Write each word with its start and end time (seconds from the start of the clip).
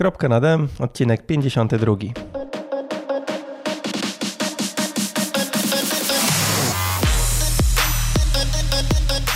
Kropka 0.00 0.28
na 0.28 0.40
D, 0.40 0.58
odcinek 0.78 1.26
52. 1.26 1.96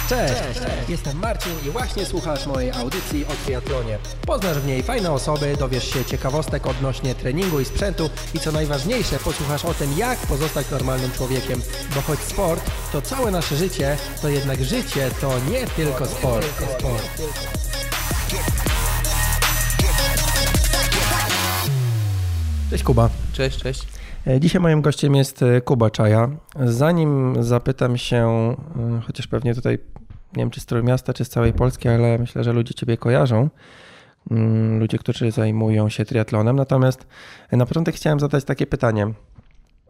Cześć, 0.09 0.35
jestem 0.89 1.19
Marcin 1.19 1.53
i 1.67 1.71
właśnie 1.71 2.07
słuchasz 2.07 2.47
mojej 2.47 2.71
audycji 2.71 3.25
o 3.25 3.45
triatlonie. 3.45 3.99
Poznasz 4.27 4.59
w 4.59 4.67
niej 4.67 4.83
fajne 4.83 5.13
osoby, 5.13 5.57
dowiesz 5.59 5.91
się 5.91 6.05
ciekawostek 6.05 6.67
odnośnie 6.67 7.15
treningu 7.15 7.61
i 7.61 7.65
sprzętu 7.65 8.11
i 8.35 8.41
co 8.41 8.53
najważniejsze, 8.53 9.19
posłuchasz 9.19 9.65
o 9.65 9.75
tym, 9.75 9.99
jak 9.99 10.19
pozostać 10.19 10.71
normalnym 10.71 11.11
człowiekiem. 11.11 11.61
Bo 11.95 12.01
choć 12.01 12.19
sport 12.19 12.71
to 12.93 13.03
całe 13.03 13.31
nasze 13.31 13.57
życie, 13.57 13.97
to 14.23 14.29
jednak 14.29 14.65
życie 14.65 15.11
to 15.21 15.33
nie 15.51 15.67
tylko 15.67 16.07
sport. 16.07 16.47
sport. 16.79 17.74
Cześć 22.75 22.85
Kuba. 22.85 23.11
Cześć, 23.33 23.59
cześć. 23.59 23.89
E, 24.27 24.41
Dzisiaj 24.41 24.63
moim 24.63 24.83
gościem 24.83 25.15
jest 25.15 25.43
e, 25.43 25.61
Kuba 25.61 25.91
Czaja. 25.91 26.29
Zanim 26.65 27.37
zapytam 27.45 27.97
się, 27.97 28.27
e, 28.99 29.01
chociaż 29.07 29.27
pewnie 29.27 29.55
tutaj 29.55 29.79
nie 30.37 30.43
wiem 30.43 30.51
czy 30.51 30.61
z 30.61 30.67
Trójmiasta, 30.67 31.13
czy 31.13 31.25
z 31.25 31.29
całej 31.29 31.53
Polski, 31.53 31.89
ale 31.89 32.19
myślę, 32.19 32.45
że 32.45 32.53
ludzie 32.53 32.75
Ciebie 32.75 32.97
kojarzą. 32.97 33.49
Mm, 34.31 34.79
Ludzie, 34.79 34.99
którzy 34.99 35.31
zajmują 35.31 35.89
się 35.89 36.05
triatlonem. 36.05 36.57
Natomiast 36.57 37.07
na 37.53 37.67
początek 37.67 37.95
chciałem 37.95 38.21
zadać 38.21 38.45
takie 38.45 38.67
pytanie. 38.67 39.13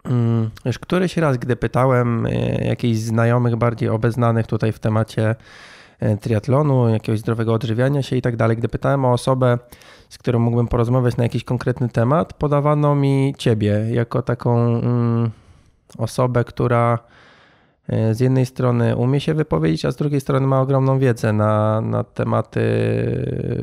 Mm, 0.05 0.51
Już 0.65 0.79
któryś 0.79 1.17
raz, 1.17 1.37
gdy 1.37 1.57
pytałem 1.57 2.27
e, 2.27 2.31
jakichś 2.65 2.99
znajomych 2.99 3.57
bardziej 3.57 3.89
obeznanych 3.89 4.47
tutaj 4.47 4.73
w 4.73 4.79
temacie 4.79 5.31
e, 5.31 5.37
triatlonu, 6.21 6.89
jakiegoś 6.89 7.21
zdrowego 7.21 7.55
odżywiania 7.55 8.03
się 8.03 8.17
i 8.17 8.23
tak 8.23 8.37
dalej, 8.37 8.57
gdy 8.57 8.69
pytałem 8.69 9.05
o 9.05 9.13
osobę, 9.13 9.59
z 10.09 10.19
którą 10.19 10.39
mógłbym 10.39 10.69
porozmawiać 10.69 11.17
na 11.17 11.23
jakiś 11.23 11.45
konkretny 11.45 11.89
temat, 11.89 12.33
podawano 12.33 12.95
mi 12.95 13.35
ciebie 13.39 13.87
jako 13.91 14.23
taką 14.23 14.79
mm, 14.79 15.31
osobę, 15.99 16.45
która 16.45 16.99
e, 17.89 18.15
z 18.15 18.21
jednej 18.21 18.47
strony 18.47 18.97
umie 18.97 19.21
się 19.21 19.35
wypowiedzieć, 19.35 19.85
a 19.85 19.91
z 19.91 19.97
drugiej 19.97 20.21
strony 20.21 20.47
ma 20.47 20.61
ogromną 20.61 20.99
wiedzę 20.99 21.33
na, 21.33 21.81
na 21.81 22.05
tematy 22.05 22.61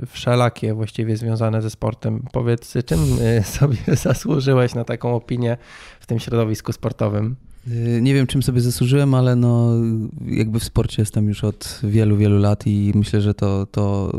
wszelakie 0.08 0.74
właściwie 0.74 1.18
związane 1.18 1.62
ze 1.62 1.70
sportem. 1.70 2.26
Powiedz, 2.32 2.74
czym 2.86 3.00
e, 3.22 3.44
sobie 3.58 3.78
zasłużyłeś 3.88 4.76
na 4.76 4.84
taką 4.84 5.16
opinię 5.16 5.58
w 6.00 6.06
tym 6.06 6.20
środowisku 6.20 6.74
sportowym? 6.74 7.36
Y, 7.68 8.00
Nie 8.02 8.14
wiem, 8.14 8.28
czym 8.28 8.44
sobie 8.44 8.62
zasłużyłem, 8.62 9.14
ale 9.14 9.36
no, 9.36 9.72
jakby 10.26 10.60
w 10.60 10.64
sporcie 10.64 11.02
jestem 11.02 11.28
już 11.28 11.44
od 11.44 11.80
wielu, 11.84 12.18
wielu 12.18 12.40
lat 12.40 12.68
i 12.68 12.92
myślę, 12.96 13.22
że 13.22 13.34
to, 13.34 13.66
to 13.66 14.12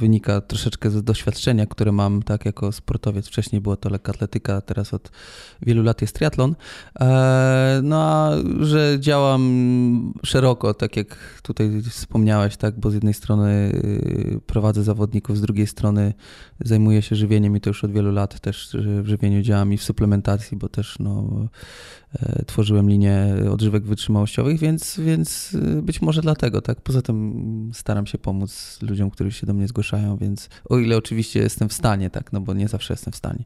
wynika 0.00 0.40
troszeczkę 0.40 0.90
z 0.90 1.02
doświadczenia, 1.02 1.66
które 1.66 1.92
mam 1.92 2.22
tak 2.22 2.44
jako 2.44 2.72
sportowiec. 2.72 3.26
Wcześniej 3.26 3.60
było 3.60 3.76
to 3.76 3.88
lekkoatletyka, 3.88 4.60
teraz 4.60 4.94
od 4.94 5.10
wielu 5.62 5.82
lat 5.82 6.00
jest 6.00 6.14
triatlon. 6.14 6.54
E, 7.00 7.80
No 7.82 8.02
a 8.02 8.30
że 8.60 8.96
działam 9.00 10.12
szeroko, 10.24 10.74
tak 10.74 10.96
jak 10.96 11.40
tutaj 11.42 11.82
wspomniałeś, 11.90 12.56
tak, 12.56 12.80
bo 12.80 12.90
z 12.90 12.94
jednej 12.94 13.14
strony 13.14 13.50
y, 13.74 14.40
prowadzę 14.46 14.82
zawodników, 14.82 15.38
z 15.38 15.40
drugiej 15.40 15.66
strony 15.66 16.14
zajmuję 16.64 17.02
się 17.02 17.16
żywieniem 17.16 17.56
i 17.56 17.60
to 17.60 17.70
już 17.70 17.84
od 17.84 17.92
wielu 17.92 18.12
lat 18.12 18.40
też 18.40 18.74
y, 18.74 19.02
w 19.02 19.08
żywieniu 19.08 19.42
działam 19.42 19.72
i 19.72 19.76
w 19.76 19.82
suplementacji, 19.82 20.56
bo 20.56 20.68
też 20.68 20.96
no, 20.98 21.48
e, 22.58 22.62
tworzyłem 22.62 22.90
linię 22.90 23.34
odżywek 23.52 23.84
wytrzymałościowych, 23.84 24.58
więc, 24.58 25.00
więc 25.00 25.54
y, 25.54 25.82
być 25.82 26.02
może 26.02 26.22
dlatego, 26.22 26.62
tak. 26.62 26.80
Poza 26.80 27.02
tym 27.02 27.70
staram 27.74 28.06
się 28.06 28.18
pomóc 28.18 28.78
ludziom, 28.82 29.10
którzy 29.10 29.32
się 29.32 29.46
do 29.46 29.54
mnie 29.54 29.68
zgłaszają, 29.68 30.16
więc 30.16 30.48
o 30.68 30.78
ile 30.78 30.96
oczywiście 30.96 31.40
jestem 31.40 31.68
w 31.68 31.72
stanie, 31.72 32.10
tak, 32.10 32.32
no 32.32 32.40
bo 32.40 32.54
nie 32.54 32.68
zawsze 32.68 32.92
jestem 32.92 33.12
w 33.12 33.16
stanie. 33.16 33.44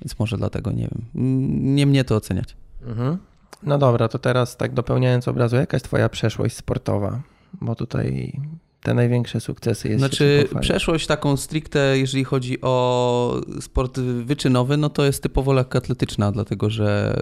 Więc 0.00 0.18
może 0.18 0.36
dlatego 0.36 0.72
nie 0.72 0.88
wiem. 0.88 1.04
Mm, 1.14 1.74
Nie 1.74 1.86
mnie 1.86 2.04
to 2.04 2.16
oceniać. 2.16 2.56
Mhm. 2.86 3.18
No 3.62 3.78
dobra, 3.78 4.08
to 4.08 4.18
teraz 4.18 4.56
tak 4.56 4.74
dopełniając 4.74 5.28
obrazu, 5.28 5.56
jaka 5.56 5.76
jest 5.76 5.84
twoja 5.86 6.08
przeszłość 6.08 6.56
sportowa? 6.56 7.20
Bo 7.60 7.74
tutaj 7.74 8.40
te 8.82 8.94
największe 8.94 9.40
sukcesy 9.40 9.88
jest 9.88 9.98
Znaczy, 9.98 10.48
przeszłość 10.60 11.06
taką 11.06 11.36
stricte, 11.36 11.98
jeżeli 11.98 12.24
chodzi 12.24 12.60
o 12.60 13.40
sport 13.60 14.00
wyczynowy, 14.00 14.76
no 14.76 14.88
to 14.88 15.04
jest 15.04 15.22
typowo 15.22 15.52
lekkoatletyczna, 15.52 16.32
dlatego 16.32 16.70
że 16.70 17.16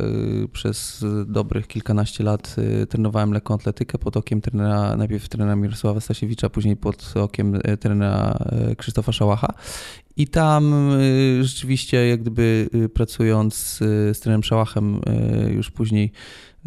y, 0.44 0.48
przez 0.48 1.04
dobrych 1.26 1.66
kilkanaście 1.66 2.24
lat 2.24 2.56
y, 2.82 2.86
trenowałem 2.86 3.32
lekkoatletykę 3.32 3.98
pod 3.98 4.16
okiem 4.16 4.40
trenera, 4.40 4.96
najpierw 4.96 5.28
trenera 5.28 5.56
Mirosława 5.56 6.00
Stasiewicza, 6.00 6.50
później 6.50 6.76
pod 6.76 7.12
okiem 7.16 7.54
y, 7.54 7.76
trenera 7.76 8.38
Krzysztofa 8.76 9.12
Szałacha. 9.12 9.54
I 10.16 10.26
tam 10.28 10.90
rzeczywiście, 11.40 12.08
jak 12.08 12.20
gdyby 12.20 12.68
pracując 12.94 13.78
z 14.12 14.20
trenerem 14.20 14.42
Szałachem 14.42 15.00
już 15.50 15.70
później 15.70 16.12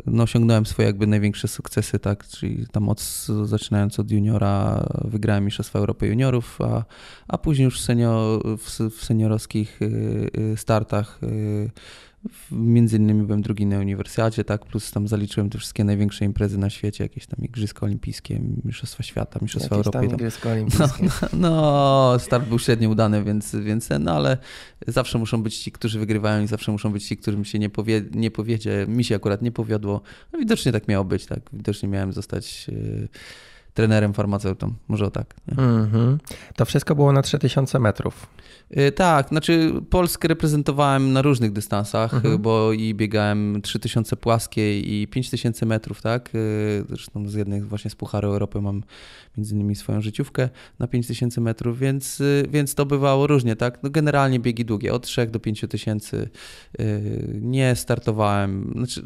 no, 0.05 0.23
osiągnąłem 0.23 0.65
swoje 0.65 0.85
jakby 0.85 1.07
największe 1.07 1.47
sukcesy, 1.47 1.99
tak, 1.99 2.27
czyli 2.27 2.67
tam 2.71 2.89
od, 2.89 3.01
zaczynając 3.45 3.99
od 3.99 4.11
juniora 4.11 4.85
wygrałem 5.05 5.45
Mistrzostwa 5.45 5.79
Europy 5.79 6.07
Juniorów, 6.07 6.61
a, 6.61 6.85
a 7.27 7.37
później 7.37 7.65
już 7.65 7.79
senior, 7.79 8.41
w, 8.57 8.79
w 8.89 9.05
seniorowskich 9.05 9.81
y, 9.81 10.29
y, 10.37 10.57
startach 10.57 11.19
y, 11.23 11.71
Między 12.51 12.97
innymi 12.97 13.23
byłem 13.23 13.41
drugi 13.41 13.65
na 13.65 13.79
uniwersjacie, 13.79 14.43
tak, 14.43 14.65
plus 14.65 14.91
tam 14.91 15.07
zaliczyłem 15.07 15.49
te 15.49 15.57
wszystkie 15.57 15.83
największe 15.83 16.25
imprezy 16.25 16.57
na 16.57 16.69
świecie, 16.69 17.03
jakieś 17.03 17.27
tam 17.27 17.45
Igrzyska 17.45 17.85
Olimpijskie, 17.85 18.41
Mistrzostwa 18.63 19.03
Świata, 19.03 19.39
Mistrzostwa 19.41 19.75
Jakieś 19.75 19.87
Europy. 19.87 20.07
Tam, 20.07 20.15
Igrzyska 20.15 20.49
no, 20.49 20.55
Olimpijskie. 20.55 21.07
no, 21.33 21.51
no, 22.13 22.19
start 22.19 22.47
był 22.47 22.59
średnio 22.59 22.89
udany, 22.89 23.23
więc, 23.23 23.55
więc 23.55 23.89
no 23.99 24.11
ale 24.11 24.37
zawsze 24.87 25.17
muszą 25.17 25.43
być 25.43 25.57
ci, 25.57 25.71
którzy 25.71 25.99
wygrywają 25.99 26.43
i 26.43 26.47
zawsze 26.47 26.71
muszą 26.71 26.91
być 26.91 27.07
ci, 27.07 27.17
którym 27.17 27.45
się 27.45 27.59
nie, 27.59 27.69
powie, 27.69 28.01
nie 28.11 28.31
powiedzie. 28.31 28.85
Mi 28.87 29.03
się 29.03 29.15
akurat 29.15 29.41
nie 29.41 29.51
powiodło. 29.51 30.01
No, 30.33 30.39
widocznie 30.39 30.71
tak 30.71 30.87
miało 30.87 31.05
być, 31.05 31.25
tak. 31.25 31.39
Widocznie 31.53 31.89
miałem 31.89 32.13
zostać 32.13 32.65
y, 32.69 33.07
trenerem, 33.73 34.13
farmaceutą. 34.13 34.73
Może 34.87 35.05
o 35.05 35.11
tak. 35.11 35.35
Mhm. 35.57 36.17
To 36.55 36.65
wszystko 36.65 36.95
było 36.95 37.11
na 37.13 37.21
3000 37.21 37.79
metrów. 37.79 38.27
Y, 38.77 38.91
Tak, 38.91 39.27
znaczy 39.29 39.73
Polskę 39.89 40.27
reprezentowałem 40.27 41.13
na 41.13 41.21
różnych 41.21 41.51
dystansach, 41.51 42.13
Mhm. 42.13 42.33
y, 42.33 42.39
bo 42.39 42.73
i 42.73 42.93
biegałem 42.95 43.61
3000 43.61 44.15
płaskiej 44.15 44.93
i 44.93 45.07
5000 45.07 45.65
metrów, 45.65 46.01
tak? 46.01 46.35
Y, 46.35 46.83
Zresztą 46.89 47.29
z 47.29 47.33
jednych 47.33 47.67
właśnie 47.67 47.91
z 47.91 47.95
Pucharu 47.95 48.27
Europy 48.31 48.61
mam 48.61 48.83
między 49.37 49.55
innymi 49.55 49.75
swoją 49.75 50.01
życiówkę 50.01 50.49
na 50.79 50.87
5000 50.87 51.41
metrów, 51.41 51.79
więc, 51.79 52.21
y, 52.21 52.45
więc 52.49 52.75
to 52.75 52.85
bywało 52.85 53.27
różnie, 53.27 53.55
tak? 53.55 53.83
No 53.83 53.89
generalnie 53.89 54.39
biegi 54.39 54.65
długie, 54.65 54.93
od 54.93 55.03
3 55.05 55.27
do 55.27 55.39
5000. 55.39 56.29
y, 56.79 57.39
Nie 57.41 57.75
startowałem, 57.75 58.71
znaczy 58.75 59.03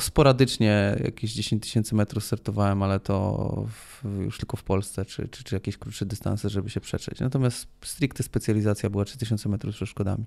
sporadycznie 0.00 0.96
jakieś 1.04 1.32
10 1.32 1.62
tysięcy 1.62 1.94
metrów 1.94 2.24
startowałem, 2.24 2.82
ale 2.82 3.00
to 3.00 3.38
w, 3.68 3.97
już 4.04 4.38
tylko 4.38 4.56
w 4.56 4.62
Polsce, 4.62 5.04
czy, 5.04 5.28
czy, 5.28 5.44
czy 5.44 5.54
jakieś 5.56 5.76
krótsze 5.76 6.06
dystanse, 6.06 6.48
żeby 6.48 6.70
się 6.70 6.80
przetrzeć. 6.80 7.20
Natomiast 7.20 7.66
stricte 7.84 8.22
specjalizacja 8.22 8.90
była 8.90 9.04
3000 9.04 9.48
metrów 9.48 9.74
z 9.74 9.76
przeszkodami. 9.76 10.24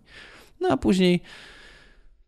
No 0.60 0.70
a 0.70 0.78
później 0.78 1.22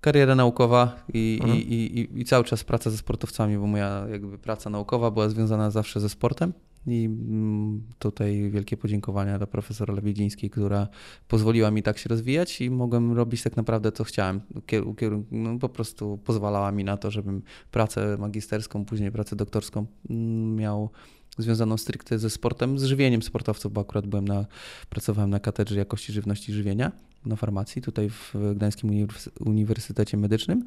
kariera 0.01 0.35
naukowa 0.35 1.05
i, 1.13 1.39
Mhm. 1.41 1.59
i, 1.59 1.61
i, 1.61 2.19
i, 2.21 2.25
cały 2.25 2.43
czas 2.43 2.63
praca 2.63 2.89
ze 2.89 2.97
sportowcami, 2.97 3.57
bo 3.57 3.67
moja 3.67 4.05
jakby 4.11 4.37
praca 4.37 4.69
naukowa 4.69 5.11
była 5.11 5.29
związana 5.29 5.71
zawsze 5.71 5.99
ze 5.99 6.09
sportem. 6.09 6.53
I 6.87 7.05
mm, 7.05 7.83
tutaj 7.99 8.49
wielkie 8.51 8.77
podziękowania 8.77 9.37
dla 9.37 9.47
profesora 9.47 9.93
Lewiedzińskiej, 9.93 10.49
która 10.49 10.87
pozwoliła 11.27 11.71
mi 11.71 11.83
tak 11.83 11.97
się 11.97 12.09
rozwijać 12.09 12.61
i 12.61 12.69
mogłem 12.69 13.13
robić 13.13 13.43
tak 13.43 13.57
naprawdę 13.57 13.91
co 13.91 14.03
chciałem. 14.03 14.41
No, 15.31 15.59
po 15.59 15.69
prostu 15.69 16.17
pozwalała 16.17 16.71
mi 16.71 16.83
na 16.83 16.97
to, 16.97 17.11
żebym 17.11 17.41
pracę 17.71 18.17
magisterską, 18.19 18.85
później 18.85 19.11
pracę 19.11 19.35
doktorską 19.35 19.85
mm, 20.09 20.55
miał 20.55 20.89
związaną 21.37 21.77
stricte 21.77 22.19
ze 22.19 22.29
sportem, 22.29 22.79
z 22.79 22.83
żywieniem 22.83 23.21
sportowców, 23.21 23.73
bo 23.73 23.81
akurat 23.81 24.07
byłem 24.07 24.27
na, 24.27 24.45
pracowałem 24.89 25.29
na 25.29 25.39
katedrze 25.39 25.75
jakości 25.75 26.13
żywności 26.13 26.51
i 26.51 26.55
żywienia 26.55 26.91
na 27.25 27.35
farmacji, 27.35 27.81
tutaj 27.81 28.09
w 28.09 28.33
Gdańskim 28.55 28.89
Uniwers- 28.89 29.29
Uniwersytecie 29.45 30.17
Medycznym. 30.17 30.65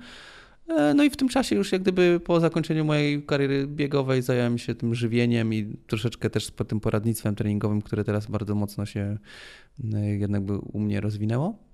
E, 0.69 0.95
No 0.95 1.05
i 1.05 1.11
w 1.11 1.17
tym 1.17 1.29
czasie 1.29 1.57
już 1.57 1.73
jak 1.73 1.83
gdyby 1.83 2.21
po 2.25 2.41
zakończeniu 2.41 2.85
mojej 2.85 3.23
kariery 3.23 3.67
biegowej 3.67 4.23
zająłem 4.23 4.59
się 4.59 4.75
tym 4.75 4.95
żywieniem 4.95 5.55
i 5.55 5.77
troszeczkę 5.87 6.31
też 6.31 6.51
tym 6.69 6.81
poradnictwem 6.81 7.35
treningowym, 7.35 7.83
które 7.83 8.05
teraz 8.05 8.27
bardzo 8.27 8.55
mocno 8.55 8.87
się 8.87 9.19
e, 9.95 10.07
jednak 10.07 10.43
by 10.43 10.59
u 10.59 10.81
mnie 10.81 11.01
rozwinęło. 11.01 11.66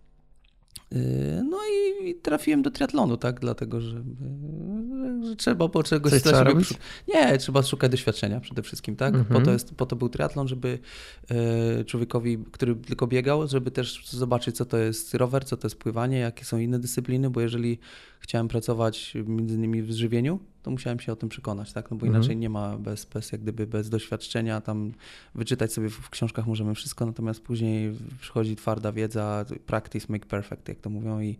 E, 0.92 1.42
No 1.42 1.58
i, 2.02 2.14
trafiłem 2.14 2.62
do 2.62 2.70
triatlonu, 2.70 3.16
tak, 3.16 3.40
dlatego 3.40 3.80
że, 3.80 4.02
że 5.22 5.36
trzeba 5.36 5.68
po 5.68 5.82
czegoś 5.82 6.12
Coś 6.12 6.22
trzeba 6.22 6.42
robić? 6.42 6.68
Nie, 7.14 7.38
trzeba 7.38 7.62
szukać 7.62 7.90
doświadczenia 7.90 8.40
przede 8.40 8.62
wszystkim, 8.62 8.96
tak? 8.96 9.14
Mhm. 9.14 9.40
Po, 9.40 9.46
to 9.46 9.52
jest, 9.52 9.74
po 9.74 9.86
to 9.86 9.96
był 9.96 10.08
triatlon, 10.08 10.48
żeby 10.48 10.78
e, 11.30 11.84
człowiekowi, 11.84 12.38
który 12.52 12.76
tylko 12.76 13.06
biegał, 13.06 13.48
żeby 13.48 13.70
też 13.70 14.06
zobaczyć, 14.10 14.56
co 14.56 14.64
to 14.64 14.78
jest 14.78 15.14
rower, 15.14 15.44
co 15.44 15.56
to 15.56 15.66
jest 15.66 15.76
pływanie, 15.76 16.18
jakie 16.18 16.44
są 16.44 16.58
inne 16.58 16.78
dyscypliny, 16.78 17.30
bo 17.30 17.40
jeżeli 17.40 17.78
chciałem 18.20 18.48
pracować 18.48 19.14
między 19.26 19.54
innymi 19.54 19.82
w 19.82 19.90
żywieniu, 19.90 20.40
to 20.62 20.70
musiałem 20.70 21.00
się 21.00 21.12
o 21.12 21.17
tym 21.17 21.29
przekonać, 21.29 21.73
tak? 21.73 21.91
No 21.91 21.97
bo 21.97 22.06
Mhm. 22.06 22.23
inaczej 22.23 22.37
nie 22.37 22.50
ma 22.50 22.79
bez, 22.79 23.05
bez, 23.05 23.32
jak 23.32 23.41
gdyby 23.41 23.67
bez 23.67 23.88
doświadczenia, 23.88 24.61
tam 24.61 24.93
wyczytać 25.35 25.73
sobie 25.73 25.91
w, 25.91 26.11
książkach 26.11 26.47
możemy 26.47 26.75
wszystko, 26.75 27.06
natomiast 27.06 27.41
później 27.41 27.93
przychodzi 28.20 28.56
twarda 28.56 28.93
wiedza, 28.93 29.44
practice 29.67 30.06
make 30.09 30.26
perfect, 30.26 30.69
jak 30.69 30.81
to 30.81 30.91
mówią 30.91 31.20
i 31.20 31.38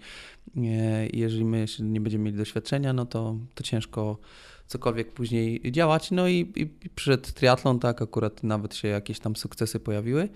e, 0.57 1.07
i 1.07 1.19
jeżeli 1.19 1.45
my 1.45 1.67
nie 1.81 2.01
będziemy 2.01 2.25
mieli 2.25 2.37
doświadczenia, 2.37 2.93
no 2.93 3.07
to, 3.07 3.37
to 3.55 3.63
ciężko 3.63 4.19
cokolwiek 4.67 5.13
później 5.13 5.73
działać. 5.73 6.11
No 6.11 6.29
i, 6.29 6.35
i, 6.35 6.61
i 6.87 6.91
przyszedł 6.95 7.33
triatlon, 7.35 7.79
tak, 7.79 8.03
akurat 8.03 8.43
nawet 8.43 8.75
się 8.75 8.89
jakieś 8.89 9.21
tam 9.21 9.37
sukcesy 9.37 9.81
pojawiły. 9.81 10.29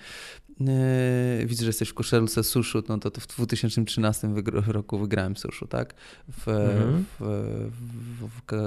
Yy, 0.61 1.47
Widzę, 1.47 1.61
że 1.65 1.69
jesteś 1.69 1.89
w 1.89 1.95
koszulce 1.95 2.45
suszu, 2.45 2.83
no 2.89 2.99
to, 2.99 3.11
to 3.11 3.21
w 3.21 3.27
2013 3.27 4.29
wygr- 4.29 4.69
roku 4.69 4.99
wygrałem 4.99 5.37
suszu, 5.37 5.67
tak? 5.67 5.95
W, 6.29 6.49
Mhm. 6.49 7.05
w, 7.21 7.71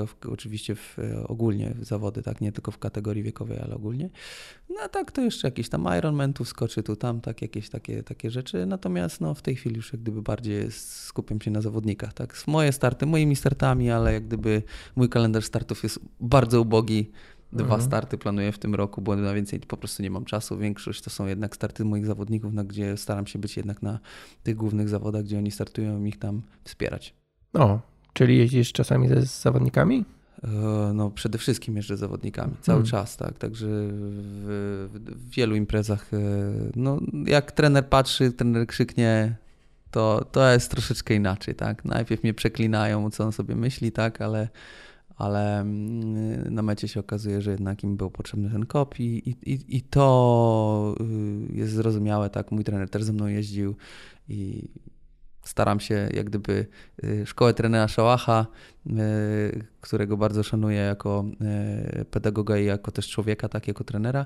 w, 0.07 0.27
oczywiście 0.31 0.75
w, 0.75 0.97
ogólnie 1.27 1.75
zawody, 1.81 2.23
tak? 2.23 2.41
Nie 2.41 2.51
tylko 2.51 2.71
w 2.71 2.77
kategorii 2.77 3.23
wiekowej, 3.23 3.59
ale 3.59 3.75
ogólnie. 3.75 4.09
No 4.69 4.75
a 4.83 4.89
tak 4.89 5.11
to 5.11 5.21
jeszcze 5.21 5.47
jakiś 5.47 5.69
tam 5.69 5.87
Ironman 5.97 6.33
tu 6.33 6.45
skoczy, 6.45 6.83
tu 6.83 6.95
tam, 6.95 7.21
tak, 7.21 7.41
jakieś 7.41 7.69
takie, 7.69 8.03
takie 8.03 8.31
rzeczy. 8.31 8.65
Natomiast 8.65 9.21
no, 9.21 9.33
w 9.33 9.41
tej 9.41 9.55
chwili 9.55 9.75
już 9.75 9.93
jak 9.93 10.01
gdyby 10.01 10.21
bardziej 10.21 10.71
skupiam 10.71 11.41
się 11.41 11.51
na 11.51 11.61
zawodnikach, 11.61 12.13
tak? 12.13 12.43
Moje 12.47 12.71
starty 12.71 13.05
moimi 13.05 13.35
startami, 13.35 13.91
ale 13.91 14.13
jak 14.13 14.27
gdyby 14.27 14.63
mój 14.95 15.09
kalendarz 15.09 15.45
startów 15.45 15.83
jest 15.83 15.99
bardzo 16.19 16.61
ubogi. 16.61 17.11
Dwa 17.53 17.63
Mhm. 17.63 17.81
starty 17.81 18.17
planuję 18.17 18.51
w 18.51 18.59
tym 18.59 18.75
roku, 18.75 19.01
bo 19.01 19.15
na 19.15 19.33
więcej 19.33 19.59
po 19.59 19.77
prostu 19.77 20.03
nie 20.03 20.09
mam 20.11 20.25
czasu. 20.25 20.57
Większość 20.57 21.01
to 21.01 21.09
są 21.09 21.25
jednak 21.27 21.55
starty 21.55 21.85
moich 21.85 22.05
zawodników, 22.05 22.53
na 22.53 22.63
gdzie 22.63 22.97
staram 22.97 23.27
się 23.27 23.39
być 23.39 23.57
jednak 23.57 23.81
na 23.81 23.99
tych 24.43 24.55
głównych 24.55 24.89
zawodach, 24.89 25.23
gdzie 25.23 25.37
oni 25.37 25.51
startują 25.51 26.03
i 26.05 26.09
ich 26.09 26.19
tam 26.19 26.41
wspierać. 26.63 27.13
O, 27.53 27.79
czyli 28.13 28.37
jeździsz 28.37 28.71
czasami 28.71 29.07
ze 29.07 29.25
z 29.25 29.41
zawodnikami? 29.41 30.05
E, 30.43 30.91
No, 30.93 31.09
przede 31.11 31.37
wszystkim 31.37 31.75
jeżdżę 31.75 31.97
z 31.97 31.99
zawodnikami 31.99 32.53
cały 32.61 32.75
Hmm. 32.75 32.85
czas, 32.91 33.17
tak. 33.17 33.37
Także 33.37 33.67
w, 33.67 34.89
w 34.93 35.29
wielu 35.29 35.55
imprezach, 35.55 36.13
e, 36.13 36.17
no, 36.75 36.99
jak 37.25 37.51
trener 37.51 37.89
patrzy, 37.89 38.31
trener 38.31 38.67
krzyknie, 38.67 39.35
to, 39.91 40.25
to 40.31 40.51
jest 40.51 40.71
troszeczkę 40.71 41.13
inaczej, 41.13 41.55
tak. 41.55 41.85
Najpierw 41.85 42.23
mnie 42.23 42.33
przeklinają, 42.33 43.11
co 43.11 43.23
on 43.25 43.31
sobie 43.31 43.55
myśli, 43.55 43.91
tak, 43.91 44.21
ale, 44.21 44.49
ale 45.19 45.59
mm, 45.59 46.53
na 46.53 46.61
mecie 46.61 46.87
się 46.87 46.99
okazuje, 46.99 47.41
że 47.41 47.51
jednak 47.51 47.83
im 47.83 47.97
był 47.97 48.11
potrzebny 48.11 48.49
ten 48.49 48.65
kop 48.65 48.99
i, 48.99 49.29
i, 49.29 49.77
i, 49.77 49.81
to 49.81 50.95
y, 51.51 51.55
jest 51.55 51.73
zrozumiałe, 51.73 52.29
tak. 52.29 52.51
Mój 52.51 52.63
trener 52.63 52.89
też 52.89 53.03
ze 53.03 53.13
mną 53.13 53.27
jeździł 53.27 53.75
i 54.29 54.69
staram 55.43 55.79
się 55.79 56.09
jak 56.13 56.25
gdyby 56.25 56.65
y, 57.03 57.25
szkołę 57.25 57.53
trenera 57.53 57.87
Szałacha, 57.87 58.47
y, 58.87 58.91
którego 59.81 60.17
bardzo 60.17 60.43
szanuję 60.43 60.77
jako 60.77 61.25
pedagoga 62.11 62.57
i 62.57 62.65
jako 62.65 62.91
też 62.91 63.09
człowieka, 63.09 63.49
tak 63.49 63.67
jako 63.67 63.83
trenera, 63.83 64.25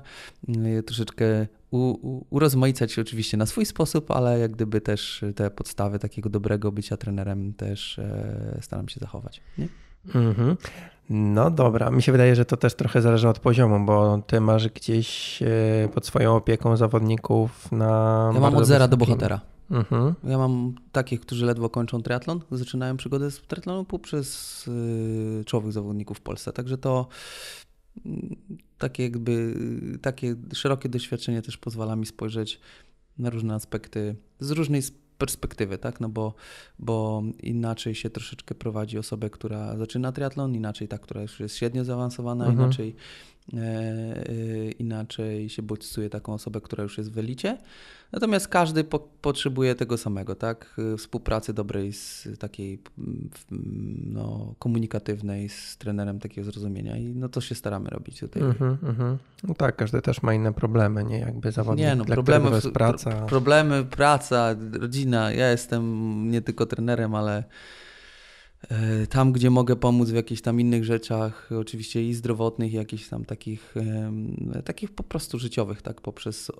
troszeczkę 0.86 1.46
u, 1.70 2.24
urozmaicać 2.30 2.98
oczywiście 2.98 3.36
na 3.36 3.46
swój 3.46 3.66
sposób, 3.66 4.10
ale 4.10 4.38
jak 4.38 4.52
gdyby 4.52 4.80
też 4.80 5.24
te 5.34 5.50
podstawy 5.50 5.98
takiego 5.98 6.28
dobrego 6.28 6.72
bycia 6.72 6.96
trenerem 6.96 7.54
też 7.54 7.98
e, 7.98 8.58
staram 8.62 8.88
się 8.88 9.00
zachować. 9.00 9.40
Nie? 9.58 9.68
Mhm. 10.14 10.56
No 11.10 11.50
dobra, 11.50 11.90
mi 11.90 12.02
się 12.02 12.12
wydaje, 12.12 12.36
że 12.36 12.44
to 12.44 12.56
też 12.56 12.74
trochę 12.74 13.02
zależy 13.02 13.28
od 13.28 13.38
poziomu, 13.38 13.86
bo 13.86 14.22
ty 14.26 14.40
masz 14.40 14.68
gdzieś 14.68 15.42
e, 15.42 15.88
pod 15.94 16.06
swoją 16.06 16.36
opieką 16.36 16.76
zawodników 16.76 17.72
na. 17.72 18.30
Ja 18.34 18.40
mam 18.40 18.56
od 18.56 18.66
zera 18.66 18.88
do 18.88 18.96
bohatera. 18.96 19.40
Mhm. 19.70 20.14
Ja 20.24 20.38
mam 20.38 20.74
takich, 20.92 21.20
którzy 21.20 21.46
ledwo 21.46 21.70
kończą 21.70 22.02
triatlon, 22.02 22.40
zaczynają 22.50 22.96
przygodę 22.96 23.30
z 23.30 23.40
triatlonu 23.40 23.84
poprzez 23.84 24.68
y, 24.68 25.44
czołowych 25.46 25.72
zawodników 25.72 26.18
w 26.18 26.20
Polsce. 26.20 26.52
Także 26.52 26.78
to 26.78 27.06
mm, 28.06 28.36
takie 28.78 29.02
jakby 29.02 29.54
takie 30.02 30.34
szerokie 30.52 30.88
doświadczenie 30.88 31.42
też 31.42 31.56
pozwala 31.56 31.96
mi 31.96 32.06
spojrzeć 32.06 32.60
na 33.18 33.30
różne 33.30 33.54
aspekty 33.54 34.16
z 34.40 34.50
różnej 34.50 34.82
perspektywy, 35.24 35.78
tak? 35.78 36.00
No 36.00 36.08
bo, 36.08 36.34
bo 36.78 37.22
inaczej 37.42 37.94
się 37.94 38.10
troszeczkę 38.10 38.54
prowadzi 38.54 38.98
osobę, 38.98 39.30
która 39.30 39.76
zaczyna 39.76 40.12
triatlon, 40.12 40.54
inaczej 40.54 40.88
ta, 40.88 40.98
która 40.98 41.22
już 41.22 41.40
jest 41.40 41.56
średnio 41.56 41.84
zaawansowana, 41.84 42.44
Mhm. 42.46 42.62
inaczej 42.68 42.94
inaczej 44.78 45.48
się 45.48 45.62
bodźcuje 45.62 46.10
taką 46.10 46.34
osobę, 46.34 46.60
która 46.60 46.82
już 46.82 46.98
jest 46.98 47.12
w 47.12 47.18
elicie. 47.18 47.58
Natomiast 48.12 48.48
każdy 48.48 48.84
po, 48.84 48.98
potrzebuje 48.98 49.74
tego 49.74 49.98
samego, 49.98 50.34
tak? 50.34 50.76
Współpracy 50.98 51.52
dobrej, 51.54 51.92
z 51.92 52.28
takiej 52.38 52.78
mm, 52.98 53.30
mm, 53.52 54.02
no, 54.12 54.54
komunikatywnej 54.58 55.48
z 55.48 55.76
trenerem 55.76 56.18
takiego 56.18 56.44
zrozumienia 56.44 56.96
i 56.96 57.04
no 57.04 57.28
to 57.28 57.40
się 57.40 57.54
staramy 57.54 57.90
robić 57.90 58.20
tutaj. 58.20 58.42
Mhm, 58.42 58.76
mhm. 58.82 59.18
No 59.48 59.54
tak, 59.54 59.76
każdy 59.76 60.02
też 60.02 60.22
ma 60.22 60.34
inne 60.34 60.52
problemy, 60.52 61.04
nie? 61.04 61.18
Jakby 61.18 61.52
zawodnik, 61.52 61.86
Nie 61.86 61.96
no, 61.96 62.04
dla 62.04 62.16
problemy, 62.16 62.50
jest 62.50 62.70
praca. 62.70 63.10
pro- 63.10 63.26
problemy, 63.26 63.84
praca, 63.84 64.54
rodzina. 64.72 65.32
Ja 65.32 65.50
jestem 65.50 65.84
nie 66.30 66.42
tylko 66.42 66.66
trenerem, 66.66 67.14
ale 67.14 67.38
e, 67.38 67.44
tam, 69.08 69.32
gdzie 69.32 69.50
mogę 69.50 69.76
pomóc 69.76 70.10
w 70.10 70.14
jakichś 70.14 70.40
tam 70.40 70.60
innych 70.60 70.84
rzeczach, 70.84 71.50
oczywiście 71.60 72.08
i 72.08 72.14
zdrowotnych, 72.14 72.72
i 72.72 72.76
jakichś 72.76 73.08
tam 73.08 73.24
takich, 73.24 73.74
takich 74.64 74.90
po 74.94 75.02
prostu 75.02 75.38
życiowych, 75.38 75.82
tak, 75.82 76.00
poprzez, 76.00 76.52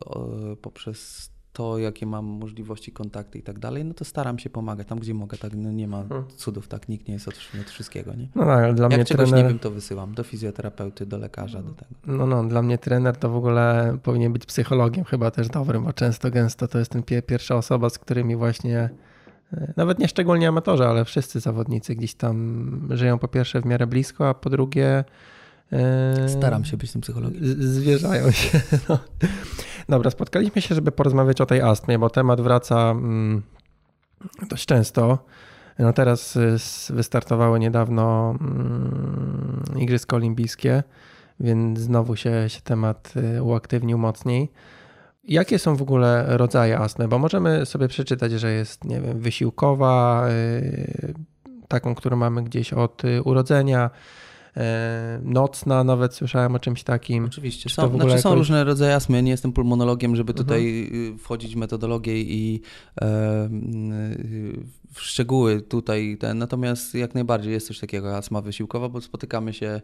poprzez 0.63 1.31
to, 1.53 1.79
jakie 1.79 2.07
mam 2.07 2.25
możliwości, 2.25 2.93
kontakty 2.93 3.39
i 3.39 3.43
tak 3.43 3.59
dalej, 3.59 3.85
no 3.85 3.95
to 3.95 4.05
staram 4.05 4.39
się 4.39 4.51
pomagać 4.51 4.87
tam, 4.89 4.99
gdzie 4.99 5.15
mogę, 5.15 5.39
tak, 5.39 5.53
no 5.57 5.73
nie 5.73 5.89
ma 5.89 6.01
Mhm. 6.01 6.25
cudów, 6.37 6.69
tak, 6.69 6.89
nikt 6.89 7.09
nie 7.09 7.15
jest 7.15 7.29
od, 7.29 7.35
od 7.61 7.71
wszystkiego, 7.71 8.15
nie? 8.15 8.29
No 8.35 8.45
tak, 8.45 8.65
ale 8.65 8.75
dla 8.75 8.85
Jak 8.85 8.95
mnie 8.97 9.05
czegoś 9.05 9.29
trener... 9.29 9.45
nie 9.45 9.51
wiem, 9.51 9.59
to 9.59 9.71
wysyłam 9.71 10.15
do 10.15 10.23
fizjoterapeuty, 10.25 11.07
do 11.07 11.19
lekarza, 11.19 11.63
do 11.63 11.71
tego. 11.73 11.91
No, 12.07 12.27
no, 12.27 12.45
dla 12.45 12.63
mnie 12.63 12.79
trener 12.79 13.17
to 13.17 13.29
w 13.31 13.37
ogóle 13.37 13.99
powinien 14.03 14.33
być 14.33 14.47
psychologiem 14.47 15.05
chyba 15.05 15.31
też 15.31 15.49
dobrym, 15.49 15.85
bo 15.85 15.93
często, 15.93 16.31
gęsto 16.31 16.69
to 16.69 16.79
jest 16.79 16.91
ten 16.91 17.03
pie- 17.03 17.23
pierwsza 17.23 17.57
osoba, 17.57 17.91
z 17.91 17.99
którymi 17.99 18.37
właśnie, 18.37 18.79
e, 18.79 18.91
nawet 19.77 19.99
nie 19.99 20.09
szczególnie 20.09 20.49
amatorzy, 20.49 20.85
ale 20.85 21.05
wszyscy 21.05 21.41
zawodnicy 21.41 21.95
gdzieś 21.95 22.15
tam 22.15 22.89
żyją 22.91 23.19
po 23.19 23.29
pierwsze 23.29 23.61
w 23.61 23.65
miarę 23.65 23.87
blisko, 23.87 24.29
a 24.29 24.35
po 24.35 24.51
drugie 24.51 25.05
e, 25.73 26.29
Staram 26.29 26.65
się 26.65 26.77
być 26.77 26.93
tym 26.93 27.01
psychologiem. 27.01 27.41
zwierzają 27.59 28.31
się. 28.31 28.61
No. 28.89 28.99
Dobra, 29.89 30.11
spotkaliśmy 30.11 30.63
się, 30.63 30.75
żeby 30.75 30.93
porozmawiać 30.93 31.41
o 31.41 31.47
tej 31.47 31.61
astmie, 31.61 31.99
bo 31.99 32.11
temat 32.11 32.41
wraca 32.41 32.91
mm, 32.91 33.43
dość 34.49 34.67
często. 34.67 35.19
No 35.79 35.93
teraz 35.93 36.37
y, 36.37 36.57
wystartowały 36.91 37.61
niedawno 37.61 38.35
mm, 38.41 39.63
Igrzyska 39.77 40.17
Olimpijskie, 40.17 40.83
więc 41.41 41.79
znowu 41.79 42.17
się, 42.17 42.45
się 42.49 42.61
temat 42.61 43.15
y, 43.37 43.43
uaktywnił 43.43 43.99
mocniej. 43.99 44.53
Jakie 45.29 45.59
są 45.59 45.77
w 45.77 45.83
ogóle 45.83 46.25
rodzaje 46.29 46.79
astmy? 46.79 47.09
Bo 47.09 47.19
możemy 47.19 47.67
sobie 47.67 47.89
przeczytać, 47.89 48.33
że 48.33 48.53
jest, 48.53 48.85
nie 48.85 49.01
wiem, 49.01 49.21
wysiłkowa, 49.21 50.27
y, 50.31 51.15
taką, 51.69 51.95
którą 51.95 52.17
mamy 52.17 52.43
gdzieś 52.43 52.73
od 52.73 53.05
y, 53.05 53.23
urodzenia, 53.23 53.91
y, 54.57 54.61
nocna, 55.23 55.85
nawet 55.85 56.15
słyszałem 56.15 56.55
o 56.55 56.59
czymś 56.59 56.83
takim. 56.83 57.25
Oczywiście. 57.25 57.71
Są, 57.71 57.89
znaczy 57.89 58.11
są 58.11 58.29
jakoś- 58.29 58.39
różne 58.39 58.65
rodzaje 58.65 58.95
astmy. 58.95 59.17
Ja 59.17 59.23
nie 59.23 59.31
jestem 59.31 59.53
pulmonologiem, 59.53 60.17
żeby 60.17 60.33
Mhm. 60.33 60.47
tutaj 60.47 60.91
y, 61.15 61.19
wchodzić 61.19 61.55
w 61.55 61.59
metodologię 61.59 62.21
i 62.23 62.61
e, 63.01 63.49
w 64.95 65.01
szczegóły 65.01 65.63
tutaj. 65.63 66.17
Ten. 66.21 66.39
Natomiast 66.39 66.95
jak 66.95 67.15
najbardziej 67.15 67.53
jest 67.53 67.67
coś 67.67 67.79
takiego 67.79 68.07
jak 68.07 68.17
astma 68.17 68.41
wysiłkowa, 68.41 68.89
bo 68.89 69.01
spotykamy 69.01 69.53
się 69.53 69.81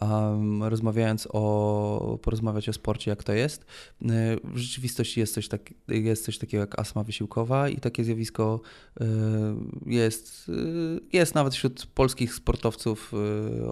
um, 0.00 0.62
rozmawiając 0.62 1.28
o, 1.32 2.18
porozmawiać 2.22 2.68
o 2.68 2.72
sporcie, 2.72 3.10
jak 3.10 3.24
to 3.24 3.32
jest. 3.32 3.62
Y, 3.62 4.06
W 4.44 4.56
rzeczywistości 4.58 5.20
jest 5.20 5.34
coś, 5.34 5.48
tak, 5.48 5.74
jest 5.88 6.24
coś 6.24 6.38
takiego 6.38 6.60
jak 6.60 6.78
astma 6.78 7.02
wysiłkowa 7.04 7.68
i 7.68 7.76
takie 7.76 8.04
zjawisko 8.04 8.60
y, 9.00 9.04
jest, 9.86 10.48
y, 10.48 11.00
jest 11.12 11.34
nawet 11.34 11.54
wśród 11.54 11.86
polskich 11.86 12.34
sportowców 12.34 13.12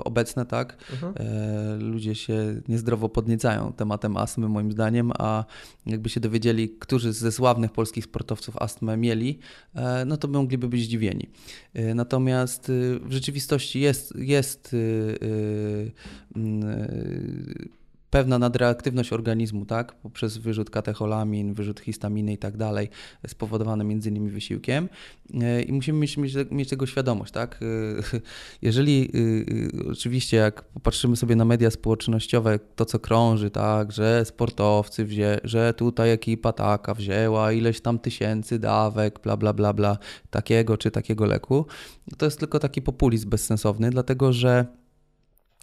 obecne, 0.05 0.47
tak? 0.47 0.77
E, 1.17 1.77
ludzie 1.81 2.15
się 2.15 2.61
niezdrowo 2.69 3.09
podniecają 3.09 3.73
tematem 3.73 4.17
astmy, 4.17 4.49
moim 4.49 4.73
zdaniem, 4.73 5.13
a 5.19 5.45
jakby 5.87 6.09
się 6.09 6.21
dowiedzieli, 6.21 6.71
którzy 6.71 7.13
ze 7.13 7.33
sławnych 7.33 7.73
polskich 7.73 8.05
sportowców 8.05 8.57
astmę 8.57 8.97
mieli, 8.97 9.39
e, 9.75 10.05
no 10.05 10.17
to 10.17 10.29
mogliby 10.29 10.69
być 10.73 10.85
zdziwieni. 10.85 11.29
E, 11.75 11.95
Natomiast 11.95 12.69
y, 12.69 12.99
w 13.03 13.13
rzeczywistości 13.13 13.81
jest, 13.81 14.15
jest 14.17 14.75
y, 14.75 15.93
pewna 18.13 18.39
nadreaktywność 18.39 19.13
organizmu, 19.13 19.67
tak, 19.67 19.93
poprzez 19.93 20.39
wyrzut 20.39 20.71
katecholamin, 20.71 21.55
wyrzut 21.55 21.81
histaminy 21.81 22.33
i 22.33 22.39
tak 22.39 22.57
dalej, 22.57 22.89
spowodowane 23.27 23.85
między 23.85 24.09
innymi 24.09 24.31
wysiłkiem. 24.31 24.89
E, 25.43 25.63
i 25.63 25.73
musimy 25.73 25.99
mieć, 25.99 26.17
mieć, 26.17 26.35
mieć 26.51 26.69
tego 26.69 26.87
świadomość, 26.87 27.33
tak. 27.33 27.61
E, 27.63 28.03
Jeżeli 28.63 29.11
y, 29.15 29.91
oczywiście 29.91 30.37
jak 30.37 30.63
popatrzymy 30.63 31.17
sobie 31.17 31.37
na 31.37 31.45
media 31.45 31.71
społecznościowe, 31.71 32.59
to 32.77 32.85
co 32.85 32.99
krąży, 32.99 33.51
tak, 33.51 33.93
że 33.93 34.25
sportowcy 34.25 35.05
wzię, 35.05 35.41
że 35.45 35.75
tutaj 35.75 36.11
ekipa 36.11 36.53
taka 36.53 36.95
wzięła 36.95 37.53
ileś 37.53 37.81
tam 37.81 37.99
tysięcy 37.99 38.59
dawek, 38.59 39.21
bla 39.23 39.37
bla 39.37 39.53
bla 39.53 39.73
bla, 39.73 39.99
takiego 40.31 40.77
czy 40.77 40.91
takiego 40.91 41.27
leku, 41.27 41.67
to 42.19 42.25
jest 42.25 42.39
tylko 42.39 42.59
taki 42.59 42.83
populizm 42.83 43.31
bezsensowny, 43.31 43.91
dlatego 43.91 44.33
że 44.33 44.82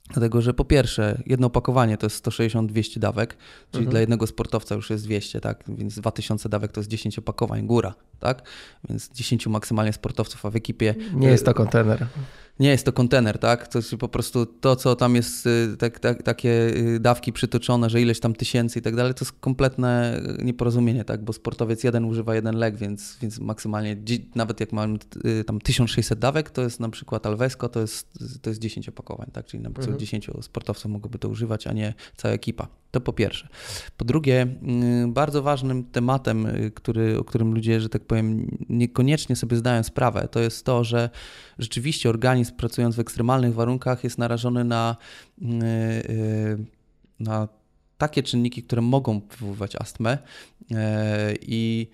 Dlatego, 0.10 0.42
że 0.42 0.54
po 0.54 0.66
pierwsze, 0.66 1.22
jedno 1.26 1.48
opakowanie 1.48 1.98
to 1.98 2.06
jest 2.06 2.26
160-200 2.26 3.00
dawek, 3.00 3.38
czyli 3.72 3.78
Mhm. 3.80 3.90
dla 3.92 4.00
jednego 4.00 4.28
sportowca 4.28 4.76
już 4.76 4.90
jest 4.90 5.04
200, 5.04 5.42
tak? 5.42 5.64
Więc 5.68 6.00
2000 6.00 6.50
dawek 6.50 6.72
to 6.72 6.80
jest 6.80 6.90
10 6.90 7.20
opakowań, 7.20 7.68
góra, 7.68 7.94
tak? 8.20 8.42
Więc 8.90 9.10
10 9.14 9.48
maksymalnie 9.48 9.94
sportowców, 9.94 10.46
a 10.46 10.50
w 10.50 10.56
ekipie 10.56 10.96
Nie 11.14 11.28
jest 11.28 11.46
to 11.46 11.54
kontener. 11.54 12.08
Nie 12.60 12.70
jest 12.70 12.86
to 12.86 12.94
kontener, 12.94 13.40
tak? 13.40 13.68
To 13.68 13.80
jest 13.80 13.96
po 13.96 14.08
prostu 14.08 14.46
to, 14.46 14.76
co 14.76 14.96
tam 14.96 15.16
jest, 15.16 15.46
y, 15.46 15.78
tak, 15.78 16.00
tak, 16.00 16.24
takie 16.24 16.50
y, 16.50 17.00
dawki 17.00 17.34
przytoczone, 17.34 17.90
że 17.90 18.02
ileś 18.02 18.20
tam 18.20 18.34
tysięcy 18.36 18.80
i 18.80 18.82
tak 18.82 18.96
dalej, 18.96 19.14
to 19.14 19.26
jest 19.26 19.40
kompletne 19.40 20.22
y, 20.40 20.44
nieporozumienie, 20.44 21.04
tak? 21.04 21.24
Bo 21.24 21.34
sportowiec 21.34 21.84
jeden 21.84 22.06
używa 22.06 22.36
jeden 22.36 22.56
lek, 22.56 22.78
więc, 22.78 23.18
więc 23.22 23.40
maksymalnie, 23.40 23.98
nawet 24.36 24.60
jak 24.60 24.74
mam 24.74 25.00
y, 25.26 25.44
tam 25.44 25.62
1600 25.62 26.20
dawek, 26.20 26.50
to 26.50 26.62
jest 26.62 26.80
na 26.80 26.90
przykład 26.90 27.26
Alvesco, 27.26 27.70
to 27.70 27.80
jest, 27.80 28.14
to 28.42 28.50
jest 28.50 28.62
10 28.62 28.90
opakowań, 28.90 29.28
tak? 29.34 29.46
Czyli 29.46 29.64
na 29.64 29.70
przykład 29.70 29.88
Mhm. 29.88 30.00
10 30.00 30.30
sportowców 30.42 30.92
mogłoby 30.92 31.20
to 31.20 31.30
używać, 31.30 31.68
a 31.68 31.74
nie 31.74 31.94
cała 32.18 32.34
ekipa. 32.34 32.68
To 32.92 33.02
po 33.02 33.14
pierwsze. 33.14 33.48
Po 33.98 34.06
drugie, 34.06 34.48
y, 35.04 35.08
bardzo 35.08 35.42
ważnym 35.42 35.84
tematem, 35.84 36.46
y, 36.46 36.72
który, 36.72 37.20
o 37.20 37.24
którym 37.24 37.54
ludzie, 37.54 37.82
że 37.82 37.90
tak 37.90 38.06
powiem, 38.06 38.58
niekoniecznie 38.70 39.36
sobie 39.36 39.58
zdają 39.58 39.84
sprawę, 39.84 40.28
to 40.32 40.40
jest 40.40 40.66
to, 40.66 40.84
że 40.84 41.10
rzeczywiście 41.60 42.10
organizm 42.10 42.56
pracując 42.56 42.96
w 42.96 43.00
ekstremalnych 43.00 43.54
warunkach 43.54 44.04
jest 44.04 44.18
narażony 44.18 44.64
na, 44.64 44.96
y, 45.42 46.66
na 47.20 47.48
takie 47.98 48.24
czynniki, 48.24 48.64
które 48.64 48.82
mogą 48.82 49.22
wywoływać 49.30 49.76
astmę 49.76 50.18
i 51.42 51.88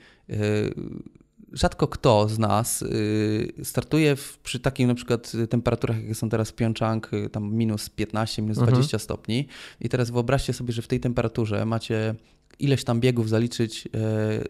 rzadko 1.56 1.88
kto 1.88 2.30
z 2.30 2.40
nas 2.40 2.82
y, 2.82 3.54
startuje 3.64 4.16
w, 4.16 4.38
przy 4.38 4.60
takich 4.60 4.88
na 4.88 4.96
przykład 4.96 5.32
temperaturach, 5.50 6.02
jakie 6.02 6.16
są 6.16 6.30
teraz 6.30 6.50
w 6.50 6.54
Pyeongchang, 6.54 7.14
y, 7.14 7.30
tam 7.30 7.54
minus 7.54 7.90
15, 7.90 8.42
minus 8.42 8.58
Mhm. 8.58 8.74
20 8.74 9.00
stopni 9.00 9.48
i 9.82 9.90
teraz 9.90 10.10
wyobraźcie 10.10 10.54
sobie, 10.54 10.74
że 10.74 10.82
w 10.82 10.88
tej 10.88 11.00
temperaturze 11.00 11.66
macie 11.66 12.16
ileś 12.60 12.84
tam 12.84 13.00
biegów 13.00 13.30
zaliczyć 13.30 13.88
e, 13.88 13.90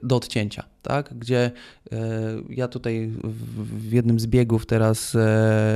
do 0.03 0.15
odcięcia, 0.15 0.63
tak? 0.81 1.13
Gdzie 1.17 1.51
e, 1.91 2.01
ja 2.49 2.67
tutaj 2.67 3.11
w, 3.23 3.93
jednym 3.93 4.19
z 4.19 4.27
biegów 4.27 4.65
teraz 4.65 5.15
e, 5.15 5.19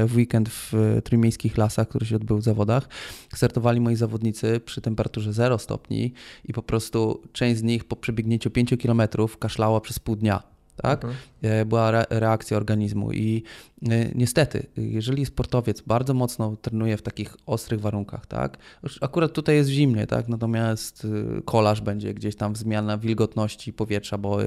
w 0.08 0.16
weekend 0.16 0.50
w 0.50 0.74
trójmiejskich 1.04 1.58
lasach, 1.58 1.88
który 1.88 2.06
się 2.06 2.16
odbył 2.16 2.38
w 2.38 2.44
zawodach, 2.44 2.90
startowali 3.36 3.82
moi 3.82 3.96
zawodnicy 3.96 4.60
przy 4.66 4.82
temperaturze 4.82 5.34
0 5.34 5.58
stopni 5.58 6.14
i 6.46 6.54
po 6.54 6.64
prostu 6.64 7.22
część 7.34 7.60
z 7.60 7.64
nich 7.64 7.84
po 7.84 7.96
przebiegnięciu 7.96 8.52
5 8.52 8.70
kilometrów 8.80 9.38
kaszlała 9.38 9.82
przez 9.82 10.00
pół 10.00 10.16
dnia. 10.16 10.59
Tak? 10.82 11.04
Mhm. 11.06 11.16
E, 11.42 11.66
była 11.66 11.90
re- 11.90 12.06
reakcja 12.10 12.58
organizmu 12.58 13.12
i 13.12 13.44
e, 13.90 14.10
niestety, 14.16 14.66
jeżeli 14.78 15.26
sportowiec 15.26 15.82
bardzo 15.82 16.14
mocno 16.14 16.56
trenuje 16.62 16.98
w 16.98 17.02
takich 17.02 17.38
ostrych 17.46 17.82
warunkach, 17.82 18.26
tak, 18.26 18.58
akurat 19.02 19.34
tutaj 19.34 19.56
jest 19.56 19.70
zimnie, 19.70 20.08
tak, 20.08 20.28
natomiast 20.28 21.08
e, 21.38 21.42
kolarz 21.42 21.82
będzie 21.82 22.14
gdzieś 22.14 22.36
tam 22.36 22.56
zmiana 22.56 22.98
wilgotności 22.98 23.74
powietrza, 23.74 24.18
bo 24.18 24.38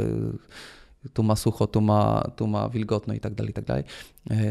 tu 1.13 1.23
ma 1.23 1.37
sucho, 1.37 1.67
tu 1.67 1.81
ma, 1.81 2.31
tu 2.37 2.47
ma 2.47 2.69
wilgotno 2.69 3.15
i 3.15 3.21
tak 3.21 3.35
dalej, 3.35 3.51
i 3.51 3.55
tak 3.55 3.65
dalej, 3.65 3.85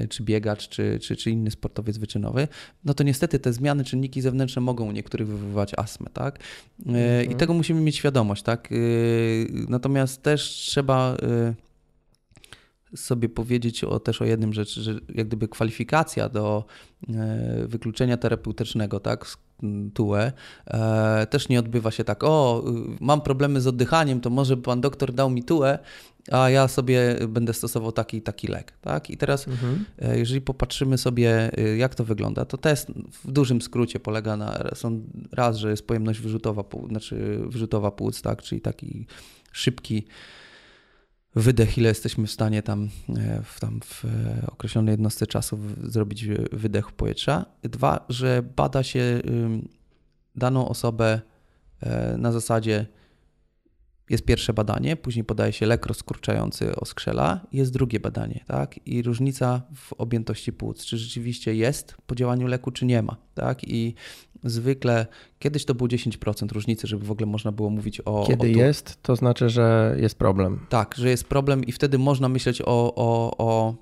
czy 0.09 0.23
biegacz, 0.23 0.69
czy, 0.69 0.99
czy, 1.01 1.15
czy 1.15 1.31
inny 1.31 1.51
sportowiec 1.51 1.97
wyczynowy, 1.97 2.47
no 2.85 2.93
to 2.93 3.03
niestety 3.03 3.39
te 3.39 3.53
zmiany, 3.53 3.83
czynniki 3.83 4.21
zewnętrzne 4.21 4.61
mogą 4.61 4.87
u 4.89 4.91
niektórych 4.91 5.27
wywoływać 5.27 5.71
astmę, 5.77 6.07
tak? 6.13 6.39
I 6.85 6.89
Mhm. 6.89 7.37
tego 7.37 7.53
musimy 7.53 7.81
mieć 7.81 7.95
świadomość, 7.95 8.43
tak? 8.43 8.69
Natomiast 9.69 10.23
też 10.23 10.43
trzeba 10.43 11.17
sobie 12.95 13.29
powiedzieć 13.29 13.83
o, 13.83 13.99
też 13.99 14.21
o 14.21 14.25
jednym 14.25 14.53
rzeczy, 14.53 14.81
że 14.81 14.93
jak 15.15 15.27
gdyby 15.27 15.47
kwalifikacja 15.47 16.29
do 16.29 16.65
e, 17.09 17.67
wykluczenia 17.67 18.17
terapeutycznego, 18.17 18.99
tak, 18.99 19.25
TUE, 19.93 20.31
e, 20.67 21.27
też 21.29 21.49
nie 21.49 21.59
odbywa 21.59 21.91
się 21.91 22.03
tak, 22.03 22.23
o, 22.23 22.63
mam 22.99 23.21
problemy 23.21 23.61
z 23.61 23.67
oddychaniem, 23.67 24.21
to 24.21 24.29
może 24.29 24.57
pan 24.57 24.81
doktor 24.81 25.13
dał 25.13 25.29
mi 25.29 25.43
TUE, 25.43 25.77
a 26.31 26.49
ja 26.49 26.67
sobie 26.67 27.15
będę 27.27 27.53
stosował 27.53 27.91
taki 27.91 28.21
taki 28.21 28.47
lek, 28.47 28.73
tak? 28.81 29.09
I 29.09 29.17
teraz 29.17 29.47
Mhm. 29.47 29.85
E, 29.99 30.19
Jeżeli 30.19 30.41
popatrzymy 30.41 30.97
sobie, 30.97 31.51
jak 31.77 31.95
to 31.95 32.05
wygląda, 32.05 32.45
to 32.45 32.57
test 32.57 32.91
w 33.23 33.31
dużym 33.31 33.61
skrócie 33.61 33.99
polega 33.99 34.37
na, 34.37 34.63
są 34.75 35.01
raz, 35.31 35.57
że 35.57 35.69
jest 35.69 35.87
pojemność 35.87 36.19
wyrzutowa, 36.19 36.63
znaczy 36.89 37.39
wyrzutowa 37.47 37.91
płuc, 37.91 38.21
tak, 38.21 38.41
czyli 38.41 38.61
taki 38.61 39.05
szybki 39.51 40.05
wydech, 41.35 41.77
ile 41.77 41.89
jesteśmy 41.89 42.27
w 42.27 42.31
stanie 42.31 42.63
tam 42.63 42.89
e, 43.17 43.41
w, 43.43 43.59
tam 43.59 43.79
w 43.83 44.05
e, 44.05 44.47
określonej 44.47 44.93
jednostce 44.93 45.27
czasu 45.27 45.59
zrobić 45.83 46.25
wy- 46.25 46.47
wydech 46.51 46.91
powietrza. 46.91 47.45
Dwa, 47.63 48.05
że 48.09 48.43
bada 48.55 48.83
się 48.83 49.21
daną 50.35 50.67
osobę 50.69 51.21
e, 51.79 52.17
na 52.17 52.31
zasadzie 52.31 52.85
jest 54.11 54.25
pierwsze 54.25 54.53
badanie, 54.53 54.95
później 54.95 55.25
podaje 55.25 55.53
się 55.53 55.65
lek 55.65 55.85
rozkurczający 55.85 56.75
oskrzela, 56.75 57.47
jest 57.51 57.73
drugie 57.73 57.99
badanie, 57.99 58.43
tak? 58.47 58.87
I 58.87 59.01
różnica 59.01 59.61
w 59.75 59.93
objętości 59.93 60.53
płuc, 60.53 60.85
czy 60.85 60.97
rzeczywiście 60.97 61.55
jest 61.55 61.95
po 62.07 62.15
działaniu 62.15 62.47
leku, 62.47 62.71
czy 62.71 62.85
nie 62.85 63.01
ma, 63.01 63.17
tak? 63.35 63.63
I 63.63 63.95
zwykle 64.43 65.05
kiedyś 65.39 65.65
to 65.65 65.75
było 65.75 65.87
10% 65.87 66.51
różnicy, 66.51 66.87
żeby 66.87 67.05
w 67.05 67.11
ogóle 67.11 67.25
można 67.25 67.51
było 67.51 67.69
mówić 67.69 68.01
o. 68.01 68.25
Kiedy 68.27 68.47
o 68.47 68.49
jest, 68.49 69.03
to 69.03 69.15
znaczy, 69.15 69.49
że 69.49 69.95
jest 69.99 70.15
problem. 70.15 70.65
Tak, 70.69 70.95
że 70.97 71.09
jest 71.09 71.23
problem, 71.23 71.63
i 71.63 71.71
wtedy 71.71 71.97
można 71.97 72.29
myśleć 72.29 72.61
o, 72.61 72.65
o, 72.95 73.37
o, 73.37 73.75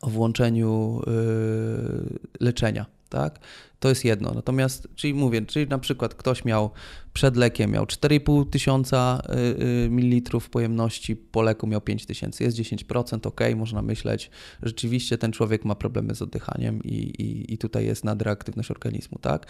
o 0.00 0.10
włączeniu 0.10 1.00
yy, 1.06 2.18
leczenia, 2.40 2.86
tak? 3.08 3.40
To 3.82 3.88
jest 3.88 4.04
jedno. 4.04 4.32
Natomiast, 4.34 4.88
czyli 4.94 5.14
mówię, 5.14 5.46
czyli 5.46 5.68
na 5.68 5.78
przykład 5.78 6.14
ktoś 6.14 6.44
miał 6.44 6.70
przed 7.12 7.36
lekiem 7.36 7.70
miał 7.70 7.84
4,5 7.84 8.50
tysiąca 8.50 9.22
y, 9.28 9.84
y, 9.84 9.90
mililitrów 9.90 10.50
pojemności, 10.50 11.16
po 11.16 11.42
leku 11.42 11.66
miał 11.66 11.80
5 11.80 12.06
tysięcy, 12.06 12.44
jest 12.44 12.56
10%, 12.56 13.26
ok, 13.26 13.40
można 13.56 13.82
myśleć, 13.82 14.30
rzeczywiście 14.62 15.18
ten 15.18 15.32
człowiek 15.32 15.64
ma 15.64 15.74
problemy 15.74 16.14
z 16.14 16.22
oddychaniem 16.22 16.82
i, 16.82 16.94
i, 16.94 17.54
i 17.54 17.58
tutaj 17.58 17.86
jest 17.86 18.04
nadreaktywność 18.04 18.70
organizmu, 18.70 19.18
tak? 19.18 19.46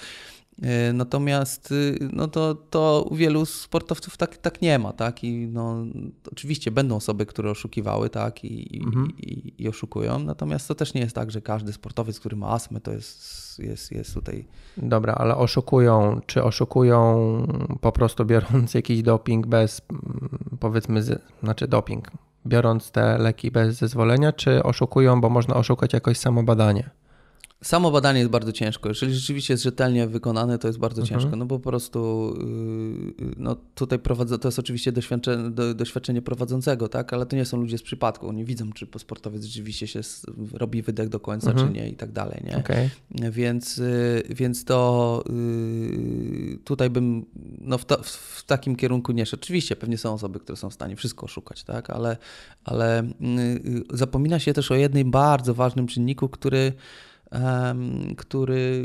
Y, 0.59 0.93
Natomiast 0.93 1.75
no 2.13 2.29
to, 2.29 2.55
to 2.55 3.07
u 3.11 3.15
wielu 3.17 3.47
sportowców 3.47 4.17
tak, 4.17 4.37
tak 4.37 4.63
nie 4.63 4.79
ma, 4.79 4.93
tak? 4.93 5.25
I 5.25 5.49
no, 5.49 5.85
oczywiście 6.33 6.71
będą 6.71 6.97
osoby, 6.97 7.27
które 7.27 7.51
oszukiwały, 7.51 8.11
tak? 8.11 8.45
I, 8.45 8.77
i, 8.77 8.83
Mhm. 8.85 9.09
i, 9.19 9.55
i 9.59 9.69
oszukują, 9.69 10.19
natomiast 10.19 10.69
to 10.69 10.75
też 10.75 10.95
nie 10.95 11.01
jest 11.01 11.15
tak, 11.15 11.31
że 11.31 11.43
każdy 11.43 11.73
sportowiec, 11.73 12.21
który 12.21 12.37
ma 12.37 12.49
astmę, 12.49 12.81
to 12.81 12.93
jest, 12.93 13.59
jest, 13.59 13.93
jest 13.93 14.17
tutaj 14.25 14.45
Dobra, 14.77 15.15
ale 15.15 15.37
oszukują, 15.37 16.21
czy 16.27 16.45
oszukują 16.45 17.17
po 17.81 17.93
prostu 17.93 18.25
biorąc 18.25 18.75
jakiś 18.81 19.03
doping 19.03 19.47
bez, 19.47 19.83
mm, 19.91 20.39
powiedzmy, 20.61 21.03
z, 21.03 21.23
znaczy 21.43 21.69
doping, 21.69 22.11
biorąc 22.47 22.91
te 22.91 23.19
leki 23.19 23.51
bez 23.51 23.77
zezwolenia, 23.77 24.33
czy 24.33 24.63
oszukują, 24.63 25.21
bo 25.21 25.29
można 25.29 25.55
oszukać 25.55 25.93
jakoś 25.93 26.19
samo 26.19 26.43
badanie? 26.43 26.91
Samo 27.63 27.91
badanie 27.91 28.19
jest 28.19 28.31
bardzo 28.31 28.53
ciężko. 28.53 28.89
Jeżeli 28.89 29.15
rzeczywiście 29.15 29.55
jest 29.55 29.63
rzetelnie 29.63 30.07
wykonane, 30.07 30.59
to 30.59 30.69
jest 30.69 30.79
bardzo 30.79 31.03
Mhm. 31.03 31.21
ciężko, 31.21 31.37
no 31.37 31.47
bo 31.47 31.59
po 31.59 31.71
prostu 31.71 32.33
yy, 33.19 33.35
no 33.37 33.57
tutaj 33.75 33.99
prowadzę, 33.99 34.39
to 34.39 34.49
jest 34.49 34.59
oczywiście 34.59 34.93
doświadczenie, 34.93 35.51
do, 35.51 35.75
doświadczenie 35.75 36.23
prowadzącego, 36.23 36.89
tak, 36.89 37.13
ale 37.13 37.27
to 37.27 37.37
nie 37.37 37.45
są 37.45 37.57
ludzie 37.57 37.79
z 37.79 37.83
przypadku. 37.83 38.29
Oni 38.29 38.45
widzą, 38.45 38.73
czy 38.73 38.87
sportowiec 38.99 39.45
rzeczywiście 39.45 39.87
się 39.87 40.01
robi 40.53 40.83
wydech 40.83 41.09
do 41.09 41.21
końca, 41.21 41.51
Mhm. 41.51 41.69
czy 41.69 41.75
nie 41.75 41.89
i 41.89 41.95
tak 41.97 42.13
dalej, 42.13 42.43
nie? 42.45 42.57
Okej. 42.57 42.91
Więc, 43.31 43.79
y, 43.79 44.23
więc 44.31 44.65
to 44.65 45.25
tutaj 46.65 46.91
bym 46.91 47.27
no 47.61 47.79
w, 47.79 47.85
to, 47.85 48.03
w 48.03 48.45
takim 48.47 48.77
kierunku 48.77 49.13
nie 49.13 49.27
szedł. 49.27 49.41
Oczywiście 49.43 49.77
pewnie 49.77 49.99
są 49.99 50.15
osoby, 50.15 50.41
które 50.41 50.57
są 50.57 50.71
w 50.71 50.75
stanie 50.75 50.97
wszystko 50.97 51.25
oszukać, 51.27 51.65
tak? 51.65 51.91
ale, 51.91 52.17
ale 52.65 53.03
zapomina 53.93 54.39
się 54.39 54.53
też 54.53 54.71
o 54.71 54.75
jednym 54.75 55.11
bardzo 55.11 55.55
ważnym 55.55 55.87
czynniku, 55.87 56.29
który, 56.29 56.73
który 58.17 58.83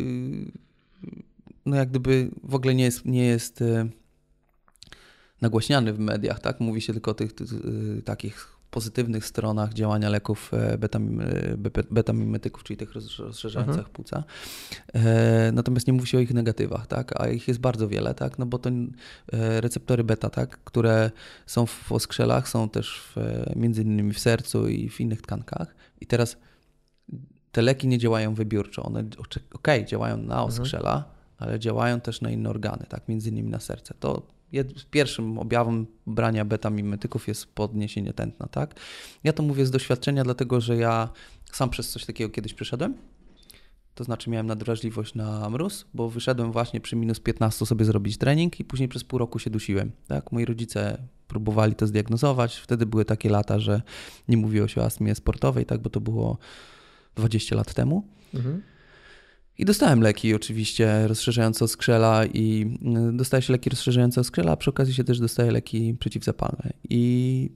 no 1.65 1.75
jak 1.75 1.89
gdyby 1.89 2.31
w 2.43 2.55
ogóle 2.55 2.75
nie 2.75 2.83
jest, 2.83 3.05
nie 3.05 3.25
jest 3.25 3.61
y, 3.61 3.89
nagłaśniany 5.41 5.93
w 5.93 5.99
mediach, 5.99 6.39
tak? 6.39 6.59
Mówi 6.59 6.81
się 6.81 6.93
tylko 6.93 7.11
o 7.11 7.13
tych, 7.13 7.33
tych 7.33 7.53
y, 7.53 8.01
takich 8.05 8.57
pozytywnych 8.71 9.25
stronach 9.25 9.73
działania 9.73 10.09
leków 10.09 10.53
e, 10.53 10.77
betamim, 10.77 11.21
e, 11.21 11.57
be- 11.57 11.83
betamimetyków, 11.91 12.63
czyli 12.63 12.77
tych 12.77 12.93
roz- 12.93 13.19
rozszerzających 13.19 13.75
Mhm. 13.77 13.93
płuca. 13.93 14.23
E, 14.93 15.51
natomiast 15.53 15.87
nie 15.87 15.93
mówi 15.93 16.07
się 16.07 16.17
o 16.17 16.21
ich 16.21 16.33
negatywach, 16.33 16.87
tak? 16.87 17.21
A 17.21 17.27
ich 17.27 17.47
jest 17.47 17.59
bardzo 17.59 17.87
wiele, 17.87 18.13
tak? 18.13 18.39
No 18.39 18.45
bo 18.45 18.59
to 18.59 18.69
e, 18.69 19.61
receptory 19.61 20.03
beta, 20.03 20.29
tak? 20.29 20.57
Które 20.63 21.11
są 21.45 21.65
w 21.65 21.91
oskrzelach, 21.91 22.49
są 22.49 22.69
też 22.69 23.01
w, 23.01 23.17
e, 23.17 23.53
między 23.55 23.81
innymi 23.81 24.13
w 24.13 24.19
sercu 24.19 24.67
i 24.67 24.89
w 24.89 25.01
innych 25.01 25.21
tkankach. 25.21 25.75
I 26.01 26.05
teraz 26.05 26.37
te 27.51 27.61
leki 27.61 27.87
nie 27.87 27.97
działają 27.97 28.33
wybiórczo. 28.33 28.83
One, 28.83 29.03
okej, 29.53 29.85
działają 29.85 30.17
na 30.17 30.43
oskrzela, 30.43 31.03
ale 31.37 31.59
działają 31.59 32.01
też 32.01 32.21
na 32.21 32.29
inne 32.29 32.49
organy, 32.49 32.85
tak? 32.89 33.07
Między 33.07 33.29
innymi 33.29 33.49
na 33.49 33.59
serce. 33.59 33.93
To 33.99 34.21
jed, 34.51 34.89
pierwszym 34.89 35.39
objawem 35.39 35.87
brania 36.07 36.45
betamimetyków 36.45 37.27
jest 37.27 37.45
podniesienie 37.45 38.13
tętna, 38.13 38.47
tak? 38.47 38.79
Ja 39.23 39.33
to 39.33 39.43
mówię 39.43 39.65
z 39.65 39.71
doświadczenia, 39.71 40.23
dlatego 40.23 40.61
że 40.61 40.77
ja 40.77 41.09
sam 41.51 41.69
przez 41.69 41.89
coś 41.89 42.05
takiego 42.05 42.29
kiedyś 42.29 42.53
przeszedłem. 42.53 42.97
To 43.95 44.03
znaczy 44.03 44.29
miałem 44.29 44.47
nadwrażliwość 44.47 45.15
na 45.15 45.49
mróz, 45.49 45.85
bo 45.93 46.09
wyszedłem 46.09 46.51
właśnie 46.51 46.81
przy 46.81 46.95
minus 46.95 47.19
15 47.19 47.65
sobie 47.65 47.85
zrobić 47.85 48.17
trening 48.17 48.59
i 48.59 48.63
później 48.65 48.89
przez 48.89 49.03
pół 49.03 49.19
roku 49.19 49.39
się 49.39 49.49
dusiłem. 49.49 49.91
Tak? 50.07 50.31
Moi 50.31 50.45
rodzice 50.45 50.97
próbowali 51.27 51.75
to 51.75 51.87
zdiagnozować. 51.87 52.55
Wtedy 52.55 52.85
były 52.85 53.05
takie 53.05 53.29
lata, 53.29 53.59
że 53.59 53.81
nie 54.27 54.37
mówiło 54.37 54.67
się 54.67 54.81
o 54.81 54.85
astmie 54.85 55.15
sportowej, 55.15 55.65
tak? 55.65 55.81
bo 55.81 55.89
to 55.89 56.01
było 56.01 56.37
20 57.17 57.55
lat 57.55 57.73
temu. 57.73 58.07
Mhm. 58.33 58.61
I 59.57 59.65
dostałem 59.65 60.01
leki 60.01 60.33
oczywiście 60.33 61.07
rozszerzające 61.07 61.67
skrzela 61.67 62.25
i 62.25 62.77
y, 63.11 63.17
dostaje 63.17 63.41
się 63.41 63.53
leki 63.53 63.69
rozszerzające 63.69 64.23
skrzela, 64.23 64.51
a 64.51 64.57
przy 64.57 64.69
okazji 64.69 64.93
się 64.93 65.03
też 65.03 65.19
dostaje 65.19 65.51
leki 65.51 65.95
przeciwzapalne. 65.99 66.73
I 66.89 67.49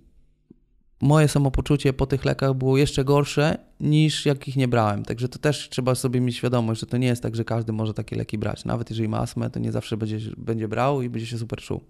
moje 1.02 1.28
samopoczucie 1.28 1.94
po 1.94 2.06
tych 2.06 2.26
lekach 2.26 2.54
było 2.54 2.78
jeszcze 2.78 3.04
gorsze 3.04 3.58
niż 3.80 4.26
jak 4.26 4.48
ich 4.48 4.56
nie 4.56 4.68
brałem. 4.68 5.06
Także 5.06 5.30
to 5.30 5.40
też 5.40 5.70
trzeba 5.70 5.96
sobie 5.96 6.22
mieć 6.22 6.36
świadomość, 6.36 6.80
że 6.80 6.86
to 6.86 6.98
nie 6.98 7.08
jest 7.08 7.24
tak, 7.24 7.36
że 7.36 7.46
każdy 7.46 7.74
może 7.74 7.94
takie 7.94 8.16
leki 8.16 8.38
brać. 8.38 8.66
Nawet 8.66 8.90
jeżeli 8.90 9.10
ma 9.10 9.20
astmę, 9.20 9.50
to 9.50 9.60
nie 9.60 9.72
zawsze 9.72 9.98
będzie, 9.98 10.20
będzie 10.38 10.68
brał 10.68 11.02
i 11.02 11.10
będzie 11.10 11.28
się 11.28 11.38
super 11.38 11.60
czuł. 11.60 11.82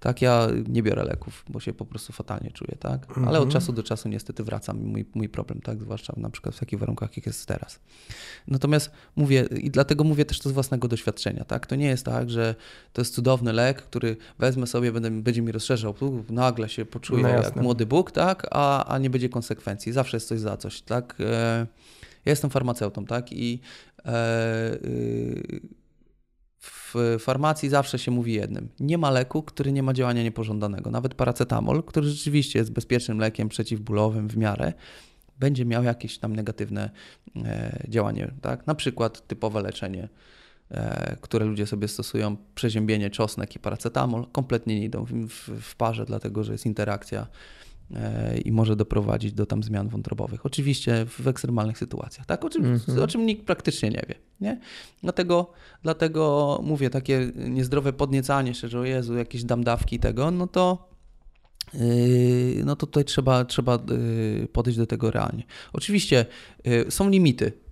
Tak, 0.00 0.22
ja 0.22 0.48
nie 0.68 0.82
biorę 0.82 1.04
leków, 1.04 1.44
bo 1.48 1.60
się 1.60 1.72
po 1.72 1.84
prostu 1.84 2.12
fatalnie 2.12 2.50
czuję, 2.50 2.76
tak? 2.80 3.06
Ale 3.16 3.38
od 3.38 3.44
mhm. 3.44 3.50
czasu 3.50 3.72
do 3.72 3.82
czasu 3.82 4.08
niestety 4.08 4.44
wracam 4.44 4.84
mój, 4.84 5.04
mój 5.14 5.28
problem, 5.28 5.60
tak? 5.60 5.80
Zwłaszcza 5.80 6.12
na 6.16 6.30
przykład 6.30 6.54
w 6.54 6.60
takich 6.60 6.78
warunkach, 6.78 7.16
jak 7.16 7.26
jest 7.26 7.46
teraz. 7.46 7.80
Natomiast 8.48 8.90
mówię, 9.16 9.48
i 9.60 9.70
dlatego 9.70 10.04
mówię 10.04 10.24
też 10.24 10.38
to 10.38 10.48
z 10.48 10.52
własnego 10.52 10.88
doświadczenia, 10.88 11.44
tak? 11.44 11.66
To 11.66 11.76
nie 11.76 11.86
jest 11.86 12.04
tak, 12.04 12.30
że 12.30 12.54
to 12.92 13.00
jest 13.00 13.14
cudowny 13.14 13.52
lek, 13.52 13.82
który 13.82 14.16
wezmę 14.38 14.66
sobie, 14.66 14.92
będę, 14.92 15.10
będzie 15.10 15.42
mi 15.42 15.52
rozszerzał, 15.52 15.94
nagle 16.30 16.68
się 16.68 16.84
poczuję 16.84 17.22
no 17.22 17.28
jak 17.28 17.56
młody 17.56 17.86
Bóg, 17.86 18.10
tak? 18.10 18.46
A, 18.50 18.84
a 18.84 18.98
nie 18.98 19.10
będzie 19.10 19.28
konsekwencji. 19.28 19.92
Zawsze 19.92 20.16
jest 20.16 20.28
coś 20.28 20.40
za 20.40 20.56
coś, 20.56 20.82
tak? 20.82 21.16
E, 21.20 21.66
ja 22.24 22.30
jestem 22.30 22.50
farmaceutą, 22.50 23.04
tak? 23.04 23.32
I 23.32 23.60
e, 24.04 24.72
y, 24.74 25.60
w 26.66 27.16
farmacji 27.18 27.68
zawsze 27.68 27.98
się 27.98 28.10
mówi 28.10 28.32
jednym. 28.32 28.68
Nie 28.80 28.98
ma 28.98 29.10
leku, 29.10 29.42
który 29.42 29.72
nie 29.72 29.82
ma 29.82 29.92
działania 29.92 30.22
niepożądanego. 30.22 30.90
Nawet 30.90 31.14
paracetamol, 31.14 31.82
który 31.82 32.08
rzeczywiście 32.08 32.58
jest 32.58 32.72
bezpiecznym 32.72 33.18
lekiem 33.18 33.48
przeciwbólowym 33.48 34.28
w 34.28 34.36
miarę, 34.36 34.72
będzie 35.38 35.64
miał 35.64 35.84
jakieś 35.84 36.18
tam 36.18 36.36
negatywne 36.36 36.90
e, 37.36 37.82
działanie. 37.88 38.30
Tak? 38.42 38.66
Na 38.66 38.74
przykład 38.74 39.26
typowe 39.26 39.62
leczenie, 39.62 40.08
e, 40.70 41.16
które 41.20 41.44
ludzie 41.44 41.66
sobie 41.66 41.88
stosują, 41.88 42.36
przeziębienie, 42.54 43.10
czosnek 43.10 43.56
i 43.56 43.58
paracetamol, 43.58 44.26
kompletnie 44.32 44.80
nie 44.80 44.84
idą 44.84 45.04
w, 45.04 45.12
w, 45.60 45.76
parze, 45.76 46.04
dlatego 46.04 46.44
że 46.44 46.52
jest 46.52 46.66
interakcja 46.66 47.26
i 48.44 48.52
może 48.52 48.76
doprowadzić 48.76 49.32
do 49.32 49.46
tam 49.46 49.62
zmian 49.62 49.88
wątrobowych. 49.88 50.46
Oczywiście 50.46 51.06
w 51.06 51.28
ekstremalnych 51.28 51.78
sytuacjach, 51.78 52.26
tak? 52.26 52.44
O 52.44 52.50
czym, 52.50 52.64
mm 52.64 52.78
-hmm. 52.78 53.00
o 53.00 53.06
czym 53.06 53.26
nikt 53.26 53.46
praktycznie 53.46 53.90
nie 53.90 54.02
wie. 54.08 54.14
Nie? 54.40 54.60
Dlatego, 55.02 55.52
dlatego 55.82 56.60
mówię, 56.64 56.90
takie 56.90 57.32
niezdrowe 57.36 57.92
podniecanie 57.92 58.54
się, 58.54 58.68
że 58.68 58.80
o 58.80 58.84
Jezu, 58.84 59.16
jakieś 59.16 59.44
dam 59.44 59.64
dawki 59.64 59.98
tego, 59.98 60.30
no 60.30 60.46
to 60.46 60.90
yy, 61.74 62.64
no 62.64 62.76
to 62.76 62.86
tutaj 62.86 63.04
trzeba, 63.04 63.44
trzeba 63.44 63.78
yy, 64.40 64.48
podejść 64.52 64.78
do 64.78 64.86
tego 64.86 65.10
realnie. 65.10 65.42
Oczywiście 65.72 66.26
yy, 66.64 66.90
są 66.90 67.10
limity 67.10 67.65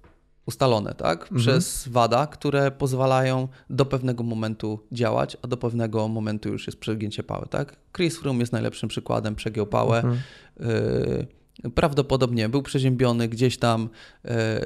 ustalone 0.47 0.95
tak? 0.95 1.23
Mhm. 1.23 1.41
przez 1.41 1.89
WADA, 1.89 2.27
które 2.27 2.71
pozwalają 2.71 3.49
do 3.71 3.85
pewnego 3.85 4.25
momentu 4.25 4.81
działać, 4.93 5.37
a 5.43 5.47
do 5.47 5.57
pewnego 5.57 6.09
momentu 6.09 6.49
już 6.49 6.67
jest 6.67 6.79
przegięcie 6.79 7.23
pały. 7.23 7.47
Tak? 7.51 7.77
Chris 7.97 8.19
Froome 8.19 8.41
jest 8.41 8.53
najlepszym 8.53 8.89
przykładem, 8.89 9.35
przegiął 9.35 9.67
pałę. 9.67 9.97
Mhm. 9.97 10.19
Y 10.61 11.71
prawdopodobnie 11.75 12.49
był 12.49 12.63
przeziębiony, 12.63 13.29
gdzieś 13.29 13.59
tam 13.59 13.89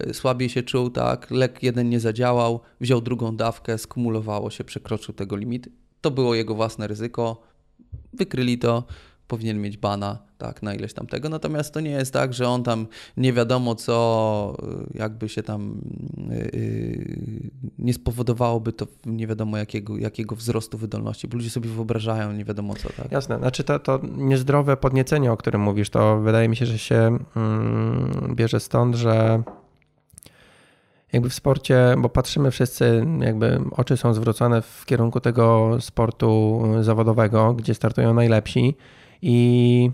y 0.09 0.15
słabiej 0.15 0.49
się 0.49 0.63
czuł, 0.63 0.91
tak? 0.91 1.31
lek 1.31 1.63
jeden 1.63 1.89
nie 1.89 2.01
zadziałał, 2.01 2.61
wziął 2.81 3.01
drugą 3.01 3.37
dawkę, 3.37 3.79
skumulowało 3.79 4.51
się, 4.51 4.65
przekroczył 4.65 5.15
tego 5.15 5.37
limit. 5.37 5.69
To 6.01 6.11
było 6.11 6.35
jego 6.35 6.55
własne 6.55 6.87
ryzyko, 6.87 7.43
wykryli 8.13 8.59
to, 8.59 8.85
powinien 9.29 9.61
mieć 9.61 9.77
bana 9.77 10.19
tak, 10.39 10.63
na 10.63 10.75
ileś 10.75 10.95
tam 10.95 11.07
tego. 11.07 11.29
Natomiast 11.29 11.75
to 11.75 11.81
nie 11.81 11.91
jest 11.91 12.13
tak, 12.13 12.35
że 12.35 12.49
on 12.49 12.63
tam 12.63 12.87
nie 13.17 13.33
wiadomo 13.33 13.75
co, 13.75 14.57
y, 14.95 14.99
jakby 14.99 15.29
się 15.29 15.43
tam 15.43 15.81
yy, 16.29 17.51
nie 17.79 17.95
spowodowałoby 17.95 18.73
to 18.73 18.87
nie 19.07 19.27
wiadomo 19.27 19.57
jakiego, 19.57 19.99
jakiego 19.99 20.37
wzrostu 20.37 20.79
wydolności, 20.79 21.29
bo 21.29 21.37
ludzie 21.37 21.51
sobie 21.51 21.71
wyobrażają 21.71 22.33
nie 22.33 22.45
wiadomo 22.45 22.75
co. 22.75 22.89
Tak? 22.97 23.13
Jasne, 23.13 23.39
znaczy 23.39 23.65
to, 23.65 23.79
to 23.79 24.01
niezdrowe 24.17 24.77
podniecenie, 24.77 25.33
o 25.33 25.37
którym 25.37 25.61
mówisz, 25.61 25.91
to 25.91 26.21
wydaje 26.21 26.49
mi 26.49 26.57
się, 26.57 26.67
że 26.67 26.79
się 26.79 27.19
mm, 27.37 28.35
bierze 28.35 28.61
stąd, 28.61 28.95
że 28.95 29.43
jakby 31.13 31.31
w 31.31 31.35
sporcie, 31.35 31.95
bo 31.99 32.09
patrzymy 32.09 32.51
wszyscy, 32.51 33.07
jakby 33.21 33.61
oczy 33.71 33.97
są 33.97 34.15
zwrócone 34.15 34.63
w 34.63 34.87
kierunku 34.87 35.21
tego 35.21 35.77
sportu 35.81 36.63
zawodowego, 36.81 37.55
gdzie 37.55 37.75
startują 37.75 38.15
najlepsi 38.15 38.77
i 39.23 39.91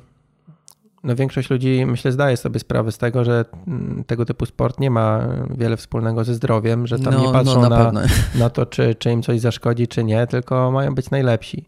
no 1.04 1.14
większość 1.14 1.50
ludzi, 1.50 1.86
myślę, 1.86 2.12
zdaje 2.12 2.36
sobie 2.36 2.60
sprawę 2.60 2.92
z 2.92 2.98
tego, 2.98 3.24
że 3.24 3.44
mm, 3.66 4.04
tego 4.04 4.24
typu 4.24 4.46
sport 4.46 4.80
nie 4.80 4.90
ma 4.90 5.28
wiele 5.50 5.76
wspólnego 5.76 6.24
ze 6.24 6.34
zdrowiem, 6.34 6.86
że 6.86 6.98
tam 6.98 7.14
no, 7.14 7.20
nie 7.20 7.26
no, 7.26 7.32
patrzą 7.32 7.62
no, 7.62 7.68
na, 7.68 7.92
na, 7.92 8.02
na, 8.38 8.50
to, 8.50 8.66
czy, 8.66 8.94
czy 8.94 9.10
im 9.10 9.22
coś 9.22 9.40
zaszkodzi, 9.40 9.88
czy 9.88 10.04
nie, 10.04 10.26
tylko 10.26 10.70
mają 10.70 10.94
być 10.94 11.10
najlepsi. 11.10 11.64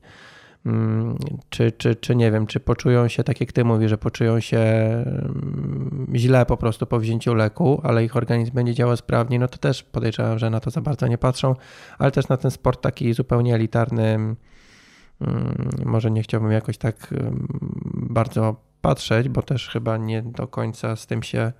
Mm, 0.67 1.19
czy, 1.49 1.73
czy, 1.73 1.95
czy 1.95 2.17
nie 2.17 2.31
wiem, 2.31 2.47
czy 2.47 2.61
poczują 2.61 3.09
się, 3.09 3.25
tak 3.25 3.41
jak 3.41 3.53
ty 3.53 3.65
mówisz, 3.65 3.91
że 3.91 3.99
poczują 3.99 4.41
się 4.41 4.59
mm, 4.59 6.07
źle 6.15 6.47
po 6.47 6.57
prostu 6.57 6.87
po 6.87 6.99
wzięciu 6.99 7.35
leku, 7.35 7.81
ale 7.85 8.05
ich 8.05 8.17
organizm 8.17 8.53
będzie 8.55 8.75
działał 8.75 8.97
sprawnie, 8.97 9.39
no 9.39 9.49
to 9.49 9.59
też 9.59 9.83
podejrzewam, 9.83 10.39
że 10.39 10.51
na 10.51 10.61
to 10.61 10.71
za 10.71 10.81
bardzo 10.81 11.07
nie 11.07 11.19
patrzą, 11.19 11.55
ale 11.99 12.11
też 12.11 12.29
na 12.29 12.37
ten 12.37 12.51
sport 12.51 12.81
taki 12.81 13.13
zupełnie 13.15 13.55
elitarny, 13.55 14.37
może 15.85 16.11
nie 16.11 16.23
chciałbym 16.23 16.51
jakoś 16.53 16.79
tak 16.79 17.15
bardzo 17.95 18.57
patrzeć, 18.81 19.29
bo 19.29 19.43
też 19.43 19.69
chyba 19.69 19.97
nie 19.97 20.23
do 20.23 20.49
końca 20.49 20.97
z 20.97 21.07
tym 21.07 21.23
się 21.23 21.53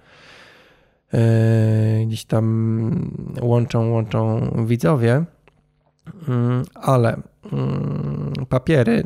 e, 1.13 2.05
gdzieś 2.07 2.25
tam 2.25 3.11
łączą, 3.41 3.91
łączą 3.91 4.51
widzowie, 4.67 5.25
mm, 6.29 6.65
ale 6.75 7.17
mm, 7.53 8.33
papiery, 8.49 9.05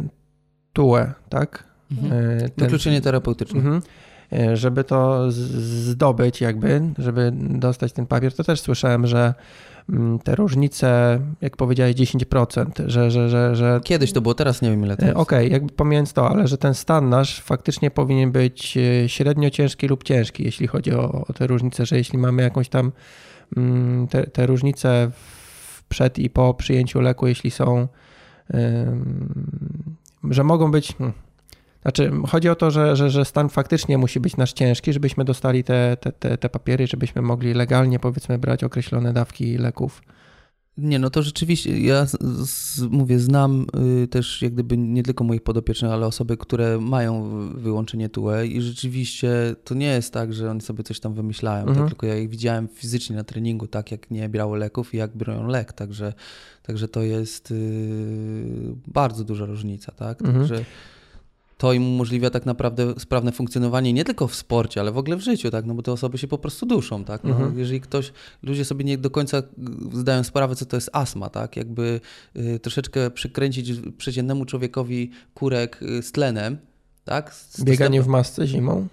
TUE, 0.73 1.13
tak? 1.29 1.65
Mhm. 1.93 2.13
E, 2.13 2.41
ten, 2.41 2.51
Wykluczenie 2.57 3.01
terapeutyczne. 3.01 3.59
Mhm. 3.59 3.83
E, 4.33 4.57
żeby 4.57 4.85
to 4.85 5.31
zdobyć, 5.31 6.41
jakby, 6.41 6.83
żeby 6.99 7.33
dostać 7.35 7.93
ten 7.93 8.07
papier, 8.07 8.35
to 8.35 8.45
też 8.45 8.61
słyszałem, 8.61 9.07
że 9.07 9.21
Mm, 9.25 9.35
te 10.25 10.35
różnice, 10.35 11.21
jak 11.41 11.57
powiedziałeś, 11.57 11.97
10%, 11.97 12.65
że, 12.87 13.11
że, 13.11 13.29
że, 13.29 13.57
że... 13.57 13.81
Kiedyś 13.85 14.13
to 14.13 14.21
było, 14.21 14.35
teraz 14.35 14.63
nie 14.63 14.71
wiem 14.71 14.85
ile 14.85 14.97
to 14.97 15.05
jest. 15.05 15.17
Okej, 15.17 15.39
okay, 15.39 15.53
jakby 15.53 15.73
pomijając 15.73 16.13
to, 16.13 16.31
ale 16.31 16.49
że 16.49 16.59
ten 16.59 16.75
stan 16.75 17.09
nasz 17.09 17.41
faktycznie 17.41 17.91
powinien 17.91 18.33
być 18.33 18.77
e, 18.77 19.09
średnio 19.09 19.51
ciężki 19.51 19.89
lub 19.89 20.05
ciężki, 20.05 20.45
jeśli 20.45 20.67
chodzi 20.67 20.95
o, 20.95 21.25
o 21.29 21.33
te 21.33 21.47
różnice, 21.47 21.87
że 21.87 21.97
jeśli 21.97 22.19
mamy 22.19 22.43
jakąś 22.43 22.69
tam 22.69 22.93
mm, 23.57 24.09
te, 24.09 24.27
te 24.27 24.47
różnice 24.47 25.11
przed 25.89 26.19
i 26.19 26.31
po 26.31 26.55
przyjęciu 26.55 27.01
leku, 27.01 27.27
jeśli 27.27 27.51
są, 27.51 27.89
że 30.31 30.45
mogą 30.45 30.71
być... 30.71 30.97
Hmm, 30.97 31.13
znaczy, 31.83 32.13
chodzi 32.29 32.49
o 32.49 32.55
to, 32.55 32.71
że, 32.71 32.97
że, 32.97 33.11
że 33.11 33.25
stan 33.25 33.49
faktycznie 33.49 33.99
musi 33.99 34.21
być 34.21 34.37
nasz 34.37 34.53
ciężki, 34.53 34.93
żebyśmy 34.93 35.25
dostali 35.25 35.65
te, 35.65 35.97
te, 36.01 36.13
te, 36.13 36.39
te 36.39 36.49
papiery, 36.49 36.87
żebyśmy 36.87 37.23
mogli 37.23 37.55
legalnie, 37.55 37.99
powiedzmy, 37.99 38.39
brać 38.39 38.65
określone 38.65 39.13
dawki 39.13 39.59
leków. 39.59 40.03
Nie, 40.79 40.99
no 40.99 41.11
to 41.11 41.23
rzeczywiście, 41.23 41.81
ja 41.81 42.07
z, 42.07 42.17
z, 42.51 42.81
mówię, 42.81 43.19
znam 43.19 43.67
y, 44.03 44.09
też 44.09 44.43
jak 44.43 44.53
gdyby 44.53 44.77
nie 44.77 45.03
tylko 45.03 45.25
moich 45.25 45.43
podopiecznych, 45.43 45.93
ale 45.93 46.07
osoby, 46.07 46.37
które 46.37 46.79
mają 46.79 47.31
wyłączenie 47.55 48.09
TUE 48.09 48.47
i 48.47 48.63
rzeczywiście 48.63 49.31
to 49.65 49.75
nie 49.75 49.87
jest 49.87 50.13
tak, 50.13 50.35
że 50.35 50.51
oni 50.51 50.61
sobie 50.61 50.85
coś 50.85 51.01
tam 51.01 51.15
wymyślają, 51.15 51.65
tak? 51.65 51.69
mhm. 51.69 51.87
tak? 51.87 51.95
tylko 51.95 52.07
ja 52.07 52.17
ich 52.17 52.29
widziałem 52.29 52.69
fizycznie 52.69 53.17
na 53.17 53.25
treningu, 53.25 53.67
tak 53.67 53.91
jak 53.91 54.11
nie 54.11 54.29
brały 54.29 54.59
leków 54.59 54.95
i 54.95 54.97
jak 54.97 55.17
biorą 55.17 55.47
lek, 55.47 55.73
także, 55.73 56.13
także 56.63 56.89
to 56.89 57.03
jest 57.03 57.51
y, 57.51 57.55
bardzo 58.87 59.25
duża 59.25 59.45
różnica, 59.45 59.93
tak, 59.93 60.23
mhm. 60.23 60.65
To 61.61 61.73
im 61.73 61.87
umożliwia 61.87 62.31
tak 62.31 62.47
naprawdę 62.47 62.95
sprawne 62.99 63.33
funkcjonowanie 63.33 63.93
nie 63.93 64.05
tylko 64.05 64.29
w 64.29 64.35
sporcie, 64.35 64.81
ale 64.81 64.93
w 64.93 64.99
ogóle 64.99 65.17
w 65.17 65.21
życiu, 65.21 65.51
tak? 65.51 65.67
No 65.67 65.75
bo 65.75 65.83
te 65.83 65.93
osoby 65.93 66.19
się 66.19 66.29
po 66.29 66.39
prostu 66.39 66.67
duszą, 66.67 67.05
tak? 67.05 67.25
No, 67.25 67.31
mhm. 67.31 67.59
Jeżeli 67.59 67.81
ktoś, 67.81 68.13
ludzie 68.43 68.65
sobie 68.65 68.85
nie 68.85 68.99
do 68.99 69.11
końca 69.11 69.43
zdają 69.93 70.25
sprawę, 70.25 70.57
co 70.57 70.67
to 70.67 70.77
jest 70.77 70.91
astma, 70.93 71.31
tak? 71.31 71.57
Jakby 71.57 72.01
y, 72.37 72.59
troszeczkę 72.59 73.11
przykręcić 73.11 73.73
przeciętnemu 73.99 74.45
człowiekowi 74.45 75.11
kurek 75.35 75.83
y, 75.83 76.03
z 76.03 76.13
tlenem, 76.13 76.59
tak? 77.05 77.35
Z 77.35 77.65
Bieganie 77.65 78.03
w 78.03 78.07
masce 78.07 78.47
zimą? 78.47 78.89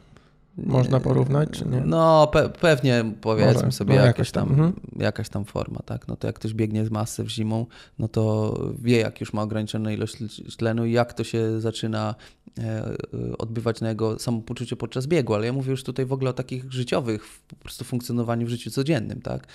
Można 0.57 0.99
porównać, 0.99 1.49
czy 1.49 1.65
nie? 1.65 1.81
No, 1.85 2.27
pe 2.27 2.49
pewnie 2.49 3.05
powiedzmy 3.21 3.53
Może. 3.53 3.71
sobie 3.71 3.95
No, 3.95 4.05
jakaś, 4.05 4.31
tam, 4.31 4.49
mhm. 4.49 4.73
jakaś 4.99 5.29
tam 5.29 5.45
forma, 5.45 5.79
tak? 5.85 6.07
No 6.07 6.15
to 6.15 6.27
jak 6.27 6.35
ktoś 6.35 6.53
biegnie 6.53 6.85
z 6.85 6.91
masy 6.91 7.23
w 7.23 7.29
zimą, 7.29 7.65
no 7.99 8.07
to 8.07 8.53
wie, 8.81 8.97
jak 8.97 9.21
już 9.21 9.33
ma 9.33 9.41
ograniczoną 9.41 9.89
ilość 9.89 10.17
tlenu 10.57 10.85
i 10.85 10.91
jak 10.91 11.13
to 11.13 11.23
się 11.23 11.61
zaczyna 11.61 12.15
e, 12.59 12.95
odbywać 13.37 13.81
na 13.81 13.89
jego 13.89 14.19
samopoczucie 14.19 14.75
podczas 14.75 15.07
biegu, 15.07 15.33
ale 15.33 15.45
ja 15.45 15.53
mówię 15.53 15.71
już 15.71 15.83
tutaj 15.83 16.05
w 16.05 16.13
ogóle 16.13 16.29
o 16.29 16.33
takich 16.33 16.71
życiowych, 16.71 17.21
po 17.47 17.55
prostu 17.55 17.85
funkcjonowaniu 17.85 18.47
w 18.47 18.49
życiu 18.49 18.71
codziennym, 18.71 19.21
tak? 19.21 19.47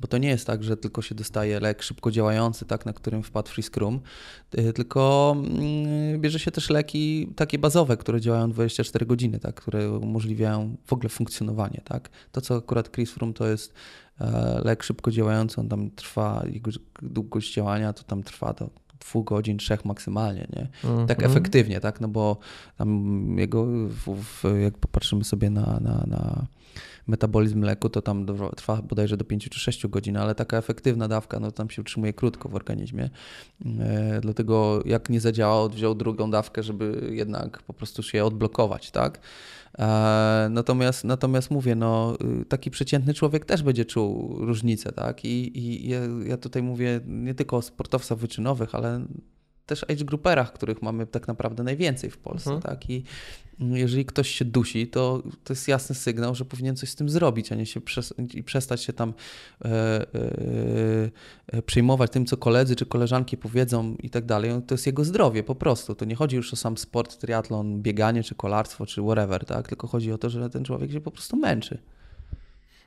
Bo 0.00 0.08
to 0.08 0.18
nie 0.18 0.28
jest 0.28 0.46
tak, 0.46 0.64
że 0.64 0.76
tylko 0.76 1.02
się 1.02 1.14
dostaje 1.14 1.60
lek 1.60 1.82
szybko 1.82 2.10
działający, 2.10 2.64
tak, 2.64 2.86
na 2.86 2.92
którym 2.92 3.22
wpadł 3.22 3.48
free 3.48 3.62
scrum, 3.62 4.00
y, 4.58 4.72
tylko 4.72 5.32
mm, 5.36 6.20
bierze 6.20 6.38
się 6.38 6.50
też 6.50 6.70
leki 6.70 7.32
takie 7.36 7.58
bazowe, 7.58 7.96
które 7.96 8.20
działają 8.20 8.50
24 8.50 9.06
godziny, 9.06 9.38
tak, 9.38 9.54
które 9.54 9.90
umożliwiają 9.90 10.76
w 10.86 10.92
ogóle 10.92 11.08
funkcjonowanie, 11.08 11.80
tak. 11.84 12.10
To, 12.32 12.40
co 12.40 12.56
akurat 12.56 12.90
Chris 12.94 13.10
Froome 13.10 13.32
to 13.32 13.46
jest 13.46 13.74
e, 14.20 14.60
lek 14.64 14.82
szybko 14.82 15.10
działający, 15.10 15.60
on 15.60 15.68
tam 15.68 15.90
trwa, 15.90 16.44
jego 16.52 16.70
długość 17.02 17.54
działania 17.54 17.92
to 17.92 18.02
tam 18.02 18.22
trwa 18.22 18.52
do 18.52 18.70
dwóch 19.00 19.24
godzin, 19.24 19.58
trzech 19.58 19.84
maksymalnie, 19.84 20.46
nie? 20.56 20.68
Tak 21.06 21.18
Mhm. 21.18 21.30
efektywnie, 21.30 21.80
tak? 21.80 22.00
No 22.00 22.08
bo 22.08 22.36
tam 22.76 23.36
jego, 23.38 23.64
w, 23.64 24.14
w, 24.22 24.44
jak 24.62 24.78
popatrzymy 24.78 25.24
sobie 25.24 25.50
na, 25.50 25.80
na, 25.80 26.04
na 26.06 26.46
metabolizm 27.06 27.62
leku, 27.62 27.88
to 27.88 28.02
tam 28.02 28.26
do- 28.26 28.52
trwa 28.56 28.82
bodajże 28.82 29.16
do 29.16 29.24
5 29.24 29.48
czy 29.48 29.60
6 29.60 29.86
godzin, 29.86 30.16
ale 30.16 30.34
taka 30.34 30.56
efektywna 30.56 31.08
dawka, 31.08 31.40
no 31.40 31.50
tam 31.52 31.70
się 31.70 31.82
utrzymuje 31.82 32.12
krótko 32.12 32.48
w 32.48 32.54
organizmie. 32.54 33.10
E, 33.80 34.20
dlatego 34.22 34.82
jak 34.84 35.08
nie 35.10 35.20
zadziałał, 35.20 35.68
wziął 35.70 35.94
drugą 35.94 36.30
dawkę, 36.30 36.62
żeby 36.62 37.08
jednak 37.12 37.62
po 37.62 37.72
prostu 37.74 38.02
się 38.02 38.24
odblokować, 38.24 38.90
tak? 38.90 39.20
E, 39.78 40.48
natomiast, 40.50 41.04
natomiast 41.04 41.50
mówię, 41.50 41.74
no, 41.74 42.16
y, 42.42 42.44
taki 42.44 42.70
przeciętny 42.70 43.14
człowiek 43.14 43.44
też 43.44 43.62
będzie 43.62 43.84
czuł 43.84 44.36
różnicę, 44.46 44.92
tak? 44.92 45.24
I, 45.24 45.58
i 45.58 45.88
ja, 45.88 45.98
ja 46.26 46.36
tutaj 46.36 46.62
mówię 46.62 47.00
nie 47.06 47.34
tylko 47.34 47.56
o 47.56 47.62
sportowcach 47.62 48.18
wyczynowych, 48.18 48.74
ale 48.74 48.89
też 49.66 49.84
age 49.84 50.04
grouperach, 50.04 50.52
których 50.52 50.82
mamy 50.82 51.06
tak 51.06 51.28
naprawdę 51.28 51.62
najwięcej 51.62 52.10
w 52.10 52.18
Polsce, 52.18 52.50
Mhm. 52.50 52.62
tak? 52.62 52.90
I 52.90 53.04
jeżeli 53.60 54.04
ktoś 54.04 54.28
się 54.30 54.44
dusi, 54.44 54.86
to 54.86 55.22
to 55.44 55.52
jest 55.52 55.68
jasny 55.68 55.94
sygnał, 55.94 56.34
że 56.34 56.44
powinien 56.44 56.76
coś 56.76 56.88
z 56.90 56.94
tym 56.94 57.08
zrobić, 57.08 57.52
a 57.52 57.54
nie 57.54 57.66
się 57.66 57.80
i 58.34 58.42
przestać 58.42 58.82
się 58.82 58.92
tam 58.92 59.14
e, 59.64 59.68
e, 59.68 60.06
e, 61.46 61.62
przejmować 61.62 62.10
tym, 62.10 62.26
co 62.26 62.36
koledzy 62.36 62.76
czy 62.76 62.86
koleżanki 62.86 63.36
powiedzą 63.36 63.96
i 64.02 64.10
tak 64.10 64.24
dalej. 64.24 64.50
To 64.66 64.74
jest 64.74 64.86
jego 64.86 65.04
zdrowie 65.04 65.42
po 65.42 65.54
prostu. 65.54 65.94
To 65.94 66.04
nie 66.04 66.14
chodzi 66.14 66.36
już 66.36 66.52
o 66.52 66.56
sam 66.56 66.78
sport, 66.78 67.18
triatlon, 67.18 67.82
bieganie, 67.82 68.22
czy 68.22 68.34
kolarstwo, 68.34 68.86
czy 68.86 69.02
whatever, 69.02 69.44
tak? 69.44 69.68
Tylko 69.68 69.86
chodzi 69.86 70.12
o 70.12 70.18
to, 70.18 70.30
że 70.30 70.50
ten 70.50 70.64
człowiek 70.64 70.92
się 70.92 71.00
po 71.00 71.10
prostu 71.10 71.36
męczy. 71.36 71.78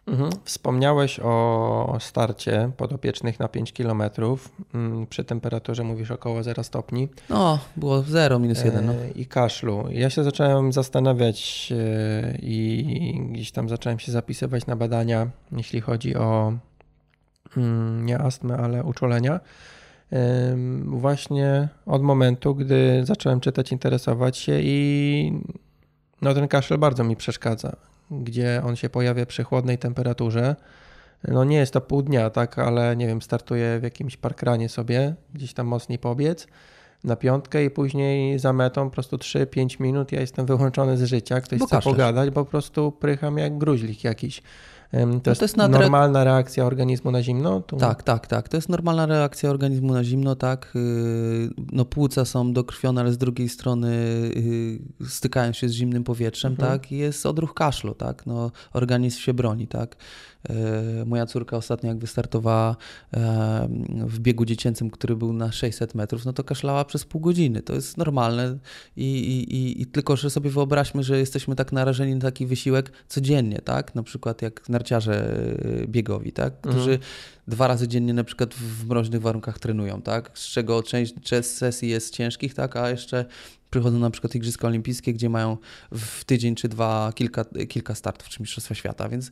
Mhm. 0.07 0.29
Wspomniałeś 0.43 1.19
o 1.19 1.97
starcie 1.99 2.71
podopiecznych 2.77 3.39
na 3.39 3.47
5 3.47 3.73
km 3.73 4.03
przy 5.09 5.23
temperaturze 5.23 5.83
mówisz 5.83 6.11
około 6.11 6.43
0 6.43 6.63
stopni 6.63 7.09
No, 7.29 7.59
było 7.75 8.01
0 8.01 8.39
minus 8.39 8.63
1. 8.63 8.85
No. 8.85 8.93
e, 8.93 9.09
i 9.09 9.25
kaszlu. 9.25 9.85
Ja 9.89 10.09
się 10.09 10.23
zacząłem 10.23 10.73
zastanawiać 10.73 11.69
e, 11.71 12.37
i 12.41 13.27
gdzieś 13.31 13.51
tam 13.51 13.69
zacząłem 13.69 13.99
się 13.99 14.11
zapisywać 14.11 14.67
na 14.67 14.75
badania, 14.75 15.27
jeśli 15.51 15.81
chodzi 15.81 16.15
o 16.15 16.53
mm, 17.57 18.05
nie 18.05 18.19
astmę, 18.19 18.57
ale 18.57 18.83
uczulenia. 18.83 19.39
Właśnie 20.85 21.67
od 21.85 22.03
momentu, 22.03 22.55
gdy 22.55 23.05
zacząłem 23.05 23.39
czytać, 23.39 23.71
interesować 23.71 24.37
się 24.37 24.59
i 24.61 25.41
no 26.21 26.33
ten 26.33 26.47
kaszel 26.47 26.77
bardzo 26.77 27.03
mi 27.03 27.15
przeszkadza, 27.15 27.75
gdzie 28.21 28.61
on 28.65 28.75
się 28.75 28.89
pojawia 28.89 29.25
przy 29.25 29.43
chłodnej 29.43 29.77
temperaturze. 29.77 30.55
No 31.27 31.43
nie 31.43 31.57
jest 31.57 31.73
to 31.73 31.81
pół 31.81 32.01
dnia, 32.01 32.29
tak, 32.29 32.59
ale 32.59 32.95
nie 32.95 33.07
wiem, 33.07 33.21
startuję 33.21 33.79
w 33.79 33.83
jakimś 33.83 34.17
parkranie 34.17 34.69
sobie, 34.69 35.15
gdzieś 35.33 35.53
tam 35.53 35.67
mocniej 35.67 35.99
pobiec 35.99 36.47
na 37.03 37.15
piątkę 37.15 37.65
i 37.65 37.69
później 37.69 38.39
za 38.39 38.53
metą 38.53 38.85
po 38.85 38.93
prostu 38.93 39.17
3-5 39.17 39.81
minut 39.81 40.11
ja 40.11 40.21
jestem 40.21 40.45
wyłączony 40.45 40.97
z 40.97 41.03
życia, 41.03 41.41
ktoś 41.41 41.59
Bo 41.59 41.65
chce 41.65 41.75
kaszlesz. 41.75 41.93
pogadać, 41.93 42.29
bo 42.29 42.45
po 42.45 42.51
prostu 42.51 42.91
prycham 42.91 43.37
jak 43.37 43.57
gruźlik 43.57 44.03
jakiś. 44.03 44.41
To 44.93 45.29
jest, 45.29 45.41
No 45.41 45.45
jest 45.45 45.57
nadre- 45.57 45.69
normalna 45.79 46.23
reakcja 46.23 46.65
organizmu 46.65 47.11
na 47.11 47.23
zimno? 47.23 47.61
Tu... 47.61 47.77
Tak, 47.77 48.03
tak, 48.03 48.27
tak. 48.27 48.49
To 48.49 48.57
jest 48.57 48.69
normalna 48.69 49.05
reakcja 49.05 49.49
organizmu 49.49 49.93
na 49.93 50.03
zimno, 50.03 50.35
tak. 50.35 50.71
Yy, 50.75 51.49
No 51.71 51.85
płuca 51.85 52.25
są 52.25 52.53
dokrwione, 52.53 53.01
ale 53.01 53.13
z 53.13 53.17
drugiej 53.17 53.49
strony 53.49 53.91
yy, 54.99 55.07
stykają 55.09 55.53
się 55.53 55.69
z 55.69 55.71
zimnym 55.71 56.03
powietrzem, 56.03 56.51
Mhm. 56.51 56.71
tak. 56.71 56.91
I 56.91 56.97
jest 56.97 57.25
odruch 57.25 57.53
kaszlu, 57.53 57.93
tak. 57.95 58.25
No, 58.25 58.51
organizm 58.73 59.19
się 59.19 59.33
broni, 59.33 59.67
tak. 59.67 59.95
Yy, 60.49 61.05
Moja 61.05 61.25
córka 61.25 61.57
ostatnio 61.57 61.89
jak 61.89 61.97
wystartowała 61.97 62.75
yy, 63.13 63.19
w 64.07 64.19
biegu 64.19 64.45
dziecięcym, 64.45 64.89
który 64.89 65.15
był 65.15 65.33
na 65.33 65.51
600 65.51 65.95
metrów, 65.95 66.25
no 66.25 66.33
to 66.33 66.43
kaszlała 66.43 66.85
przez 66.85 67.05
pół 67.05 67.21
godziny. 67.21 67.61
To 67.61 67.73
jest 67.73 67.97
normalne 67.97 68.57
i, 68.97 69.05
i, 69.05 69.81
i, 69.81 69.85
tylko, 69.85 70.15
że 70.15 70.29
sobie 70.29 70.49
wyobraźmy, 70.49 71.03
że 71.03 71.19
jesteśmy 71.19 71.55
tak 71.55 71.71
narażeni 71.71 72.15
na 72.15 72.21
taki 72.21 72.45
wysiłek 72.45 72.91
codziennie, 73.07 73.59
tak? 73.59 73.95
Na 73.95 74.03
przykład 74.03 74.41
jak 74.41 74.69
narciarze 74.69 75.35
yy, 75.79 75.87
biegowi, 75.87 76.31
tak? 76.31 76.61
Którzy 76.61 76.99
dwa 77.47 77.67
razy 77.67 77.87
dziennie 77.87 78.13
na 78.13 78.23
przykład 78.23 78.53
w 78.53 78.87
mroźnych 78.87 79.21
warunkach 79.21 79.59
trenują, 79.59 80.01
tak? 80.01 80.31
Z 80.33 80.47
czego 80.47 80.83
część, 80.83 81.13
część 81.21 81.49
sesji 81.49 81.89
jest 81.89 82.13
ciężkich, 82.13 82.53
tak? 82.53 82.75
A 82.75 82.89
jeszcze 82.89 83.25
przychodzą 83.69 83.99
na 83.99 84.09
przykład 84.09 84.35
Igrzyska 84.35 84.67
Olimpijskie, 84.67 85.13
gdzie 85.13 85.29
mają 85.29 85.57
w 85.91 86.23
tydzień 86.25 86.55
czy 86.55 86.67
dwa 86.69 87.11
kilka, 87.15 87.45
kilka 87.69 87.95
startów 87.95 88.29
czy 88.29 88.41
Mistrzostwa 88.41 88.75
Świata, 88.75 89.09
więc 89.09 89.31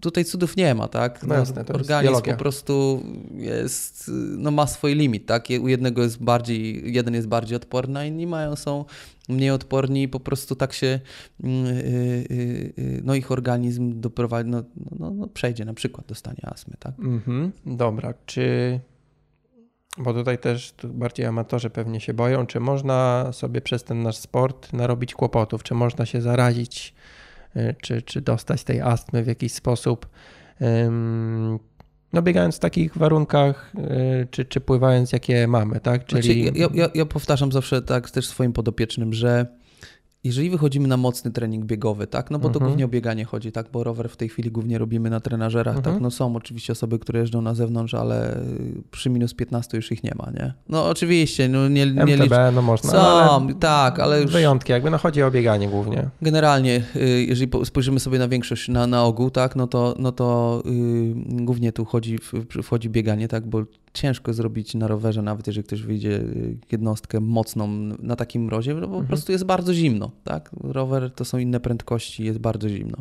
tutaj 0.00 0.24
cudów 0.24 0.56
nie 0.56 0.74
ma, 0.74 0.88
tak? 0.88 1.22
No 1.22 1.34
jasne, 1.34 1.60
jest 1.60 1.70
organizm 1.70 2.12
biologia. 2.12 2.32
po 2.32 2.38
prostu 2.38 3.02
jest, 3.34 4.10
no 4.38 4.50
ma 4.50 4.66
swój 4.66 4.94
limit, 4.94 5.26
tak? 5.26 5.48
U 5.60 5.68
jednego 5.68 6.02
jest 6.02 6.22
bardziej, 6.22 6.92
jeden 6.94 7.14
jest 7.14 7.28
bardziej 7.28 7.56
odporny, 7.56 8.00
a 8.00 8.04
inni 8.04 8.26
mają, 8.26 8.56
są 8.56 8.84
mniej 9.28 9.50
odporni 9.50 10.02
i 10.02 10.08
po 10.08 10.20
prostu 10.20 10.56
tak 10.56 10.72
się, 10.72 11.00
mm, 11.42 11.66
y, 11.66 11.70
y, 11.70 12.72
y, 12.78 13.00
no 13.04 13.14
ich 13.14 13.32
organizm 13.32 14.00
doprowadzi, 14.00 14.50
no, 14.50 14.62
no, 14.98 15.10
no 15.10 15.26
przejdzie 15.26 15.64
na 15.64 15.74
przykład 15.74 16.06
do 16.06 16.14
stania 16.14 16.42
astmy, 16.42 16.74
tak? 16.78 16.98
Mhm, 16.98 17.52
dobra, 17.66 18.14
czy. 18.26 18.80
Bo 19.98 20.14
tutaj 20.14 20.38
też 20.38 20.74
bardziej 20.84 21.26
amatorzy 21.26 21.70
pewnie 21.70 22.00
się 22.00 22.14
boją, 22.14 22.46
czy 22.46 22.60
można 22.60 23.28
sobie 23.32 23.60
przez 23.60 23.84
ten 23.84 24.02
nasz 24.02 24.16
sport 24.16 24.72
narobić 24.72 25.14
kłopotów, 25.14 25.62
czy 25.62 25.74
można 25.74 26.06
się 26.06 26.20
zarazić, 26.20 26.94
czy, 27.82 28.02
czy 28.02 28.20
dostać 28.20 28.64
tej 28.64 28.80
astmy 28.80 29.22
w 29.22 29.26
jakiś 29.26 29.52
sposób. 29.52 30.08
No, 32.12 32.22
biegając 32.22 32.56
w 32.56 32.58
takich 32.58 32.96
warunkach, 32.96 33.72
y, 34.22 34.26
czy, 34.30 34.44
czy 34.44 34.60
pływając, 34.60 35.12
jakie 35.12 35.46
mamy, 35.46 35.80
tak? 35.80 36.04
Czyli. 36.04 36.42
Znaczy, 36.42 36.58
ja, 36.58 36.68
ja, 36.74 36.88
ja 36.94 37.06
powtarzam 37.06 37.52
zawsze 37.52 37.82
tak 37.82 38.10
też 38.10 38.28
swoim 38.28 38.52
podopiecznym, 38.52 39.12
że 39.12 39.46
jeżeli 40.24 40.50
wychodzimy 40.50 40.88
na 40.88 40.96
mocny 40.96 41.30
trening 41.30 41.64
biegowy, 41.64 42.06
tak, 42.06 42.30
no 42.30 42.38
bo 42.38 42.48
to 42.48 42.54
Mhm. 42.54 42.66
głównie 42.70 42.84
o 42.84 42.88
bieganie 42.88 43.24
chodzi, 43.24 43.52
tak, 43.52 43.66
bo 43.72 43.84
rower 43.84 44.08
w 44.08 44.16
tej 44.16 44.28
chwili 44.28 44.50
głównie 44.50 44.78
robimy 44.78 45.10
na 45.10 45.20
trenażerach, 45.20 45.76
Mhm. 45.76 45.94
tak, 45.94 46.02
no 46.02 46.10
są 46.10 46.36
oczywiście 46.36 46.72
osoby, 46.72 46.98
które 46.98 47.20
jeżdżą 47.20 47.42
na 47.42 47.54
zewnątrz, 47.54 47.94
ale 47.94 48.38
przy 48.90 49.10
minus 49.10 49.34
15 49.34 49.76
już 49.76 49.92
ich 49.92 50.04
nie 50.04 50.12
ma, 50.18 50.30
nie? 50.30 50.52
No 50.68 50.88
oczywiście, 50.88 51.48
no 51.48 51.68
nie, 51.68 51.86
nie 51.86 52.04
licz... 52.16 52.20
MTB, 52.20 52.34
no 52.54 52.62
można. 52.62 52.90
Są, 52.90 52.98
ale 52.98 53.54
tak, 53.54 54.00
ale 54.00 54.22
już 54.22 54.32
Wyjątki, 54.32 54.72
jakby 54.72 54.90
no 54.90 54.98
chodzi 54.98 55.22
o 55.22 55.30
bieganie 55.30 55.68
głównie. 55.68 56.08
generalnie, 56.22 56.82
y, 56.96 57.24
jeżeli 57.28 57.48
po- 57.48 57.64
spojrzymy 57.64 58.00
sobie 58.00 58.18
na 58.18 58.28
większość, 58.28 58.68
na, 58.68 58.86
na 58.86 59.04
ogół, 59.04 59.30
tak, 59.30 59.56
no 59.56 59.66
to, 59.66 59.94
no 59.98 60.12
to 60.12 60.62
y, 60.66 61.14
głównie 61.44 61.72
tu 61.72 61.84
chodzi, 61.84 62.18
wchodzi 62.62 62.90
bieganie, 62.90 63.28
tak, 63.28 63.46
bo 63.46 63.62
ciężko 63.98 64.32
zrobić 64.32 64.74
na 64.74 64.86
rowerze, 64.88 65.22
nawet 65.22 65.46
jeżeli 65.46 65.64
ktoś 65.66 65.82
wyjdzie 65.82 66.10
y, 66.10 66.56
jednostkę 66.72 67.20
mocną 67.20 67.68
na 68.02 68.16
takim 68.16 68.42
mrozie, 68.44 68.74
no 68.74 68.80
bo 68.80 68.86
po 68.86 68.92
Mhm. 68.92 69.06
prostu 69.06 69.32
jest 69.32 69.44
bardzo 69.44 69.74
zimno, 69.74 70.10
tak, 70.24 70.50
rower 70.60 71.10
to 71.10 71.24
są 71.24 71.38
inne 71.38 71.60
prędkości, 71.60 72.24
jest 72.24 72.38
bardzo 72.38 72.68
zimno 72.68 72.98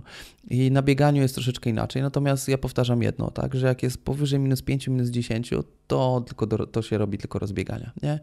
i 0.49 0.71
na 0.71 0.81
bieganiu 0.81 1.21
jest 1.21 1.36
troszeczkę 1.36 1.69
inaczej, 1.69 2.01
natomiast 2.01 2.47
ja 2.47 2.57
powtarzam 2.57 3.01
jedno, 3.01 3.31
tak, 3.31 3.55
że 3.55 3.67
jak 3.67 3.83
jest 3.83 4.03
powyżej 4.05 4.39
minus 4.39 4.62
5, 4.62 4.88
minus 4.88 5.10
10, 5.10 5.49
to 5.88 6.23
tylko 6.27 6.45
do, 6.47 6.65
to 6.67 6.81
się 6.81 6.97
robi 6.97 7.17
tylko 7.17 7.39
rozbiegania, 7.39 7.91
nie? 8.03 8.19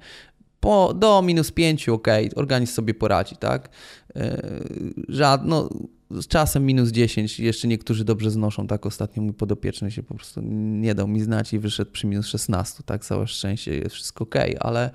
Po, 0.61 0.95
do 0.95 1.23
minus 1.23 1.51
5, 1.53 1.89
ok, 1.89 2.09
organizm 2.37 2.73
sobie 2.73 2.95
poradzi, 2.95 3.37
tak? 3.37 3.69
Yy, 4.15 4.23
Żad, 5.09 5.41
no, 5.45 5.69
z 6.23 6.27
czasem 6.27 6.67
minus 6.67 6.91
10, 6.91 7.41
jeszcze 7.41 7.69
niektórzy 7.69 8.05
dobrze 8.05 8.31
znoszą, 8.31 8.67
tak? 8.67 8.87
Ostatnio 8.87 9.23
mój 9.23 9.33
podopieczny 9.33 9.91
się 9.91 10.03
po 10.03 10.15
prostu 10.15 10.41
nie 10.81 10.95
dał 10.95 11.09
mi 11.09 11.21
znać 11.21 11.53
i 11.53 11.59
wyszedł 11.59 11.91
przy 11.91 12.07
minus 12.07 12.27
16, 12.27 12.83
tak? 12.87 13.05
Całe 13.05 13.27
szczęście, 13.27 13.77
jest 13.77 13.95
wszystko 13.95 14.25
ok, 14.25 14.35
ale, 14.61 14.91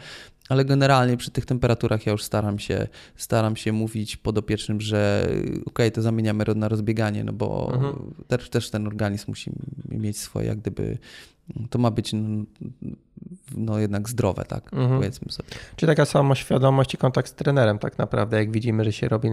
ale 0.50 0.66
generalnie 0.66 1.18
przy 1.18 1.32
tych 1.32 1.46
temperaturach 1.46 2.06
ja 2.06 2.12
już 2.12 2.24
staram 2.24 2.60
się, 2.60 2.88
staram 3.16 3.56
się 3.56 3.72
mówić 3.72 4.18
podopiecznym, 4.18 4.82
że 4.82 5.30
ok, 5.66 5.80
to 5.94 6.02
zamieniamy 6.02 6.46
na 6.56 6.68
rozbieganie, 6.68 7.24
no 7.24 7.34
bo 7.34 7.72
Mhm. 7.74 8.14
też, 8.28 8.50
też 8.50 8.70
ten 8.70 8.88
organizm 8.88 9.26
musi 9.28 9.52
mieć 9.90 10.18
swoje, 10.18 10.48
jak 10.48 10.60
gdyby, 10.60 10.98
to 11.70 11.80
ma 11.80 11.92
być 11.92 12.12
no, 13.58 13.80
jednak 13.80 14.10
zdrowe, 14.10 14.46
tak, 14.46 14.74
mhm. 14.74 15.00
powiedzmy 15.00 15.32
sobie. 15.32 15.50
Czyli 15.76 15.88
taka 15.88 16.06
samoświadomość 16.06 16.94
i 16.94 16.98
kontakt 16.98 17.30
z 17.30 17.34
trenerem 17.34 17.80
tak 17.80 17.98
naprawdę, 17.98 18.38
jak 18.38 18.52
widzimy, 18.52 18.84
że 18.84 18.92
się 18.92 19.10
robi 19.10 19.30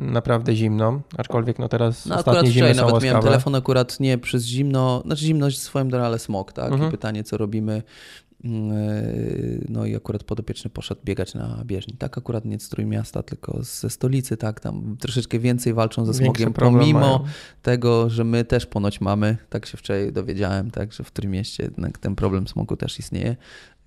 naprawdę 0.00 0.56
zimno, 0.56 1.00
aczkolwiek 1.16 1.58
no 1.58 1.68
teraz 1.68 2.06
no, 2.06 2.16
ostatnie 2.16 2.50
zimy 2.50 2.74
są 2.74 2.80
nawet 2.80 2.92
łaskawe. 2.92 3.06
miałem 3.06 3.22
telefon 3.22 3.54
akurat 3.54 4.00
nie 4.00 4.18
przez 4.18 4.44
zimno, 4.44 5.02
znaczy 5.06 5.24
zimność 5.24 5.60
swoim 5.60 5.90
drogą, 5.90 6.06
ale 6.06 6.18
smog, 6.18 6.52
tak, 6.52 6.72
mhm. 6.72 6.88
i 6.88 6.90
pytanie, 6.90 7.24
co 7.24 7.36
robimy 7.36 7.82
no 9.68 9.86
i 9.86 9.96
akurat 9.96 10.24
podopieczny 10.24 10.70
poszedł 10.70 11.00
biegać 11.04 11.34
na 11.34 11.62
bieżni. 11.64 11.94
Tak, 11.98 12.18
akurat 12.18 12.44
nie 12.44 12.60
z 12.60 12.68
Trójmiasta, 12.68 13.22
tylko 13.22 13.62
ze 13.62 13.90
stolicy, 13.90 14.36
tak, 14.36 14.60
tam 14.60 14.96
troszeczkę 15.00 15.38
więcej 15.38 15.74
walczą 15.74 16.06
ze 16.06 16.14
smogiem, 16.14 16.52
pomimo 16.52 17.00
mają. 17.00 17.24
tego, 17.62 18.10
że 18.10 18.24
my 18.24 18.44
też 18.44 18.66
ponoć 18.66 19.00
mamy, 19.00 19.36
tak 19.50 19.66
się 19.66 19.76
wczoraj 19.76 20.12
dowiedziałem, 20.12 20.70
tak, 20.70 20.92
że 20.92 21.04
w 21.04 21.10
Trójmieście 21.10 21.62
jednak 21.62 21.98
ten 21.98 22.14
problem 22.14 22.48
smogu 22.48 22.76
też 22.76 22.98
istnieje. 22.98 23.36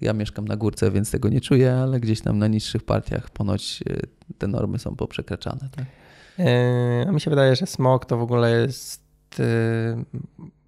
Ja 0.01 0.13
mieszkam 0.13 0.47
na 0.47 0.57
górce, 0.57 0.91
więc 0.91 1.11
tego 1.11 1.29
nie 1.29 1.41
czuję, 1.41 1.73
ale 1.73 1.99
gdzieś 1.99 2.21
tam 2.21 2.37
na 2.37 2.47
niższych 2.47 2.83
partiach 2.83 3.29
ponoć 3.29 3.83
e, 3.89 3.97
te 4.37 4.47
normy 4.47 4.79
są 4.79 4.95
poprzekraczane. 4.95 5.69
Tak? 5.75 5.85
Yy, 7.05 7.11
mi 7.11 7.21
się 7.21 7.29
wydaje, 7.29 7.55
że 7.55 7.65
smog 7.65 8.05
to 8.05 8.17
w 8.17 8.21
ogóle 8.21 8.61
jest 8.61 9.01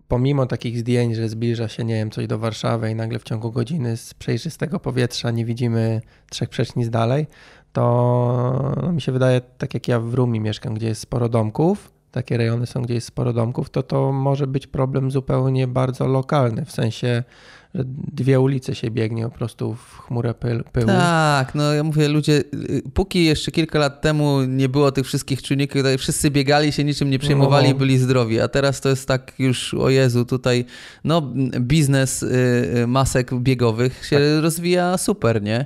pomimo 0.08 0.46
takich 0.46 0.78
zdjęć, 0.78 1.16
że 1.16 1.30
zbliża 1.30 1.68
się, 1.68 1.84
nie 1.84 1.96
wiem, 1.96 2.12
coś 2.12 2.28
do 2.28 2.40
Warszawy 2.40 2.92
i 2.92 2.96
nagle 2.96 3.20
w 3.20 3.24
ciągu 3.24 3.52
godziny 3.52 3.98
z 3.98 4.14
przejrzystego 4.14 4.80
powietrza 4.80 5.32
nie 5.32 5.46
widzimy 5.46 6.02
trzech 6.30 6.50
przecznic 6.50 6.90
dalej, 6.90 7.28
to 7.74 8.74
no, 8.82 8.92
mi 8.92 9.02
się 9.02 9.12
wydaje, 9.12 9.42
tak 9.58 9.74
jak 9.74 9.88
ja 9.88 10.00
w 10.00 10.14
Rumi 10.14 10.40
mieszkam, 10.40 10.74
gdzie 10.74 10.88
jest 10.88 11.02
sporo 11.02 11.30
domków, 11.30 11.92
takie 12.12 12.38
rejony 12.38 12.66
są, 12.66 12.82
gdzie 12.82 12.94
jest 12.94 13.08
sporo 13.08 13.34
domków, 13.34 13.70
to 13.70 13.84
to 13.84 14.12
może 14.12 14.48
być 14.48 14.68
problem 14.68 15.12
zupełnie 15.12 15.68
bardzo 15.68 16.08
lokalny, 16.08 16.66
w 16.66 16.72
sensie 16.72 17.24
że 17.76 17.84
dwie 18.14 18.40
ulice 18.40 18.76
się 18.76 18.92
biegnie 18.92 19.24
po 19.24 19.30
prostu 19.30 19.76
w 19.76 20.00
chmurę 20.00 20.34
pyłu. 20.72 20.88
Tak, 20.88 21.56
no 21.56 21.74
ja 21.74 21.84
mówię, 21.84 22.08
ludzie, 22.08 22.44
y, 22.54 22.82
póki 22.94 23.26
jeszcze 23.26 23.52
kilka 23.52 23.80
lat 23.80 24.02
temu 24.02 24.42
nie 24.42 24.70
było 24.70 24.92
tych 24.92 25.06
wszystkich 25.06 25.42
czynników, 25.42 25.78
tutaj 25.78 25.98
wszyscy 25.98 26.32
biegali 26.32 26.72
się, 26.72 26.84
niczym 26.84 27.10
nie 27.10 27.20
przejmowali 27.20 27.70
no. 27.70 27.76
byli 27.76 27.98
zdrowi, 27.98 28.40
a 28.40 28.48
teraz 28.48 28.82
to 28.82 28.90
jest 28.90 29.08
tak 29.08 29.34
już, 29.40 29.74
o 29.74 29.90
Jezu, 29.90 30.26
tutaj 30.26 30.66
no 31.04 31.22
biznes 31.60 32.24
y, 32.24 32.28
y, 32.78 32.88
masek 32.88 33.36
biegowych 33.36 34.06
się 34.06 34.16
tak. 34.16 34.44
rozwija 34.44 34.98
super, 34.98 35.42
nie? 35.42 35.66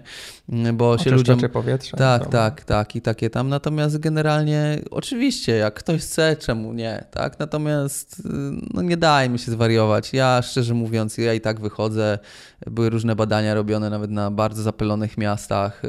bo 0.73 0.97
się 0.97 1.11
ludziom... 1.11 1.39
powietrze. 1.53 1.97
Tak, 1.97 2.23
no. 2.23 2.29
tak, 2.29 2.63
tak 2.63 2.95
i 2.95 3.01
takie 3.01 3.29
tam. 3.29 3.49
Natomiast 3.49 3.97
generalnie 3.97 4.79
oczywiście, 4.91 5.55
jak 5.55 5.73
ktoś 5.73 6.01
chce, 6.01 6.35
czemu 6.35 6.73
nie, 6.73 7.03
tak? 7.11 7.39
Natomiast 7.39 8.23
no 8.73 8.81
nie 8.81 8.97
daj 8.97 9.29
mi 9.29 9.39
się 9.39 9.51
zwariować. 9.51 10.13
Ja 10.13 10.41
szczerze 10.41 10.73
mówiąc, 10.73 11.17
ja 11.17 11.33
i 11.33 11.41
tak 11.41 11.59
wychodzę. 11.59 11.96
the 11.97 12.21
Były 12.65 12.89
różne 12.89 13.15
badania 13.15 13.53
robione 13.53 13.89
nawet 13.89 14.11
na 14.11 14.31
bardzo 14.31 14.63
zapylonych 14.63 15.17
miastach, 15.17 15.81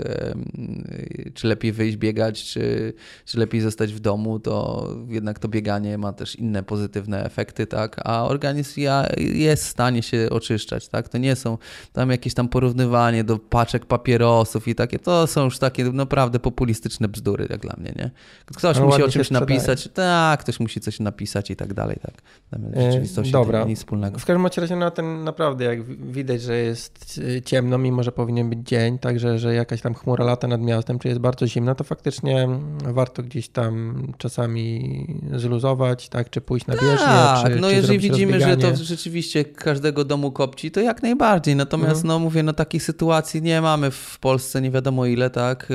czy 1.35 1.47
lepiej 1.47 1.73
wyjść 1.73 1.97
biegać, 1.97 2.45
czy, 2.45 2.93
czy 3.25 3.39
lepiej 3.39 3.61
zostać 3.61 3.93
w 3.93 4.01
domu, 4.01 4.39
to 4.39 4.89
jednak 5.09 5.39
to 5.39 5.49
bieganie 5.49 5.99
ma 5.99 6.13
też 6.13 6.37
inne 6.37 6.63
pozytywne 6.63 7.25
efekty, 7.25 7.67
tak? 7.67 7.97
A 8.05 8.25
organizm 8.25 8.81
jest 9.17 9.65
w 9.65 9.69
stanie 9.69 10.03
się 10.03 10.29
oczyszczać, 10.31 10.89
tak? 10.89 11.09
To 11.09 11.19
nie 11.19 11.37
są 11.37 11.59
tam 11.93 12.11
jakieś 12.11 12.35
tam 12.35 12.49
porównywanie 12.49 13.25
do 13.25 13.39
paczek 13.39 13.87
papierosów, 13.87 14.69
i 14.69 14.75
takie, 14.75 14.99
to 14.99 15.27
są 15.27 15.45
już 15.45 15.59
takie 15.59 15.85
naprawdę 15.85 16.39
populistyczne 16.39 17.09
bzdury, 17.09 17.47
jak 17.51 17.61
dla 17.61 17.75
mnie, 17.79 17.93
nie? 17.97 18.11
Ktoś 18.45 18.79
no, 18.79 18.87
musi 18.87 19.03
o 19.03 19.09
czymś 19.09 19.31
napisać, 19.31 19.89
tak, 19.95 20.41
ktoś 20.41 20.61
musi 20.61 20.81
coś 20.81 21.01
napisać 21.01 21.51
i 21.51 21.57
tak 21.57 21.75
dalej, 21.75 21.97
tak. 22.03 22.15
W 22.53 22.79
e, 22.79 22.83
rzeczywistości 22.83 23.33
Dobra. 23.33 23.65
nic 23.65 23.79
wspólnego. 23.79 24.19
W 24.19 24.25
każdym 24.25 24.47
razie 24.47 24.77
na 24.77 24.91
tym 24.91 25.25
naprawdę, 25.25 25.65
jak 25.65 25.85
widać, 25.85 26.43
że 26.43 26.58
jest 26.59 27.21
e, 27.37 27.43
ciemno, 27.43 27.79
mimo 27.79 28.03
że 28.03 28.13
powinien 28.13 28.51
być 28.51 28.59
dzień, 28.69 28.99
także, 28.99 29.39
że 29.39 29.55
jakaś 29.55 29.81
tam 29.81 29.95
chmura 29.95 30.25
lata 30.25 30.49
nad 30.49 30.61
miastem, 30.61 30.99
czy 30.99 31.09
jest 31.09 31.21
bardzo 31.21 31.47
zimno, 31.47 31.75
to 31.75 31.85
faktycznie 31.85 32.49
warto 32.85 33.23
gdzieś 33.23 33.49
tam 33.49 34.03
czasami 34.19 35.07
zluzować, 35.37 36.09
tak, 36.09 36.31
czy 36.31 36.41
pójść 36.41 36.67
na 36.67 36.75
bieżnię, 36.75 36.97
tak, 36.97 37.53
czy, 37.53 37.61
no 37.61 37.69
czy 37.69 37.75
jeżeli 37.75 37.99
widzimy, 37.99 38.41
że 38.41 38.57
to 38.57 38.77
rzeczywiście 38.77 39.45
każdego 39.45 40.05
domu 40.05 40.33
kopci, 40.33 40.71
to 40.71 40.81
jak 40.81 41.03
najbardziej, 41.03 41.57
natomiast 41.57 42.03
mhm. 42.03 42.07
no 42.09 42.19
mówię, 42.19 42.43
no 42.43 42.53
takich 42.53 42.83
sytuacji 42.83 43.43
nie 43.43 43.61
mamy 43.61 43.91
w 43.91 44.19
Polsce 44.21 44.61
nie 44.61 44.71
wiadomo 44.71 45.07
ile, 45.07 45.31
tak, 45.31 45.69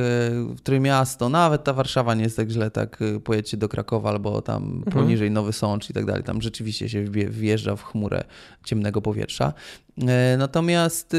e, 0.70 0.80
miasto, 0.80 1.30
nawet 1.30 1.64
ta 1.64 1.74
Warszawa 1.74 2.16
nie 2.16 2.24
jest 2.24 2.38
tak 2.38 2.50
źle, 2.50 2.72
tak, 2.72 3.00
e, 3.02 3.20
pojedźcie 3.20 3.58
do 3.58 3.70
Krakowa 3.70 4.10
albo 4.10 4.42
tam 4.42 4.64
mhm. 4.64 4.84
poniżej 4.84 5.32
Nowy 5.32 5.54
Sącz 5.54 5.90
i 5.90 5.94
tak 5.94 6.06
dalej, 6.06 6.24
tam 6.24 6.42
rzeczywiście 6.42 6.90
się 6.90 7.04
wjeżdża 7.30 7.76
w 7.76 7.84
chmurę 7.84 8.24
ciemnego 8.64 9.02
powietrza. 9.02 9.54
E, 10.02 10.38
natomiast, 10.38 11.16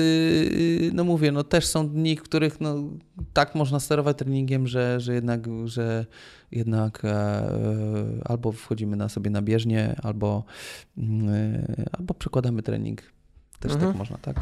no 0.92 1.04
mówię, 1.04 1.32
no 1.32 1.44
też 1.44 1.66
są 1.66 1.88
dni, 1.88 2.16
w 2.16 2.22
których 2.22 2.60
no, 2.60 2.74
tak 3.32 3.54
można 3.54 3.80
sterować 3.80 4.18
treningiem, 4.18 4.66
że, 4.66 5.00
że 5.00 5.14
jednak, 5.14 5.40
że 5.64 6.06
jednak 6.52 7.02
albo 8.24 8.52
wchodzimy 8.52 8.96
na 8.96 9.08
sobie 9.08 9.30
na 9.30 9.42
bieżnię, 9.42 9.96
albo, 10.02 10.44
mm, 10.98 11.66
albo 11.98 12.14
przekładamy 12.14 12.62
trening. 12.62 13.02
Też 13.60 13.72
tak 13.72 13.82
mhm. 13.82 13.92
tak 13.92 13.98
można, 13.98 14.18
tak? 14.18 14.40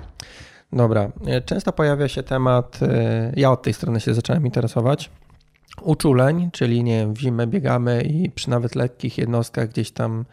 Dobra. 0.72 1.12
E, 1.26 1.40
często 1.40 1.72
pojawia 1.72 2.08
się 2.08 2.22
temat, 2.22 2.78
e, 2.82 3.32
ja 3.36 3.52
od 3.52 3.62
tej 3.62 3.72
strony 3.72 4.00
się 4.00 4.14
zacząłem 4.14 4.46
interesować, 4.46 5.10
uczuleń, 5.82 6.50
czyli 6.52 6.84
nie 6.84 6.98
wiem, 6.98 7.14
w 7.14 7.20
zimę 7.20 7.46
biegamy 7.46 8.02
i 8.02 8.30
przy 8.30 8.50
nawet 8.50 8.74
lekkich 8.74 9.18
jednostkach 9.18 9.68
gdzieś 9.68 9.90
tam 9.90 10.24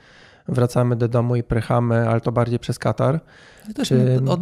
wracamy 0.51 0.95
do 0.95 1.07
domu 1.07 1.35
i 1.35 1.43
prychamy, 1.43 2.09
ale 2.09 2.21
to 2.21 2.31
bardziej 2.31 2.59
przez 2.59 2.79
katar. 2.79 3.19
To 3.67 3.73
też 3.73 3.87
Czy... 3.87 4.19
od 4.27 4.41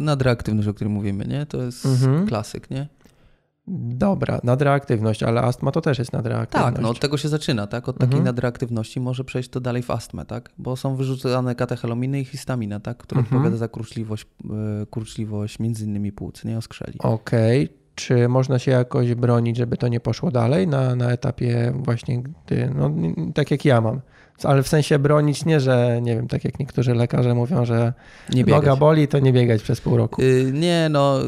nadreaktywność, 0.00 0.68
o 0.68 0.74
którym 0.74 0.92
mówimy, 0.92 1.24
nie? 1.24 1.46
To 1.46 1.62
jest 1.62 1.86
mhm. 1.86 2.26
klasyk, 2.26 2.70
nie? 2.70 2.88
Dobra, 3.66 4.40
nadreaktywność, 4.42 5.22
ale 5.22 5.42
astma 5.42 5.70
to 5.70 5.80
też 5.80 5.98
jest 5.98 6.12
nadreaktywność. 6.12 6.74
Tak, 6.74 6.82
no 6.82 6.88
od 6.88 7.00
tego 7.00 7.16
się 7.16 7.28
zaczyna, 7.28 7.66
tak? 7.66 7.88
Od 7.88 7.98
takiej 7.98 8.14
mhm. 8.14 8.24
nadreaktywności 8.24 9.00
może 9.00 9.24
przejść 9.24 9.48
to 9.48 9.60
dalej 9.60 9.82
w 9.82 9.90
astmę, 9.90 10.24
tak? 10.24 10.50
Bo 10.58 10.76
są 10.76 10.96
wyrzucane 10.96 11.54
katecholominy 11.54 12.20
i 12.20 12.24
histamina, 12.24 12.80
tak? 12.80 12.96
Która 12.96 13.20
mhm. 13.20 13.36
odpowiada 13.36 13.56
za 13.56 13.68
kurczliwość, 13.68 14.26
e, 14.82 14.86
kurczliwość 14.86 15.58
między 15.58 15.84
innymi 15.84 16.12
płuc, 16.12 16.44
nie 16.44 16.58
oskrzeli. 16.58 16.98
Okej. 16.98 17.64
Okay. 17.64 17.84
Czy 17.94 18.28
można 18.28 18.58
się 18.58 18.70
jakoś 18.70 19.14
bronić, 19.14 19.56
żeby 19.56 19.76
to 19.76 19.88
nie 19.88 20.00
poszło 20.00 20.30
dalej 20.30 20.68
na, 20.68 20.96
na 20.96 21.10
etapie 21.10 21.72
właśnie, 21.74 22.22
gdy, 22.22 22.70
no 22.74 22.90
tak 23.34 23.50
jak 23.50 23.64
ja 23.64 23.80
mam, 23.80 24.00
ale 24.42 24.62
w 24.62 24.68
sensie 24.68 24.98
bronić 24.98 25.44
nie, 25.44 25.60
że 25.60 26.00
nie 26.02 26.16
wiem, 26.16 26.28
tak 26.28 26.44
jak 26.44 26.58
niektórzy 26.58 26.94
lekarze 26.94 27.34
mówią, 27.34 27.64
że 27.64 27.92
nie 28.34 28.44
noga 28.44 28.76
boli, 28.76 29.08
to 29.08 29.18
nie 29.18 29.32
biegać 29.32 29.62
przez 29.62 29.80
pół 29.80 29.96
roku. 29.96 30.22
Yy, 30.22 30.52
nie, 30.52 30.88
no 30.90 31.18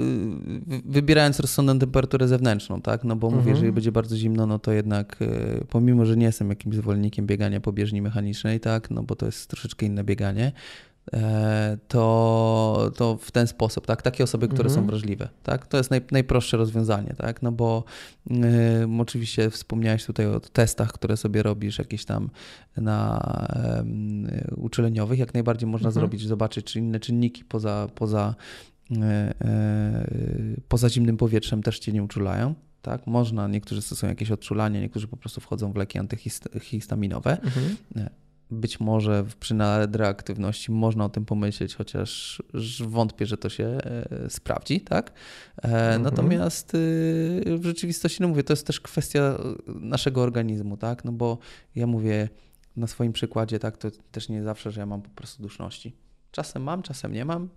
wybierając 0.84 1.40
rozsądną 1.40 1.78
temperaturę 1.78 2.28
zewnętrzną, 2.28 2.82
tak, 2.82 3.04
no 3.04 3.16
bo 3.16 3.26
mówię, 3.26 3.38
mhm. 3.38 3.56
jeżeli 3.56 3.72
będzie 3.72 3.92
bardzo 3.92 4.16
zimno, 4.16 4.46
no 4.46 4.58
to 4.58 4.72
jednak 4.72 5.16
yy, 5.20 5.66
pomimo, 5.70 6.06
że 6.06 6.16
nie 6.16 6.26
jestem 6.26 6.48
jakimś 6.48 6.76
zwolennikiem 6.76 7.26
biegania 7.26 7.60
po 7.60 7.72
bieżni 7.72 8.02
mechanicznej, 8.02 8.60
tak, 8.60 8.90
no 8.90 9.02
bo 9.02 9.16
to 9.16 9.26
jest 9.26 9.50
troszeczkę 9.50 9.86
inne 9.86 10.04
bieganie, 10.04 10.52
to, 11.88 12.90
to 12.96 13.16
w 13.16 13.30
ten 13.30 13.46
sposób, 13.46 13.86
tak? 13.86 14.02
Takie 14.02 14.24
osoby, 14.24 14.48
które 14.48 14.68
mhm. 14.68 14.84
są 14.84 14.90
wrażliwe, 14.90 15.28
tak? 15.42 15.66
To 15.66 15.76
jest 15.76 15.90
naj, 15.90 16.00
najprostsze 16.10 16.56
rozwiązanie, 16.56 17.14
tak? 17.18 17.42
No 17.42 17.52
bo 17.52 17.84
oczywiście 18.98 19.50
wspomniałeś 19.50 20.04
tutaj 20.04 20.26
o 20.26 20.40
testach, 20.40 20.92
które 20.92 21.16
sobie 21.16 21.42
robisz 21.42 21.78
jakieś 21.78 22.04
tam 22.04 22.30
na 22.76 23.20
y, 24.50 24.54
uczeleniowych, 24.56 25.18
jak 25.18 25.34
najbardziej 25.34 25.68
można 25.68 25.88
mhm. 25.88 26.00
zrobić, 26.00 26.26
zobaczyć, 26.26 26.66
czy 26.66 26.78
inne 26.78 27.00
czynniki 27.00 27.44
poza, 27.44 27.88
poza, 27.94 28.34
y, 28.90 28.96
poza 30.68 30.88
zimnym 30.88 31.16
powietrzem 31.16 31.62
też 31.62 31.78
cię 31.78 31.92
nie 31.92 32.02
uczulają. 32.02 32.54
Tak? 32.82 33.06
Można, 33.06 33.48
niektórzy 33.48 33.82
stosują 33.82 34.10
jakieś 34.10 34.30
odczulanie, 34.30 34.80
niektórzy 34.80 35.08
po 35.08 35.16
prostu 35.16 35.40
wchodzą 35.40 35.72
w 35.72 35.76
leki 35.76 35.98
antyhistaminowe. 35.98 37.40
Mhm 37.40 37.76
być 38.50 38.80
może 38.80 39.24
przy 39.40 39.54
nadreaktywności 39.54 40.72
można 40.72 41.04
o 41.04 41.08
tym 41.08 41.24
pomyśleć, 41.24 41.74
chociaż 41.74 42.42
wątpię, 42.80 43.26
że 43.26 43.36
to 43.36 43.48
się 43.48 43.64
e, 43.64 44.30
sprawdzi, 44.30 44.80
tak? 44.80 45.10
E, 45.10 45.64
mhm. 45.64 46.02
Natomiast 46.02 46.74
y, 46.74 46.78
w 47.58 47.64
rzeczywistości, 47.64 48.22
no 48.22 48.28
mówię, 48.28 48.42
to 48.44 48.52
jest 48.52 48.66
też 48.66 48.80
kwestia 48.80 49.38
naszego 49.66 50.22
organizmu, 50.22 50.76
tak? 50.76 51.04
No 51.04 51.12
bo 51.12 51.38
ja 51.74 51.86
mówię 51.86 52.28
na 52.76 52.86
swoim 52.86 53.12
przykładzie, 53.12 53.58
tak, 53.58 53.76
to 53.76 53.88
też 54.12 54.28
nie 54.28 54.42
zawsze, 54.42 54.70
że 54.70 54.80
ja 54.80 54.86
mam 54.86 55.02
po 55.02 55.10
prostu 55.10 55.42
duszności. 55.42 55.96
Czasem 56.30 56.62
mam, 56.62 56.82
czasem 56.82 57.12
nie 57.12 57.24
mam. 57.24 57.48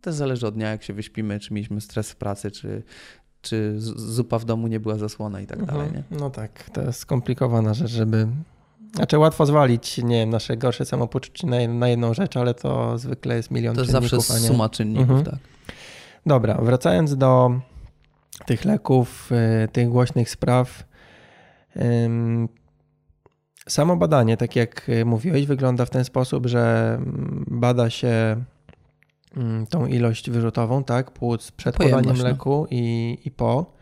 To 0.00 0.12
zależy 0.12 0.46
od 0.46 0.54
dnia, 0.54 0.70
jak 0.70 0.82
się 0.82 0.92
wyśpimy, 0.92 1.40
czy 1.40 1.54
mieliśmy 1.54 1.80
stres 1.80 2.10
w 2.10 2.16
pracy, 2.16 2.50
czy, 2.50 2.82
czy 3.42 3.74
zupa 3.96 4.38
w 4.38 4.44
domu 4.44 4.66
nie 4.66 4.80
była 4.80 4.96
zasłona 4.96 5.40
i 5.40 5.46
tak 5.46 5.58
mhm. 5.58 5.78
dalej. 5.78 5.92
Nie? 5.92 6.18
No 6.18 6.30
tak, 6.30 6.70
to 6.70 6.82
jest 6.82 6.98
skomplikowana 6.98 7.74
rzecz, 7.74 7.90
żeby 7.90 8.28
znaczy 8.94 9.18
łatwo 9.18 9.46
zwalić, 9.46 9.98
nie 9.98 10.16
wiem, 10.16 10.30
nasze 10.30 10.56
gorsze 10.56 10.84
samopoczucie 10.84 11.46
na, 11.46 11.68
na 11.68 11.88
jedną 11.88 12.14
rzecz, 12.14 12.36
ale 12.36 12.54
to 12.54 12.98
zwykle 12.98 13.36
jest 13.36 13.50
milion 13.50 13.76
to 13.76 13.84
czynników. 13.84 14.10
To 14.10 14.20
zawsze 14.20 14.46
suma 14.48 14.68
czynników, 14.68 15.18
mhm. 15.18 15.24
tak. 15.24 15.38
Dobra, 16.26 16.58
wracając 16.62 17.16
do 17.16 17.60
tych 18.46 18.64
leków, 18.64 19.30
y, 19.64 19.68
tych 19.68 19.88
głośnych 19.88 20.30
spraw. 20.30 20.84
Samo 23.68 23.96
badanie, 23.96 24.36
tak 24.36 24.56
jak 24.56 24.90
mówiłeś, 25.04 25.46
wygląda 25.46 25.84
w 25.84 25.90
ten 25.90 26.04
sposób, 26.04 26.46
że 26.46 26.98
bada 27.46 27.90
się 27.90 28.44
mm, 29.36 29.66
tą 29.66 29.86
ilość 29.86 30.30
wyrzutową, 30.30 30.84
tak, 30.84 31.10
płuc 31.10 31.50
przed 31.50 31.76
Pojemność, 31.76 32.06
podaniem 32.06 32.22
no. 32.22 32.28
leku 32.28 32.66
i, 32.70 33.18
i 33.24 33.30
po. 33.30 33.79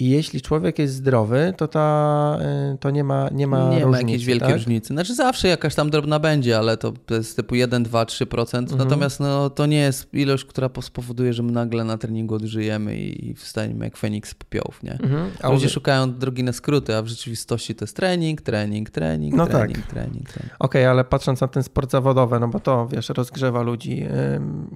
I 0.00 0.10
jeśli 0.10 0.40
człowiek 0.40 0.78
jest 0.78 0.94
zdrowy, 0.94 1.54
to 1.56 1.68
ta, 1.68 2.38
y, 2.74 2.78
to 2.78 2.90
nie 2.90 3.04
ma, 3.04 3.28
nie 3.32 3.46
ma 3.46 3.58
nie 3.58 3.64
różnicy, 3.64 3.90
ma 3.90 3.98
jakiejś 3.98 4.24
wielkiej 4.24 4.48
tak? 4.48 4.56
różnicy. 4.56 4.94
Znaczy 4.94 5.14
zawsze 5.14 5.48
jakaś 5.48 5.74
tam 5.74 5.90
drobna 5.90 6.18
będzie, 6.18 6.58
ale 6.58 6.76
to 6.76 6.92
jest 7.10 7.36
typu 7.36 7.54
1, 7.54 7.82
2, 7.82 8.04
3%. 8.04 8.58
Mhm. 8.58 8.78
Natomiast 8.78 9.20
no, 9.20 9.50
to 9.50 9.66
nie 9.66 9.78
jest 9.78 10.14
ilość, 10.14 10.44
która 10.44 10.68
po- 10.68 10.82
spowoduje, 10.82 11.32
że 11.32 11.42
my 11.42 11.52
nagle 11.52 11.84
na 11.84 11.98
treningu 11.98 12.34
odżyjemy 12.34 12.96
i 12.96 13.34
wstaniemy 13.34 13.84
jak 13.84 13.96
Feniks 13.96 14.30
z 14.30 14.34
popiołów, 14.34 14.82
nie? 14.82 14.92
Mhm. 14.92 15.30
A 15.42 15.50
Ludzie 15.50 15.68
szukają 15.68 16.12
drogi 16.14 16.44
na 16.44 16.52
skróty, 16.52 16.96
a 16.96 17.02
w 17.02 17.06
rzeczywistości 17.06 17.74
to 17.74 17.84
jest 17.84 17.96
trening, 17.96 18.42
trening, 18.42 18.90
trening, 18.90 19.34
No 19.34 19.46
trening, 19.46 19.78
tak. 19.78 19.86
trening, 19.86 20.28
trening. 20.28 20.54
Okej, 20.58 20.86
ale 20.86 21.04
patrząc 21.04 21.40
na 21.40 21.48
ten 21.48 21.62
sport 21.62 21.90
zawodowy, 21.90 22.40
no 22.40 22.48
bo 22.48 22.60
to 22.60 22.88
wiesz, 22.88 23.08
rozgrzewa 23.08 23.62
ludzi. 23.62 24.06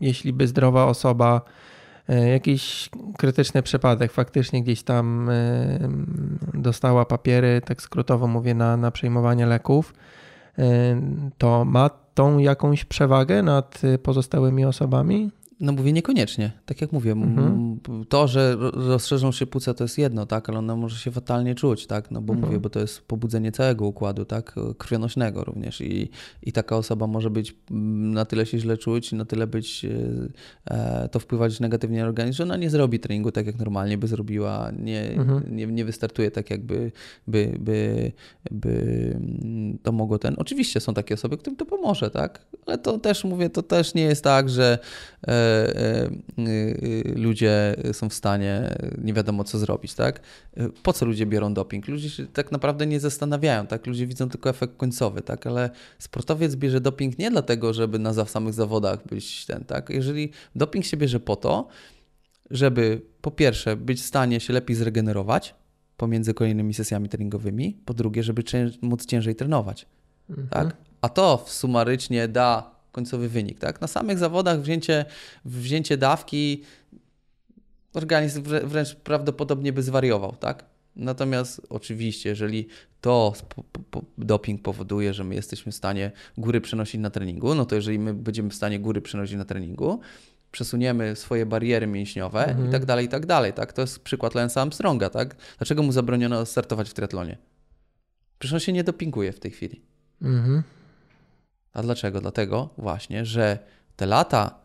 Jeśli 0.00 0.32
by 0.32 0.46
zdrowa 0.48 0.86
osoba, 0.86 1.40
jakiś 2.08 2.90
krytyczny 3.18 3.62
przypadek, 3.62 4.12
faktycznie 4.12 4.62
gdzieś 4.62 4.82
tam 4.82 5.28
ym, 5.28 6.38
dostała 6.54 7.04
papiery, 7.04 7.60
tak 7.64 7.82
skrótowo 7.82 8.26
mówię, 8.26 8.54
na, 8.54 8.76
na 8.76 8.90
przyjmowanie 8.90 9.46
leków, 9.46 9.94
ym, 10.58 11.30
to 11.38 11.64
ma 11.64 11.90
tą 12.14 12.38
jakąś 12.38 12.84
przewagę 12.84 13.42
nad 13.42 13.82
pozostałymi 14.02 14.64
osobami? 14.64 15.30
No 15.60 15.72
mówię 15.72 15.92
niekoniecznie. 15.92 16.52
Tak 16.66 16.80
jak 16.80 16.92
mówię, 16.92 17.12
Mhm. 17.12 17.78
to, 18.08 18.28
że 18.28 18.56
ro- 18.56 18.70
rozszerzą 18.70 19.32
się 19.32 19.46
płuca 19.46 19.74
to 19.74 19.84
jest 19.84 19.98
jedno, 19.98 20.26
tak, 20.26 20.48
ale 20.48 20.58
ona 20.58 20.76
może 20.76 20.96
się 20.96 21.10
fatalnie 21.10 21.54
czuć, 21.54 21.86
tak, 21.86 22.10
no 22.10 22.20
bo 22.22 22.32
Mhm. 22.32 22.48
mówię, 22.52 22.60
bo 22.60 22.70
to 22.70 22.80
jest 22.80 23.00
pobudzenie 23.00 23.52
całego 23.52 23.86
układu, 23.86 24.24
tak, 24.24 24.54
krwionośnego 24.78 25.44
również 25.44 25.80
i, 25.80 26.10
i 26.42 26.52
taka 26.52 26.76
osoba 26.76 27.06
może 27.06 27.30
być 27.30 27.56
na 27.70 28.24
tyle 28.24 28.46
się 28.46 28.58
źle 28.58 28.78
czuć, 28.78 29.12
na 29.12 29.24
tyle 29.24 29.46
być, 29.46 29.86
e, 30.70 31.08
to 31.08 31.18
wpływać 31.20 31.60
negatywnie 31.60 32.00
na 32.00 32.06
organizm, 32.06 32.36
że 32.36 32.42
ona 32.42 32.56
nie 32.56 32.70
zrobi 32.70 33.00
treningu 33.00 33.32
tak 33.32 33.46
jak 33.46 33.58
normalnie 33.58 33.98
by 33.98 34.06
zrobiła, 34.06 34.70
nie, 34.78 35.10
Mhm. 35.10 35.56
nie, 35.56 35.66
nie 35.66 35.84
wystartuje 35.84 36.30
tak 36.30 36.50
jakby 36.50 36.92
by, 37.28 37.56
by, 37.58 38.12
by 38.50 38.70
mm, 39.42 39.78
to 39.82 39.92
mogło 39.92 40.18
ten, 40.18 40.34
oczywiście 40.38 40.80
są 40.80 40.94
takie 40.94 41.14
osoby, 41.14 41.36
którym 41.38 41.56
to 41.56 41.66
pomoże, 41.66 42.10
tak, 42.10 42.40
ale 42.66 42.78
to 42.78 42.98
też 42.98 43.24
mówię, 43.24 43.50
to 43.50 43.62
też 43.62 43.94
nie 43.94 44.02
jest 44.02 44.24
tak, 44.24 44.48
że 44.50 44.78
e, 45.28 45.43
e, 45.44 46.10
e, 46.38 47.12
ludzie 47.16 47.76
są 47.92 48.08
w 48.08 48.14
stanie 48.14 48.76
nie 48.98 49.12
wiadomo 49.12 49.44
co 49.44 49.58
zrobić, 49.58 49.94
tak? 49.94 50.20
E, 50.56 50.68
Po 50.82 50.92
co 50.92 51.06
ludzie 51.06 51.26
biorą 51.26 51.54
doping? 51.54 51.88
Ludzie 51.88 52.10
się 52.10 52.26
tak 52.26 52.52
naprawdę 52.52 52.86
nie 52.86 53.00
zastanawiają, 53.00 53.66
tak? 53.66 53.86
Ludzie 53.86 54.06
widzą 54.06 54.28
tylko 54.28 54.50
efekt 54.50 54.76
końcowy, 54.76 55.22
tak? 55.22 55.46
Ale 55.46 55.70
sportowiec 55.98 56.56
bierze 56.56 56.80
doping 56.80 57.18
nie 57.18 57.30
dlatego, 57.30 57.72
żeby 57.72 57.98
na 57.98 58.24
samych 58.24 58.54
zawodach 58.54 59.06
być 59.06 59.46
ten, 59.46 59.64
tak? 59.64 59.90
Jeżeli 59.90 60.30
doping 60.54 60.84
się 60.84 60.96
bierze 60.96 61.20
po 61.20 61.36
to, 61.36 61.68
żeby 62.50 63.00
po 63.20 63.30
pierwsze 63.30 63.76
być 63.76 64.00
w 64.00 64.04
stanie 64.04 64.40
się 64.40 64.52
lepiej 64.52 64.76
zregenerować 64.76 65.54
pomiędzy 65.96 66.34
kolejnymi 66.34 66.74
sesjami 66.74 67.08
treningowymi, 67.08 67.78
po 67.84 67.94
drugie, 67.94 68.22
żeby 68.22 68.42
móc 68.82 69.06
ciężej 69.06 69.34
trenować 69.34 69.86
tak? 70.50 70.76
A 71.00 71.08
to 71.08 71.36
w 71.46 71.50
sumarycznie 71.50 72.28
da 72.28 72.73
końcowy 72.94 73.28
wynik, 73.28 73.58
tak? 73.58 73.80
Na 73.80 73.86
samych 73.86 74.18
zawodach 74.18 74.60
wzięcie, 74.60 75.04
wzięcie 75.44 75.96
dawki 75.96 76.62
organizm 77.94 78.42
wrę- 78.42 78.66
wręcz 78.66 78.94
prawdopodobnie 78.94 79.72
by 79.72 79.82
zwariował, 79.82 80.36
tak? 80.36 80.64
Natomiast 80.96 81.60
oczywiście, 81.68 82.28
jeżeli 82.28 82.66
to 83.00 83.32
doping 84.18 84.62
powoduje, 84.62 85.14
że 85.14 85.24
my 85.24 85.34
jesteśmy 85.34 85.72
w 85.72 85.74
stanie 85.74 86.12
góry 86.38 86.60
przenosić 86.60 87.00
na 87.00 87.10
treningu, 87.10 87.54
no 87.54 87.64
to 87.66 87.74
jeżeli 87.74 87.98
my 87.98 88.14
będziemy 88.14 88.50
w 88.50 88.54
stanie 88.54 88.80
góry 88.80 89.00
przenosić 89.02 89.36
na 89.36 89.44
treningu, 89.44 90.00
przesuniemy 90.50 91.16
swoje 91.16 91.46
bariery 91.46 91.86
mięśniowe 91.86 92.46
Mhm. 92.46 92.68
i 92.68 92.72
tak 92.72 92.84
dalej, 92.84 93.06
i 93.06 93.08
tak 93.08 93.26
dalej, 93.26 93.52
tak? 93.52 93.72
To 93.72 93.80
jest 93.80 93.98
przykład 93.98 94.32
Lance'a 94.34 94.60
Armstronga, 94.60 95.10
tak? 95.10 95.36
Dlaczego 95.58 95.82
mu 95.82 95.92
zabroniono 95.92 96.46
startować 96.46 96.90
w 96.90 96.94
triatlonie? 96.94 97.38
Przecież 98.38 98.52
on 98.54 98.60
się 98.60 98.72
nie 98.72 98.84
dopinguje 98.84 99.32
w 99.32 99.40
tej 99.40 99.50
chwili. 99.50 99.80
Mhm. 100.22 100.62
A 101.74 101.82
dlaczego? 101.82 102.20
Dlatego 102.20 102.68
właśnie, 102.78 103.24
że 103.24 103.58
te 103.96 104.06
lata 104.06 104.58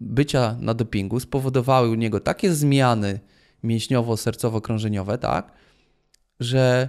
bycia 0.00 0.56
na 0.60 0.74
dopingu 0.74 1.20
spowodowały 1.20 1.90
u 1.90 1.94
niego 1.94 2.20
takie 2.20 2.52
zmiany 2.54 3.20
mięśniowo-sercowo-krążeniowe, 3.64 5.18
tak, 5.18 5.52
że 6.40 6.88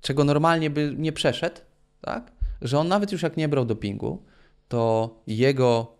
czego 0.00 0.24
normalnie 0.24 0.70
by 0.70 0.94
nie 0.98 1.12
przeszedł, 1.12 1.60
tak, 2.00 2.32
że 2.62 2.78
on 2.78 2.88
nawet 2.88 3.12
już 3.12 3.22
jak 3.22 3.36
nie 3.36 3.48
brał 3.48 3.64
dopingu, 3.64 4.22
to 4.68 5.14
jego 5.26 5.96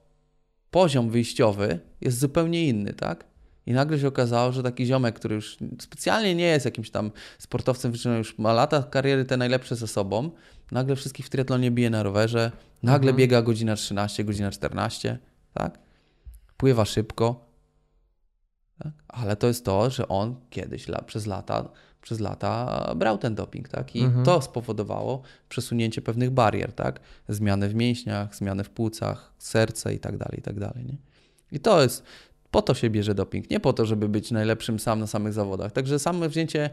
poziom 0.70 1.10
wyjściowy 1.10 1.80
jest 2.00 2.18
zupełnie 2.18 2.68
inny, 2.68 2.92
tak? 2.92 3.31
I 3.66 3.72
nagle 3.72 3.98
się 3.98 4.08
okazało, 4.08 4.52
że 4.52 4.62
taki 4.62 4.86
ziomek, 4.86 5.14
który 5.14 5.34
już 5.34 5.56
specjalnie 5.80 6.34
nie 6.34 6.44
jest 6.44 6.64
jakimś 6.64 6.90
tam 6.90 7.10
sportowcem 7.38 7.92
wyczynowanym, 7.92 8.18
już 8.18 8.38
ma 8.38 8.52
lata 8.52 8.82
kariery 8.82 9.24
te 9.24 9.36
najlepsze 9.36 9.76
ze 9.76 9.86
sobą, 9.86 10.30
nagle 10.70 10.96
wszystkich 10.96 11.26
w 11.26 11.30
triatlonie 11.30 11.70
bije 11.70 11.90
na 11.90 12.02
rowerze, 12.02 12.52
nagle 12.82 13.10
Mhm. 13.10 13.16
biega 13.16 13.42
godzina 13.42 13.76
13, 13.76 14.24
godzina 14.24 14.50
14, 14.50 15.18
tak? 15.54 15.78
Pływa 16.56 16.84
szybko, 16.84 17.46
tak? 18.82 18.92
ale 19.08 19.36
to 19.36 19.46
jest 19.46 19.64
to, 19.64 19.90
że 19.90 20.08
on 20.08 20.36
kiedyś 20.50 20.88
la, 20.88 21.02
przez 21.02 21.26
lata 21.26 21.68
przez 22.00 22.20
lata 22.20 22.84
brał 22.96 23.18
ten 23.18 23.34
doping, 23.34 23.68
tak? 23.68 23.96
I 23.96 24.00
Mhm. 24.04 24.24
to 24.24 24.42
spowodowało 24.42 25.22
przesunięcie 25.48 26.02
pewnych 26.02 26.30
barier, 26.30 26.72
tak? 26.72 27.00
Zmiany 27.28 27.68
w 27.68 27.74
mięśniach, 27.74 28.34
zmiany 28.36 28.64
w 28.64 28.70
płucach, 28.70 29.32
serce 29.38 29.94
i 29.94 29.98
tak 29.98 30.16
dalej, 30.16 30.38
i 30.38 30.42
tak 30.42 30.58
dalej, 30.60 30.84
nie? 30.84 30.96
I 31.52 31.60
to 31.60 31.82
jest, 31.82 32.02
po 32.52 32.62
to 32.62 32.74
się 32.74 32.90
bierze 32.90 33.14
doping, 33.14 33.50
nie 33.50 33.60
po 33.60 33.72
to, 33.72 33.86
żeby 33.86 34.08
być 34.08 34.30
najlepszym 34.30 34.78
sam 34.78 35.00
na 35.00 35.06
samych 35.06 35.32
zawodach. 35.32 35.72
Także 35.72 35.98
samo 35.98 36.28
wzięcie 36.28 36.70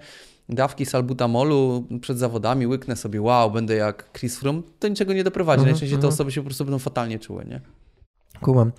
dawki 0.49 0.85
salbutamolu 0.85 1.83
przed 2.01 2.17
zawodami, 2.17 2.67
łyknę 2.67 2.95
sobie, 2.95 3.21
wow, 3.21 3.51
będę 3.51 3.75
jak 3.75 4.11
Chris 4.19 4.39
Froome, 4.39 4.61
to 4.79 4.87
niczego 4.87 5.13
nie 5.13 5.23
doprowadzi. 5.23 5.59
Mhm, 5.59 5.71
Najczęściej 5.73 5.99
te 5.99 6.05
mhm. 6.05 6.13
osoby 6.13 6.31
się 6.31 6.41
po 6.41 6.45
prostu 6.45 6.65
będą 6.65 6.79
fatalnie 6.79 7.19
czuły, 7.19 7.45
nie? 7.45 7.61
Kumam. 8.41 8.71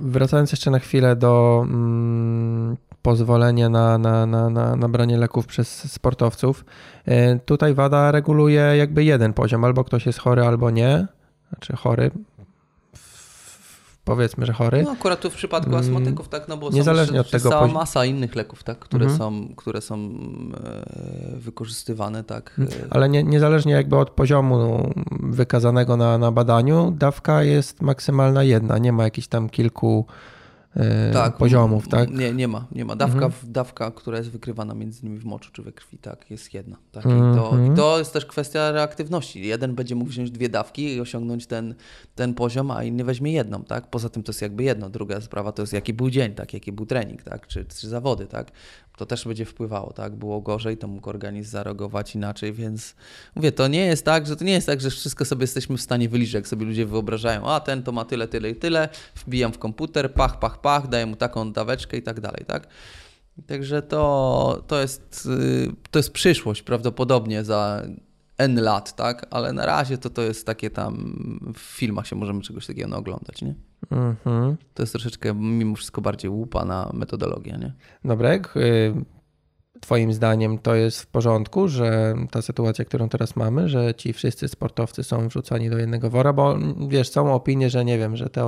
Wracając 0.00 0.52
jeszcze 0.52 0.70
na 0.70 0.78
chwilę 0.78 1.16
do 1.16 1.62
mm, 1.64 2.76
pozwolenia 3.02 3.68
na, 3.68 3.98
na, 3.98 4.26
na, 4.26 4.50
na, 4.50 4.76
na 4.76 4.88
branie 4.88 5.16
leków 5.18 5.46
przez 5.46 5.92
sportowców. 5.92 6.64
E, 7.06 7.38
Tutaj 7.38 7.74
WADA 7.74 8.12
reguluje 8.12 8.60
jakby 8.60 9.04
jeden 9.04 9.32
poziom, 9.32 9.64
albo 9.64 9.84
ktoś 9.84 10.06
jest 10.06 10.18
chory, 10.18 10.42
albo 10.42 10.70
nie. 10.70 11.06
Znaczy 11.48 11.76
chory. 11.76 12.10
Powiedzmy, 14.08 14.46
że 14.46 14.52
chory. 14.52 14.82
No 14.82 14.90
akurat 14.90 15.20
tu 15.20 15.30
w 15.30 15.34
przypadku 15.34 15.70
Mm, 15.70 15.80
astmatyków, 15.80 16.28
tak, 16.28 16.48
no 16.48 16.56
bo 16.56 16.70
niezależnie 16.70 17.14
są 17.14 17.20
od 17.20 17.30
tego 17.30 17.50
cała 17.50 17.66
masa 17.66 18.04
innych 18.04 18.34
leków, 18.36 18.62
tak, 18.64 18.78
które 18.78 19.04
Mhm. 19.06 19.18
są, 19.18 19.54
które 19.56 19.80
są 19.80 19.94
e, 19.96 21.36
wykorzystywane, 21.36 22.24
tak. 22.24 22.60
e, 22.60 22.64
Ale 22.90 23.08
nie, 23.08 23.22
niezależnie 23.22 23.72
jakby 23.72 23.96
od 23.96 24.10
poziomu 24.10 24.90
wykazanego 25.20 25.96
na, 25.96 26.18
na 26.18 26.32
badaniu, 26.32 26.90
dawka 26.98 27.42
jest 27.42 27.82
maksymalna 27.82 28.42
jedna. 28.42 28.78
Nie 28.78 28.92
ma 28.92 29.04
jakichś 29.04 29.26
tam 29.28 29.48
kilku 29.48 30.06
e, 30.76 31.30
poziomów, 31.38 31.88
tak? 31.88 32.10
Nie, 32.10 32.32
nie 32.34 32.48
ma, 32.48 32.66
nie 32.72 32.84
ma. 32.84 32.96
Dawka, 32.96 33.24
Mhm. 33.26 33.52
dawka, 33.52 33.90
która 33.90 34.18
jest 34.18 34.30
wykrywana 34.30 34.74
między 34.74 35.00
innymi 35.02 35.18
w 35.18 35.24
moczu 35.24 35.50
czy 35.52 35.62
we 35.62 35.72
krwi, 35.72 35.98
tak, 35.98 36.30
jest 36.30 36.54
jedna. 36.54 36.76
Tak. 36.92 37.04
I, 37.04 37.08
to, 37.08 37.50
Mhm. 37.52 37.72
I 37.72 37.76
to 37.76 37.98
jest 37.98 38.12
też 38.12 38.26
kwestia 38.26 38.72
reaktywności. 38.72 39.46
Jeden 39.46 39.74
będzie 39.74 39.94
mógł 39.94 40.10
wziąć 40.10 40.30
dwie 40.30 40.48
dawki 40.48 40.94
i 40.94 41.00
osiągnąć 41.00 41.46
ten, 41.46 41.74
ten 42.14 42.34
poziom, 42.34 42.70
a 42.70 42.84
inny 42.84 43.04
weźmie 43.04 43.32
jedną, 43.32 43.64
tak. 43.64 43.90
Poza 43.90 44.08
tym 44.08 44.22
to 44.22 44.32
jest 44.32 44.42
jakby 44.42 44.62
jedno. 44.62 44.90
Druga 44.90 45.20
sprawa 45.20 45.52
to 45.52 45.62
jest 45.62 45.72
jaki 45.72 45.94
był 45.94 46.10
dzień, 46.10 46.34
tak, 46.34 46.54
jaki 46.54 46.72
był 46.72 46.86
trening, 46.86 47.22
tak, 47.22 47.46
czy, 47.46 47.64
czy 47.64 47.88
zawody, 47.88 48.26
tak. 48.26 48.50
To 48.98 49.06
też 49.06 49.24
będzie 49.24 49.44
wpływało, 49.44 49.92
tak. 49.92 50.16
Było 50.16 50.40
gorzej, 50.40 50.76
to 50.76 50.88
mógł 50.88 51.10
organizm 51.10 51.50
zareagować 51.50 52.14
inaczej, 52.14 52.52
więc 52.52 52.94
mówię, 53.36 53.52
to 53.52 53.68
nie 53.68 53.86
jest 53.86 54.04
tak, 54.04 54.26
że 54.26 54.36
to 54.36 54.44
nie 54.44 54.52
jest 54.52 54.66
tak, 54.66 54.80
że 54.80 54.90
wszystko 54.90 55.24
sobie 55.24 55.42
jesteśmy 55.42 55.76
w 55.76 55.80
stanie 55.80 56.08
wyliczyć, 56.08 56.34
jak 56.34 56.48
sobie 56.48 56.66
ludzie 56.66 56.86
wyobrażają, 56.86 57.46
a 57.46 57.60
ten 57.60 57.82
to 57.82 57.92
ma 57.92 58.04
tyle, 58.04 58.28
tyle 58.28 58.50
i 58.50 58.56
tyle, 58.56 58.88
wbijam 59.16 59.52
w 59.52 59.58
komputer, 59.58 60.14
pach, 60.14 60.38
pach, 60.38 60.60
pach, 60.60 60.88
daję 60.88 61.06
mu 61.06 61.16
taką 61.16 61.52
daweczkę 61.52 61.96
i 61.96 62.02
tak 62.02 62.20
dalej, 62.20 62.44
tak? 62.46 62.68
Także 63.46 63.82
to, 63.82 64.64
to, 64.66 64.80
jest, 64.80 65.28
y, 65.66 65.72
to 65.90 65.98
jest 65.98 66.12
przyszłość 66.12 66.62
prawdopodobnie 66.62 67.44
za 67.44 67.82
N 68.38 68.60
lat, 68.60 68.96
tak? 68.96 69.26
Ale 69.30 69.52
na 69.52 69.66
razie 69.66 69.98
to 69.98 70.10
to 70.10 70.22
jest 70.22 70.46
takie 70.46 70.70
tam, 70.70 71.52
w 71.54 71.60
filmach 71.60 72.06
się 72.06 72.16
możemy 72.16 72.42
czegoś 72.42 72.66
takiego 72.66 72.96
oglądać, 72.96 73.42
nie? 73.42 73.54
Mhm. 73.90 74.56
To 74.74 74.82
jest 74.82 74.92
troszeczkę 74.92 75.34
mimo 75.34 75.76
wszystko 75.76 76.00
bardziej 76.00 76.30
łupa 76.30 76.64
na 76.64 76.90
metodologię, 76.94 77.58
nie? 77.60 77.72
Dobra, 78.04 78.34
y, 78.34 78.40
Twoim 79.80 80.12
zdaniem 80.12 80.58
to 80.58 80.74
jest 80.74 81.02
w 81.02 81.06
porządku, 81.06 81.68
że 81.68 82.14
ta 82.30 82.42
sytuacja, 82.42 82.84
którą 82.84 83.08
teraz 83.08 83.36
mamy, 83.36 83.68
że 83.68 83.94
ci 83.94 84.12
wszyscy 84.12 84.48
sportowcy 84.48 85.04
są 85.04 85.28
wrzucani 85.28 85.70
do 85.70 85.78
jednego 85.78 86.10
wora, 86.10 86.32
bo 86.32 86.52
mm, 86.54 86.88
wiesz, 86.88 87.10
są 87.10 87.34
opinie, 87.34 87.70
że 87.70 87.84
nie 87.84 87.98
wiem, 87.98 88.16
że 88.16 88.28
te 88.28 88.44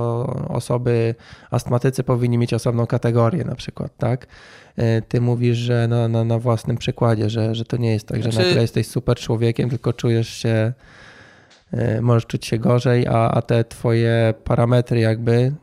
osoby, 0.49 1.15
astmatycy 1.51 2.03
powinni 2.03 2.37
mieć 2.37 2.53
osobną 2.53 2.87
kategorię 2.87 3.43
na 3.43 3.55
przykład, 3.55 3.97
tak? 3.97 4.27
Y, 4.79 5.01
Ty 5.07 5.21
mówisz, 5.21 5.57
że 5.57 5.87
na, 5.87 6.07
na, 6.07 6.23
na 6.23 6.39
własnym 6.39 6.77
przykładzie, 6.77 7.29
że, 7.29 7.55
że 7.55 7.65
to 7.65 7.77
nie 7.77 7.91
jest 7.91 8.07
tak, 8.07 8.23
że 8.23 8.31
Znaczy- 8.31 8.47
nagle 8.47 8.61
jesteś 8.61 8.87
super 8.87 9.17
człowiekiem, 9.17 9.69
tylko 9.69 9.93
czujesz 9.93 10.29
się, 10.29 10.73
możesz 12.01 12.25
czuć 12.25 12.45
się 12.45 12.57
gorzej, 12.57 13.07
a, 13.07 13.31
a 13.31 13.41
te 13.41 13.63
twoje 13.63 14.33
parametry 14.43 14.99
jakby 14.99 15.53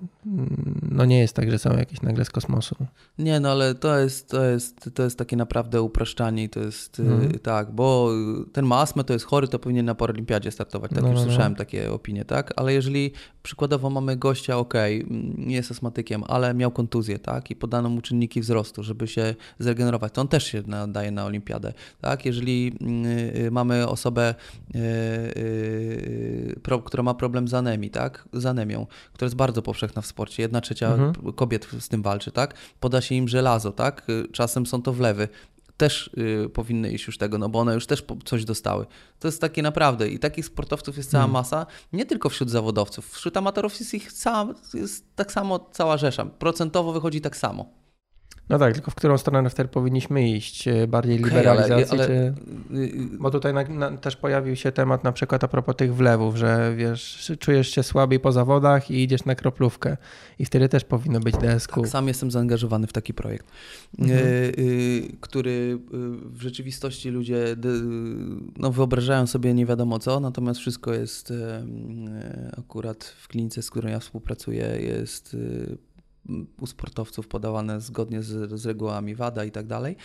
no 0.90 1.04
nie 1.04 1.18
jest 1.18 1.34
tak, 1.34 1.50
że 1.50 1.58
są 1.58 1.76
jakieś 1.76 2.02
nagle 2.02 2.24
z 2.24 2.30
kosmosu. 2.30 2.76
Nie, 3.18 3.40
no 3.40 3.50
ale 3.50 3.74
to 3.74 3.98
jest, 3.98 4.30
to 4.30 4.44
jest, 4.44 4.90
to 4.94 5.02
jest 5.02 5.18
takie 5.18 5.36
naprawdę 5.36 5.82
upraszczanie 5.82 6.44
i 6.44 6.48
to 6.48 6.60
jest 6.60 7.00
mm. 7.00 7.38
tak, 7.38 7.72
bo 7.72 8.10
ten 8.52 8.66
ma 8.66 8.80
astmę, 8.80 9.04
to 9.04 9.12
jest 9.12 9.24
chory, 9.24 9.48
to 9.48 9.58
powinien 9.58 9.86
na 9.86 9.94
Paralimpiadzie 9.94 10.50
startować. 10.50 10.90
Tak 10.90 11.02
no, 11.02 11.08
już 11.08 11.16
no, 11.16 11.24
no. 11.24 11.30
słyszałem 11.30 11.54
takie 11.54 11.92
opinie, 11.92 12.24
tak? 12.24 12.52
Ale 12.56 12.72
jeżeli 12.72 13.12
przykładowo 13.42 13.90
mamy 13.90 14.16
gościa, 14.16 14.56
ok, 14.56 14.74
nie 15.36 15.54
jest 15.54 15.70
astmatykiem, 15.70 16.24
ale 16.26 16.54
miał 16.54 16.70
kontuzję, 16.70 17.18
tak? 17.18 17.50
I 17.50 17.56
podano 17.56 17.88
mu 17.88 18.00
czynniki 18.00 18.40
wzrostu, 18.40 18.82
żeby 18.82 19.08
się 19.08 19.34
zregenerować, 19.58 20.12
to 20.12 20.20
on 20.20 20.28
też 20.28 20.44
się 20.44 20.62
nadaje 20.66 21.10
na 21.10 21.24
olimpiadę, 21.24 21.72
tak? 22.00 22.26
Jeżeli 22.26 22.72
y, 23.46 23.50
mamy 23.50 23.88
osobę, 23.88 24.34
y, 24.74 24.78
y, 24.78 26.60
pro, 26.62 26.78
która 26.78 27.02
ma 27.02 27.14
problem 27.14 27.48
z 27.48 27.54
anemii, 27.54 27.90
tak? 27.90 28.28
Z 28.32 28.46
anemią, 28.46 28.86
która 29.12 29.26
jest 29.26 29.36
bardzo 29.36 29.62
powszechna 29.62 30.02
w 30.02 30.06
sporcie. 30.09 30.42
Jedna 30.42 30.61
trzecia 30.61 30.94
mhm. 30.94 31.32
kobiet 31.32 31.68
z 31.80 31.88
tym 31.88 32.02
walczy, 32.02 32.32
tak? 32.32 32.54
Poda 32.80 33.00
się 33.00 33.14
im 33.14 33.28
żelazo, 33.28 33.72
tak? 33.72 34.06
Czasem 34.32 34.66
są 34.66 34.82
to 34.82 34.92
wlewy 34.92 35.28
też 35.78 36.11
y, 36.46 36.48
powinny 36.48 36.90
iść 36.90 37.06
już 37.06 37.18
tego, 37.18 37.38
no 37.38 37.48
bo 37.48 37.59
one 37.59 37.74
już 37.74 37.86
też 37.86 38.04
coś 38.24 38.44
dostały. 38.44 38.86
To 39.18 39.28
jest 39.28 39.40
takie 39.40 39.62
naprawdę 39.62 40.09
i 40.09 40.18
takich 40.18 40.46
sportowców 40.46 40.96
jest 40.96 41.11
cała 41.11 41.22
hmm. 41.22 41.32
masa, 41.32 41.66
nie 41.92 42.06
tylko 42.06 42.28
wśród 42.28 42.50
zawodowców, 42.50 43.11
wśród 43.11 43.36
amatorów 43.36 43.80
jest 43.80 43.94
ich 43.94 44.12
cała, 44.12 44.54
jest 44.74 45.16
tak 45.16 45.32
samo 45.32 45.68
cała 45.72 45.96
rzesza. 45.96 46.24
Procentowo 46.24 46.92
wychodzi 46.92 47.20
tak 47.20 47.36
samo. 47.36 47.70
No 48.49 48.59
tak, 48.59 48.74
tylko 48.74 48.90
w 48.90 48.94
którą 48.94 49.18
stronę 49.18 49.51
wtedy 49.51 49.68
powinniśmy 49.68 50.28
iść? 50.28 50.68
E, 50.68 50.86
bardziej 50.86 51.18
okay, 51.18 51.28
liberalizacji? 51.28 52.01
Ale, 52.01 52.05
ale... 52.05 52.07
Czy... 52.07 52.34
Bo 53.18 53.30
tutaj 53.30 53.55
na, 53.55 53.64
na, 53.64 53.96
też 53.96 54.16
pojawił 54.16 54.57
się 54.57 54.72
temat 54.72 55.05
na 55.05 55.12
przykład 55.12 55.44
a 55.44 55.49
propos 55.49 55.76
tych 55.76 55.94
wlewów, 55.94 56.36
że 56.36 56.74
wiesz, 56.76 57.32
czujesz 57.38 57.68
się 57.70 57.82
słabiej 57.82 58.20
po 58.20 58.32
zawodach 58.32 58.90
i 58.90 59.03
idziesz 59.03 59.24
na 59.24 59.34
kroplówkę 59.34 59.96
i 60.38 60.44
wtedy 60.44 60.68
też 60.68 60.84
powinno 60.84 61.20
być 61.20 61.36
DSQ. 61.36 61.80
Tak, 61.80 61.90
sam 61.90 62.09
jestem 62.09 62.30
zaangażowany 62.30 62.86
w 62.86 62.92
taki 62.92 63.14
projekt, 63.14 63.46
mhm. 63.99 64.20
y, 64.59 65.16
który 65.20 65.78
w 66.24 66.42
rzeczywistości 66.42 67.11
ludzie 67.11 67.57
no, 68.57 68.72
wyobrażają 68.72 69.26
sobie 69.26 69.55
nie 69.55 69.66
wiadomo 69.66 69.99
co, 69.99 70.20
natomiast 70.20 70.61
wszystko 70.61 70.94
jest 70.94 71.32
akurat 72.59 73.05
w 73.05 73.28
klinice, 73.28 73.62
z 73.62 73.70
którą 73.70 73.88
ja 73.88 73.99
współpracuję, 73.99 74.66
jest 74.80 75.36
u 76.60 76.66
sportowców 76.66 77.28
podawane 77.28 77.80
zgodnie 77.80 78.22
z, 78.22 78.60
z 78.60 78.66
regułami 78.66 79.14
WADA 79.14 79.44
i 79.44 79.50
tak 79.50 79.66
dalej. 79.66 79.96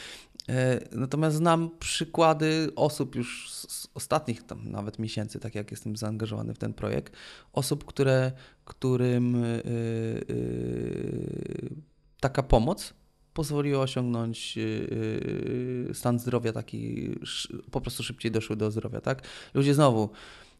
E, 0.49 0.79
natomiast 0.91 1.37
znam 1.37 1.69
przykłady 1.79 2.69
osób 2.75 3.15
już 3.15 3.51
z 3.51 3.87
ostatnich 3.93 4.43
tam 4.43 4.71
nawet 4.71 4.99
miesięcy, 4.99 5.39
tak 5.39 5.55
jak 5.55 5.71
jestem 5.71 5.95
zaangażowany 5.95 6.53
w 6.53 6.57
ten 6.57 6.73
projekt, 6.73 7.13
osób, 7.53 7.85
które, 7.85 8.31
którym 8.65 9.43
yy, 9.43 9.63
yy, 10.29 11.69
taka 12.19 12.43
pomoc 12.43 12.93
pozwoliła 13.33 13.81
osiągnąć 13.81 14.57
yy, 14.57 15.89
stan 15.93 16.19
zdrowia 16.19 16.53
taki, 16.53 17.09
po 17.71 17.81
prostu 17.81 18.03
szybciej 18.03 18.31
doszły 18.31 18.55
do 18.55 18.71
zdrowia, 18.71 19.01
tak? 19.01 19.27
Ludzie 19.53 19.73
znowu 19.73 20.09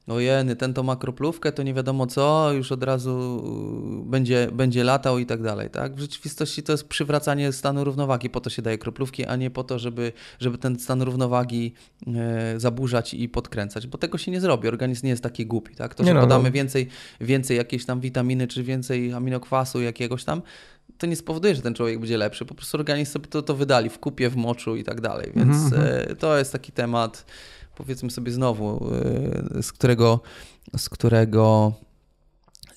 ojeny, 0.07 0.55
ten 0.55 0.73
to 0.73 0.83
ma 0.83 0.95
kroplówkę, 0.95 1.51
to 1.51 1.63
nie 1.63 1.73
wiadomo 1.73 2.07
co, 2.07 2.53
już 2.53 2.71
od 2.71 2.83
razu 2.83 3.43
y, 4.05 4.09
będzie, 4.09 4.47
będzie 4.53 4.83
latał 4.83 5.19
i 5.19 5.25
tak 5.25 5.41
dalej, 5.41 5.69
tak? 5.69 5.95
W 5.95 5.99
rzeczywistości 5.99 6.63
to 6.63 6.71
jest 6.71 6.87
przywracanie 6.87 7.51
stanu 7.51 7.83
równowagi, 7.83 8.29
po 8.29 8.41
to 8.41 8.49
się 8.49 8.61
daje 8.61 8.77
kroplówki, 8.77 9.25
a 9.25 9.35
nie 9.35 9.49
po 9.49 9.63
to, 9.63 9.79
żeby, 9.79 10.11
żeby 10.39 10.57
ten 10.57 10.79
stan 10.79 11.01
równowagi 11.01 11.73
e, 12.07 12.59
zaburzać 12.59 13.13
i 13.13 13.29
podkręcać, 13.29 13.87
bo 13.87 13.97
tego 13.97 14.17
się 14.17 14.31
nie 14.31 14.41
zrobi, 14.41 14.67
organizm 14.67 15.05
nie 15.05 15.09
jest 15.09 15.23
taki 15.23 15.45
głupi, 15.45 15.75
tak? 15.75 15.95
To, 15.95 16.03
że 16.03 16.13
no, 16.13 16.21
podamy 16.21 16.43
no. 16.43 16.51
więcej, 16.51 16.87
więcej 17.21 17.57
jakiejś 17.57 17.85
tam 17.85 17.99
witaminy, 17.99 18.47
czy 18.47 18.63
więcej 18.63 19.13
aminokwasu 19.13 19.81
jakiegoś 19.81 20.23
tam, 20.23 20.41
to 20.97 21.07
nie 21.07 21.15
spowoduje, 21.15 21.55
że 21.55 21.61
ten 21.61 21.73
człowiek 21.73 21.99
będzie 21.99 22.17
lepszy, 22.17 22.45
po 22.45 22.55
prostu 22.55 22.77
organizm 22.77 23.11
sobie 23.11 23.27
to, 23.27 23.41
to 23.41 23.55
wydali 23.55 23.89
w 23.89 23.99
kupie, 23.99 24.29
w 24.29 24.35
moczu 24.35 24.75
i 24.75 24.83
tak 24.83 25.01
dalej, 25.01 25.31
więc 25.35 25.57
mm 25.57 25.69
-hmm. 25.69 26.15
to 26.15 26.37
jest 26.37 26.51
taki 26.51 26.71
temat 26.71 27.25
powiedzmy 27.75 28.11
sobie 28.11 28.31
znowu, 28.31 28.89
y, 29.57 29.63
z 29.63 29.71
którego, 29.71 30.19
z 30.77 30.89
którego 30.89 31.73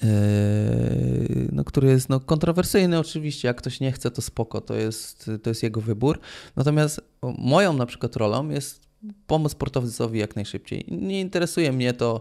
y, 0.02 1.48
no, 1.52 1.64
który 1.64 1.88
jest 1.88 2.08
no, 2.08 2.20
kontrowersyjny 2.20 2.98
oczywiście, 2.98 3.48
jak 3.48 3.56
ktoś 3.56 3.80
nie 3.80 3.92
chce, 3.92 4.10
to 4.10 4.22
spoko, 4.22 4.60
to 4.60 4.74
jest, 4.74 5.30
to 5.42 5.50
jest 5.50 5.62
jego 5.62 5.80
wybór. 5.80 6.18
Natomiast 6.56 7.00
moją 7.38 7.72
na 7.72 7.86
przykład 7.86 8.16
rolą 8.16 8.48
jest 8.48 8.86
pomóc 9.26 9.52
sportowcowi 9.52 10.18
jak 10.18 10.36
najszybciej. 10.36 10.84
Nie 10.88 11.20
interesuje 11.20 11.72
mnie 11.72 11.92
to, 11.92 12.20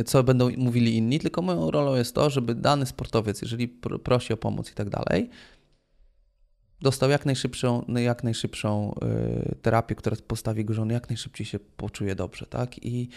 y, 0.00 0.04
co 0.04 0.22
będą 0.22 0.50
mówili 0.56 0.96
inni, 0.96 1.20
tylko 1.20 1.42
moją 1.42 1.70
rolą 1.70 1.94
jest 1.94 2.14
to, 2.14 2.30
żeby 2.30 2.54
dany 2.54 2.86
sportowiec, 2.86 3.42
jeżeli 3.42 3.68
prosi 4.04 4.32
o 4.32 4.36
pomoc 4.36 4.70
i 4.70 4.74
tak 4.74 4.90
dalej, 4.90 5.30
dostał 6.80 7.10
jak 7.10 7.26
najszybszą, 7.26 7.84
jak 7.88 8.24
najszybszą 8.24 8.94
y, 9.50 9.54
terapię, 9.62 9.94
która 9.94 10.16
postawi 10.26 10.64
go, 10.64 10.74
że 10.74 10.82
on 10.82 10.90
jak 10.90 11.08
najszybciej 11.08 11.46
się 11.46 11.58
poczuje 11.58 12.14
dobrze, 12.14 12.46
tak? 12.46 12.78
I, 12.78 13.08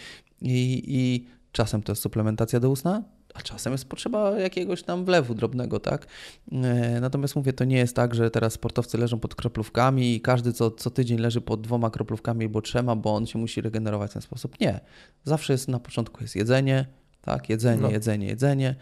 i, 0.42 0.82
i 0.86 1.26
czasem 1.52 1.82
to 1.82 1.92
jest 1.92 2.02
suplementacja 2.02 2.60
do 2.60 2.70
usna, 2.70 3.02
a 3.34 3.42
czasem 3.42 3.72
jest 3.72 3.84
potrzeba 3.84 4.38
jakiegoś 4.38 4.82
tam 4.82 5.04
wlewu 5.04 5.34
drobnego, 5.34 5.80
tak? 5.80 6.06
Y, 6.52 7.00
natomiast 7.00 7.36
mówię, 7.36 7.52
to 7.52 7.64
nie 7.64 7.76
jest 7.76 7.96
tak, 7.96 8.14
że 8.14 8.30
teraz 8.30 8.52
sportowcy 8.52 8.98
leżą 8.98 9.20
pod 9.20 9.34
kroplówkami 9.34 10.14
i 10.14 10.20
każdy 10.20 10.52
co, 10.52 10.70
co 10.70 10.90
tydzień 10.90 11.18
leży 11.18 11.40
pod 11.40 11.60
dwoma 11.60 11.90
kroplówkami 11.90 12.44
albo 12.44 12.62
trzema, 12.62 12.96
bo 12.96 13.14
on 13.14 13.26
się 13.26 13.38
musi 13.38 13.60
regenerować 13.60 14.10
w 14.10 14.12
ten 14.12 14.22
sposób. 14.22 14.60
Nie. 14.60 14.80
Zawsze 15.24 15.52
jest 15.52 15.68
na 15.68 15.80
początku 15.80 16.22
jest 16.22 16.36
jedzenie, 16.36 16.86
tak? 17.22 17.48
Jedzenie, 17.48 17.82
no. 17.82 17.90
jedzenie, 17.90 18.26
jedzenie 18.26 18.74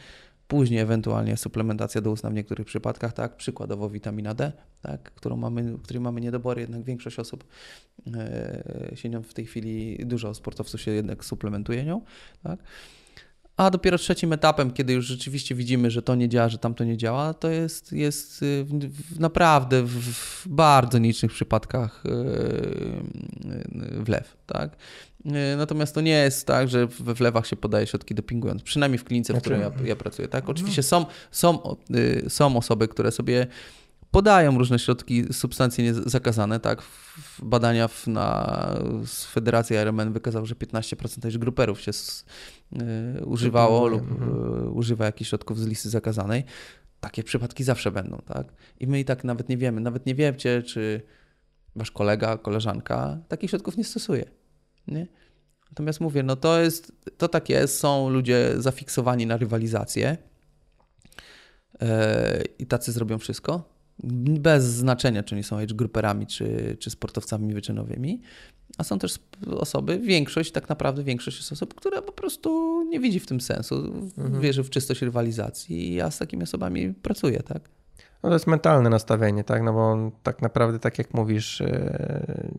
Później 0.49 0.81
ewentualnie 0.81 1.37
suplementacja 1.37 2.01
doustna 2.01 2.31
w 2.31 2.35
niektórych 2.35 2.67
przypadkach, 2.67 3.13
tak, 3.13 3.37
przykładowo 3.37 3.91
witamina 3.91 4.35
D, 4.35 4.53
tak, 4.83 5.03
którą 5.03 5.37
mamy, 5.37 5.79
której 5.83 6.01
mamy 6.01 6.21
niedobory, 6.21 6.61
jednak 6.61 6.83
większość 6.83 7.19
osób 7.19 7.45
e, 8.15 8.93
się 8.95 9.09
nią 9.09 9.23
w 9.23 9.35
tej 9.35 9.47
chwili, 9.47 9.99
dużo 10.07 10.35
sportowców 10.35 10.81
się 10.81 10.91
jednak 10.91 11.25
suplementuje 11.25 11.85
nią, 11.85 12.03
tak. 12.43 12.59
A 13.57 13.71
dopiero 13.71 13.99
trzecim 13.99 14.33
etapem, 14.33 14.71
kiedy 14.71 14.93
już 14.93 15.07
rzeczywiście 15.07 15.55
widzimy, 15.55 15.91
że 15.91 16.03
to 16.03 16.15
nie 16.15 16.29
działa, 16.29 16.49
że 16.49 16.59
tamto 16.59 16.85
nie 16.85 16.97
działa, 16.97 17.35
to 17.35 17.49
jest, 17.49 17.93
jest 17.93 18.43
y, 18.43 18.65
w, 18.65 19.15
w 19.15 19.21
naprawdę 19.21 19.83
w, 19.83 20.13
w, 20.13 20.49
bardzo 20.49 20.99
nicznych 20.99 21.33
przypadkach 21.33 22.05
yy, 22.05 24.05
wlew. 24.05 24.37
Tak? 24.47 24.77
E, 25.27 25.57
natomiast 25.57 25.95
to 25.95 26.01
nie 26.01 26.11
jest 26.11 26.47
tak, 26.47 26.69
że 26.69 26.87
we 26.87 27.15
wlewach 27.15 27.47
się 27.47 27.57
podaje 27.57 27.87
środki 27.87 28.15
dopingujące, 28.15 28.65
przynajmniej 28.65 28.99
w 28.99 29.05
klinice, 29.05 29.35
w 29.35 29.41
której 29.41 29.61
ja, 29.61 29.71
ja 29.85 29.97
pracuję. 29.97 30.29
Tak? 30.29 30.49
Oczywiście 30.49 30.83
są, 30.83 31.07
są, 31.31 31.77
y, 31.91 32.31
są 32.31 32.57
osoby, 32.57 32.89
które 32.89 33.13
sobie 33.13 33.47
podają 34.17 34.59
różne 34.59 34.79
środki, 34.79 35.25
substancje 35.33 35.85
niezakazane, 35.85 36.61
tak? 36.61 36.83
Badania 37.43 37.89
w, 37.89 38.07
na, 38.07 38.75
z 39.07 39.25
Federacji 39.25 39.77
RMN 39.77 40.13
wykazały, 40.13 40.47
że 40.47 40.55
15% 40.55 41.39
gruperów 41.39 41.81
się 41.81 41.93
z, 41.93 42.25
y, 43.21 43.25
używało 43.25 43.87
lub 43.87 44.03
y, 44.03 44.71
używa 44.71 45.05
jakichś 45.05 45.31
środków 45.31 45.61
z 45.61 45.67
listy 45.67 45.91
zakazanej. 45.91 46.45
Takie 47.01 47.23
przypadki 47.23 47.65
zawsze 47.65 47.91
będą, 47.91 48.19
tak? 48.27 48.53
I 48.81 48.87
my 48.87 49.01
i 49.01 49.05
tak 49.05 49.25
nawet 49.25 49.49
nie 49.49 49.57
wiemy, 49.57 49.81
nawet 49.81 50.07
nie 50.07 50.15
wiecie, 50.15 50.63
czy 50.63 51.03
wasz 51.77 51.91
kolega, 51.91 52.39
koleżanka 52.39 53.19
takich 53.29 53.51
środków 53.51 53.77
nie 53.77 53.85
stosuje. 53.85 54.25
Nie? 54.89 55.07
Natomiast 55.71 56.01
mówię, 56.01 56.23
no 56.23 56.37
to 56.37 56.61
jest, 56.61 56.93
to 57.19 57.29
tak 57.29 57.49
jest, 57.49 57.79
są 57.79 58.09
ludzie 58.09 58.55
zafiksowani 58.59 59.27
na 59.27 59.37
rywalizację 59.37 60.17
yy, 61.81 61.89
i 62.59 62.67
tacy 62.67 62.93
zrobią 62.93 63.19
wszystko, 63.19 63.76
bez 64.41 64.65
znaczenia, 64.65 65.23
czy 65.23 65.35
oni 65.35 65.45
są 65.45 65.59
age 65.59 65.75
grouperami, 65.75 66.27
czy, 66.27 66.77
czy 66.81 66.91
sportowcami 66.91 67.55
wyczynowymi, 67.55 68.21
a 68.79 68.85
są 68.85 68.99
też 68.99 69.19
osoby, 69.51 69.99
większość, 69.99 70.53
tak 70.53 70.69
naprawdę 70.69 71.03
większość 71.03 71.37
jest 71.39 71.53
osób, 71.53 71.75
które 71.75 72.03
po 72.03 72.13
prostu 72.13 72.83
nie 72.89 73.01
widzi 73.01 73.21
w 73.21 73.27
tym 73.27 73.41
sensu, 73.41 73.75
mhm. 74.19 74.41
wierzy 74.41 74.65
w 74.65 74.71
czystość 74.71 75.03
rywalizacji 75.03 75.89
i 75.89 75.95
ja 75.95 76.11
z 76.11 76.19
takimi 76.19 76.43
osobami 76.43 76.95
pracuję, 76.95 77.43
tak? 77.43 77.69
No 78.23 78.29
to 78.29 78.35
jest 78.35 78.47
mentalne 78.47 78.91
nastawienie, 78.91 79.45
tak? 79.45 79.63
No 79.63 79.73
bo 79.73 80.11
tak 80.23 80.43
naprawdę, 80.43 80.79
tak 80.79 80.99
jak 80.99 81.15
mówisz, 81.15 81.61
yy, 81.61 82.51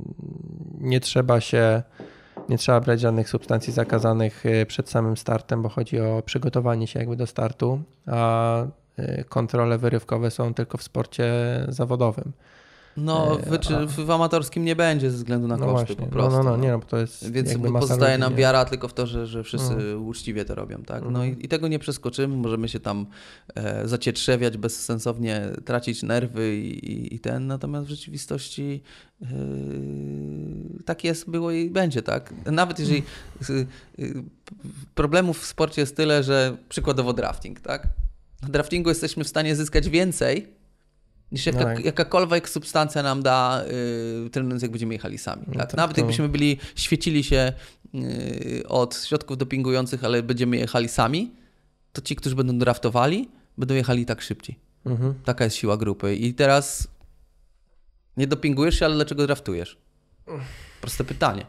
nie 0.80 1.00
trzeba 1.00 1.42
się 1.42 1.84
nie 2.50 2.58
trzeba 2.58 2.82
brać 2.82 3.00
żadnych 3.00 3.30
substancji 3.30 3.74
zakazanych 3.74 4.46
y, 4.46 4.66
przed 4.66 4.90
samym 4.90 5.18
startem, 5.18 5.62
bo 5.62 5.70
chodzi 5.70 6.00
o 6.00 6.24
przygotowanie 6.26 6.88
się 6.88 7.00
jakby 7.00 7.16
do 7.16 7.28
startu, 7.28 7.82
a 8.06 8.68
kontrole 9.30 9.78
wyrywkowe 9.78 10.32
są 10.32 10.54
tylko 10.54 10.78
w 10.78 10.84
sporcie 10.84 11.34
zawodowym. 11.70 12.34
No, 12.98 13.40
e, 13.40 13.88
w, 13.88 14.06
w, 14.06 14.12
amatorskim 14.12 14.66
nie 14.66 14.76
będzie 14.76 15.12
ze 15.12 15.18
względu 15.18 15.48
na 15.48 15.58
no 15.58 15.66
koszty 15.66 15.86
właśnie. 15.86 16.06
po 16.06 16.12
prostu. 16.12 16.38
No, 16.38 16.44
no, 16.44 16.50
no, 16.50 16.58
nie, 16.58 16.72
no, 16.72 16.80
bo 16.80 16.86
to 16.86 16.98
jest 16.98 17.32
Więc 17.32 17.58
pozostaje 17.58 18.18
nam 18.18 18.36
wiara 18.36 18.66
tylko 18.66 18.88
w 18.88 18.94
to, 18.94 19.08
że, 19.08 19.28
że 19.28 19.44
wszyscy 19.44 19.76
no. 19.76 20.00
uczciwie 20.00 20.46
to 20.46 20.56
robią, 20.56 20.84
tak? 20.84 21.04
No 21.04 21.24
i, 21.24 21.28
mhm. 21.28 21.42
i, 21.42 21.48
tego 21.48 21.68
nie 21.68 21.80
przeskoczymy, 21.80 22.36
możemy 22.36 22.70
się 22.70 22.80
tam 22.80 23.06
e, 23.56 23.88
zacietrzewiać 23.88 24.58
bezsensownie, 24.58 25.42
tracić 25.66 26.04
nerwy 26.04 26.56
i, 26.56 27.16
i 27.16 27.20
ten, 27.20 27.48
natomiast 27.48 27.88
w 27.88 27.90
rzeczywistości 27.90 28.84
e, 29.22 29.26
tak 30.86 31.04
jest, 31.04 31.30
było 31.30 31.52
i 31.52 31.70
będzie, 31.70 32.02
tak? 32.02 32.34
Nawet 32.46 32.80
jeżeli 32.80 33.04
e, 33.50 34.04
problemów 34.96 35.40
w 35.40 35.46
sporcie 35.46 35.82
jest 35.82 35.96
tyle, 35.96 36.24
że 36.24 36.58
przykładowo 36.70 37.14
drafting, 37.14 37.60
tak? 37.60 37.88
Na 38.42 38.50
draftingu 38.50 38.90
jesteśmy 38.90 39.24
w 39.24 39.28
stanie 39.28 39.56
zyskać 39.56 39.90
więcej 39.90 40.48
niż 41.32 41.46
jaka, 41.46 41.64
Tak. 41.64 41.86
jakakolwiek 41.86 42.50
substancja 42.50 43.04
nam 43.04 43.24
da 43.24 43.64
yy, 44.24 44.30
trenując, 44.30 44.62
jak 44.62 44.72
będziemy 44.72 44.94
jechali 44.94 45.18
sami. 45.18 45.44
No 45.48 45.54
tak? 45.54 45.68
tak 45.68 45.78
Nawet 45.78 45.96
to- 45.96 46.02
jakbyśmy 46.02 46.30
byli, 46.30 46.58
świecili 46.76 47.24
się 47.24 47.54
yy, 47.94 48.64
od 48.68 48.96
środków 49.06 49.38
dopingujących, 49.38 50.04
ale 50.04 50.24
będziemy 50.24 50.58
jechali 50.58 50.90
sami, 50.90 51.32
to 51.94 52.02
ci, 52.02 52.16
którzy 52.16 52.36
będą 52.36 52.58
draftowali, 52.60 53.30
będą 53.58 53.76
jechali 53.76 54.06
tak 54.06 54.22
szybciej. 54.22 54.60
Mhm. 54.86 55.14
Taka 55.26 55.44
jest 55.44 55.56
siła 55.56 55.78
grupy. 55.78 56.16
I 56.16 56.34
teraz 56.34 56.88
nie 58.18 58.28
dopingujesz 58.28 58.80
się, 58.80 58.86
ale 58.86 58.96
dlaczego 58.96 59.26
draftujesz? 59.28 59.78
Proste 60.82 61.04
pytanie. 61.04 61.46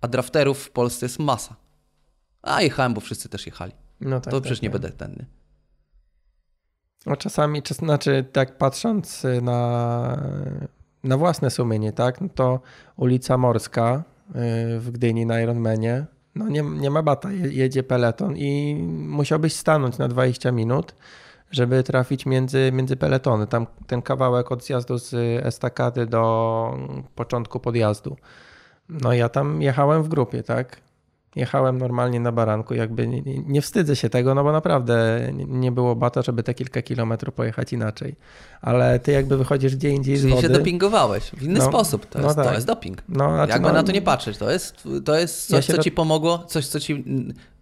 A 0.00 0.08
drafterów 0.08 0.58
w 0.64 0.70
Polsce 0.70 1.06
jest 1.06 1.18
masa. 1.18 1.56
A 2.42 2.62
jechałem, 2.62 2.94
bo 2.94 3.00
wszyscy 3.00 3.28
też 3.28 3.46
jechali. 3.46 3.72
No 4.00 4.20
tak, 4.20 4.24
to 4.24 4.36
tak, 4.40 4.42
przecież 4.42 4.62
nie 4.62 4.70
tak. 4.70 4.80
będę 4.80 4.96
tenny. 4.96 5.26
No 7.06 7.16
czasami, 7.16 7.62
czas, 7.62 7.76
znaczy 7.76 8.24
tak 8.32 8.58
patrząc 8.58 9.26
na, 9.42 10.22
na 11.04 11.16
własne 11.16 11.50
sumienie, 11.50 11.92
tak, 11.92 12.20
no 12.20 12.28
to 12.34 12.60
ulica 12.96 13.38
Morska 13.38 14.02
y, 14.28 14.80
w 14.80 14.90
Gdyni 14.90 15.26
na 15.26 15.40
Ironmanie, 15.40 16.06
no 16.34 16.48
nie, 16.48 16.62
nie 16.62 16.90
ma 16.90 17.02
bata, 17.02 17.32
je- 17.32 17.52
jedzie 17.52 17.82
peleton 17.82 18.36
i 18.36 18.74
musiałbyś 19.08 19.52
stanąć 19.52 19.98
na 19.98 20.08
20 20.08 20.52
minut, 20.52 20.94
żeby 21.50 21.82
trafić 21.82 22.26
między, 22.26 22.70
między 22.72 22.96
peletony. 22.96 23.46
Tam 23.46 23.66
ten 23.86 24.02
kawałek 24.02 24.52
od 24.52 24.64
zjazdu 24.64 24.98
z 24.98 25.14
estakady 25.46 26.06
do 26.06 26.74
początku 27.14 27.60
podjazdu. 27.60 28.16
No 28.88 29.12
ja 29.12 29.28
tam 29.28 29.62
jechałem 29.62 30.02
w 30.02 30.08
grupie, 30.08 30.42
tak? 30.42 30.80
Jechałem 31.36 31.78
normalnie 31.78 32.20
na 32.20 32.32
baranku, 32.32 32.74
jakby 32.74 33.06
nie, 33.08 33.22
nie, 33.22 33.62
wstydzę 33.62 33.96
się 33.96 34.08
tego, 34.10 34.34
no 34.34 34.44
bo 34.44 34.52
naprawdę 34.52 35.20
nie- 35.46 35.72
było 35.72 35.96
bata, 35.96 36.22
żeby 36.22 36.42
te 36.42 36.54
kilka 36.54 36.82
kilometrów 36.82 37.34
pojechać 37.34 37.72
inaczej. 37.72 38.14
Ale 38.60 38.98
ty 38.98 39.12
jakby 39.12 39.36
wychodzisz 39.36 39.76
gdzie 39.76 39.90
indziej 39.90 40.16
z 40.16 40.20
Czyli 40.20 40.32
wody. 40.34 40.42
się 40.46 40.52
dopingowałeś 40.52 41.22
w 41.24 41.42
inny 41.42 41.58
No, 41.58 41.64
sposób. 41.64 42.06
To, 42.06 42.18
no 42.18 42.24
jest, 42.24 42.36
to 42.36 42.44
tak. 42.44 42.54
jest 42.54 42.66
doping. 42.66 43.02
No, 43.08 43.30
znaczy, 43.34 43.52
Jakby 43.52 43.68
no, 43.68 43.74
na 43.74 43.82
to 43.82 43.92
nie 43.92 44.02
patrzeć. 44.02 44.38
To 44.38 44.50
jest, 44.50 44.88
to 45.04 45.18
jest 45.18 45.50
Ja 45.50 45.56
coś, 45.58 45.66
się 45.66 45.72
co 45.72 45.76
do- 45.76 45.82
ci 45.82 45.92
pomogło, 45.92 46.38
coś, 46.38 46.66
co 46.66 46.80
ci 46.80 47.04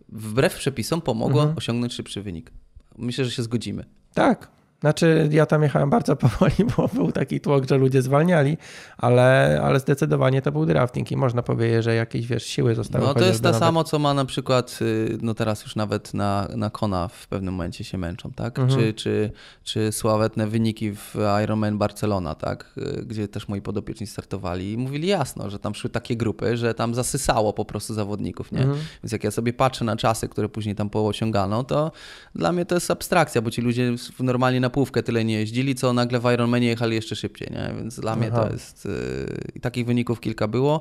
wbrew 0.09 0.55
przepisom 0.57 1.01
pomogło 1.01 1.41
Mhm. 1.41 1.59
osiągnąć 1.59 1.93
szybszy 1.95 2.23
wynik. 2.23 2.51
Myślę, 2.99 3.25
że 3.25 3.31
się 3.31 3.43
zgodzimy. 3.43 3.85
Tak. 4.15 4.49
Znaczy, 4.81 5.29
ja 5.33 5.47
tam 5.47 5.63
jechałem 5.63 5.91
bardzo 5.91 6.17
powoli, 6.27 6.55
bo 6.77 6.89
był 6.89 7.13
taki 7.13 7.41
tłok, 7.41 7.69
że 7.69 7.77
ludzie 7.77 8.03
zwalniali, 8.03 8.57
ale, 8.99 9.61
ale 9.65 9.81
zdecydowanie 9.81 10.43
to 10.43 10.53
był 10.53 10.67
drafting 10.67 11.13
i 11.13 11.17
można 11.17 11.43
powiedzieć, 11.43 11.85
że 11.85 11.95
jakieś 11.95 12.27
wiesz, 12.27 12.45
siły 12.47 12.75
zostały 12.75 13.05
No 13.07 13.15
to 13.15 13.25
jest 13.25 13.43
to 13.43 13.49
nawet- 13.49 13.59
samo, 13.61 13.85
co 13.85 13.99
ma 13.99 14.15
na 14.15 14.25
przykład, 14.25 14.79
y, 14.83 15.19
no 15.23 15.35
teraz 15.35 15.63
już 15.63 15.77
nawet 15.77 16.15
na, 16.15 16.49
na 16.57 16.71
Kona 16.71 17.09
w 17.09 17.27
pewnym 17.27 17.55
momencie 17.55 17.85
się 17.85 17.99
męczą, 17.99 18.33
tak? 18.33 18.59
Mhm. 18.59 18.81
Czy, 18.81 18.95
czy, 18.95 19.31
czy 19.65 19.93
sławetne 19.93 20.47
wyniki 20.47 20.93
w 20.93 21.15
Ironman 21.45 21.79
Barcelona, 21.79 22.35
tak? 22.35 22.73
Y, 22.79 23.05
Gdzie 23.07 23.29
też 23.29 23.49
moi 23.49 23.63
podopieczni 23.63 24.07
startowali 24.07 24.73
i 24.73 24.79
mówili 24.79 25.09
jasno, 25.09 25.51
że 25.51 25.59
tam 25.59 25.75
szły 25.75 25.91
takie 25.91 26.17
grupy, 26.17 26.57
że 26.57 26.75
tam 26.75 26.95
zasysało 26.95 27.53
po 27.53 27.65
prostu 27.65 27.95
zawodników, 27.95 28.53
nie? 28.53 28.61
Mhm. 28.61 28.79
Więc 29.03 29.13
jak 29.13 29.25
ja 29.25 29.31
sobie 29.31 29.53
patrzę 29.53 29.85
na 29.85 29.97
czasy, 29.97 30.29
które 30.29 30.49
później 30.49 30.75
tam 30.75 30.91
poosiągano, 30.91 31.65
to 31.65 31.93
dla 32.35 32.53
mnie 32.53 32.65
to 32.67 32.75
jest 32.75 32.91
abstrakcja, 32.91 33.43
bo 33.43 33.51
ci 33.51 33.63
ludzie 33.63 33.93
normalnie 34.21 34.61
na 34.61 34.68
półkę 34.71 35.03
tyle 35.03 35.25
nie 35.25 35.35
jeździli, 35.35 35.75
co 35.75 35.93
nagle 35.93 36.21
w 36.21 36.33
Ironmanie 36.35 36.67
jechali 36.67 36.95
jeszcze 36.95 37.17
szybciej, 37.17 37.49
nie? 37.51 37.75
Więc 37.77 38.01
dla 38.01 38.17
mnie 38.17 38.31
Aha. 38.33 38.45
to 38.45 38.53
jest... 38.53 38.87
y, 38.87 39.51
I 39.55 39.61
takich 39.61 39.87
wyników 39.87 40.21
kilka 40.21 40.49
było. 40.49 40.81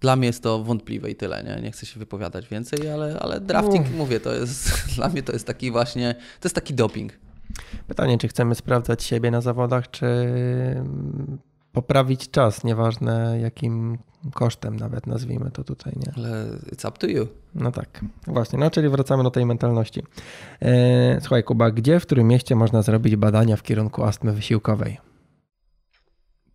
Dla 0.00 0.16
mnie 0.16 0.26
jest 0.26 0.42
to 0.42 0.64
wątpliwe 0.64 1.10
i 1.10 1.16
tyle, 1.16 1.44
nie? 1.44 1.62
Nie 1.62 1.70
chcę 1.72 1.86
się 1.86 1.98
wypowiadać 1.98 2.48
więcej, 2.48 2.90
ale, 2.90 3.18
ale 3.20 3.40
drafting, 3.40 3.86
Uff. 3.86 3.94
mówię, 3.94 4.20
to 4.20 4.34
jest... 4.34 4.70
Dla 4.96 5.08
mnie 5.08 5.22
to 5.22 5.32
jest 5.32 5.46
taki 5.46 5.70
właśnie... 5.70 6.14
To 6.14 6.46
jest 6.46 6.54
taki 6.54 6.74
doping. 6.74 7.12
Pytanie, 7.86 8.18
czy 8.18 8.28
chcemy 8.28 8.54
sprawdzać 8.54 9.02
siebie 9.02 9.30
na 9.30 9.40
zawodach, 9.40 9.90
czy 9.90 10.06
poprawić 11.82 12.30
czas, 12.30 12.64
nieważne 12.64 13.38
jakim 13.42 13.98
kosztem 14.34 14.76
nawet 14.76 15.06
nazwijmy 15.06 15.50
to 15.50 15.64
tutaj, 15.64 15.92
nie? 15.96 16.12
Ale 16.16 16.46
it's 16.72 16.88
up 16.88 16.98
to 16.98 17.06
you. 17.06 17.26
No 17.54 17.72
tak, 17.72 18.04
właśnie, 18.26 18.58
no 18.58 18.70
czyli 18.70 18.88
wracamy 18.88 19.22
do 19.22 19.30
tej 19.30 19.46
mentalności. 19.46 20.02
E, 20.62 21.20
Słuchaj 21.20 21.44
Kuba, 21.44 21.70
gdzie, 21.70 22.00
w 22.00 22.06
którym 22.06 22.28
mieście 22.28 22.56
można 22.56 22.82
zrobić 22.82 23.16
badania 23.16 23.56
w 23.56 23.62
kierunku 23.62 24.04
astmy 24.04 24.32
wysiłkowej? 24.32 24.98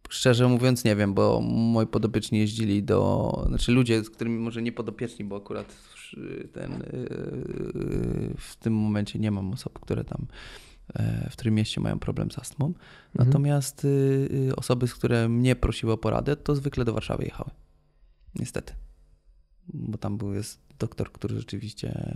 Szczerze 0.09 0.47
mówiąc 0.47 0.83
nie 0.83 0.95
wiem, 0.95 1.13
bo 1.13 1.41
moi 1.43 1.87
podopieczni 1.87 2.39
jeździli 2.39 2.83
do... 2.83 3.31
Znaczy 3.47 3.71
ludzie, 3.71 4.03
z 4.03 4.09
którymi 4.09 4.39
może 4.39 4.61
nie 4.61 4.71
podopieczni, 4.71 5.25
bo 5.25 5.35
akurat 5.37 5.73
w- 5.73 6.51
ten... 6.53 6.71
yy, 6.71 8.33
W 8.37 8.55
tym 8.59 8.73
momencie 8.73 9.19
nie 9.19 9.31
mam 9.31 9.51
osób, 9.53 9.79
które 9.79 10.03
tam 10.03 10.21
e, 10.21 10.72
w 11.29 11.33
którym 11.33 11.55
mieście 11.55 11.81
mają 11.81 11.99
problem 11.99 12.31
z 12.31 12.39
astmą. 12.39 12.65
Mhm. 12.65 12.83
Natomiast 13.15 13.85
y, 13.85 13.87
y, 14.49 14.55
osoby, 14.55 14.87
z 14.87 14.95
które 14.95 15.29
mnie 15.29 15.55
prosiły 15.55 15.93
o 15.93 15.97
poradę, 15.97 16.35
to 16.35 16.55
zwykle 16.55 16.85
do 16.85 16.93
Warszawy 16.93 17.23
jechały. 17.23 17.49
Niestety. 18.35 18.73
Bo 19.73 19.97
tam 19.97 20.17
był 20.17 20.33
jest 20.33 20.61
doktor, 20.79 21.11
który 21.11 21.39
rzeczywiście... 21.39 22.15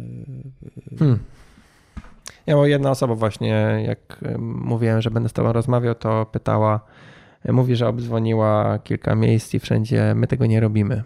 y, 0.00 0.96
Hmm. 0.98 1.18
Ja 2.46 2.56
mam 2.56 2.68
jedna 2.68 2.90
osoba 2.90 3.14
właśnie, 3.14 3.84
jak 3.86 4.18
em, 4.22 4.54
mówiłem, 4.64 5.02
że 5.02 5.10
będę 5.10 5.28
z 5.28 5.32
tobą 5.32 5.52
rozmawiał, 5.52 5.94
to 5.94 6.26
pytała, 6.26 6.80
e, 7.44 7.52
mówi, 7.52 7.76
że 7.76 7.88
obdzwoniła 7.88 8.78
kilka 8.78 9.14
miejsc 9.14 9.54
i 9.54 9.58
wszędzie 9.58 10.14
my 10.14 10.26
tego 10.26 10.46
nie 10.46 10.60
robimy. 10.60 11.02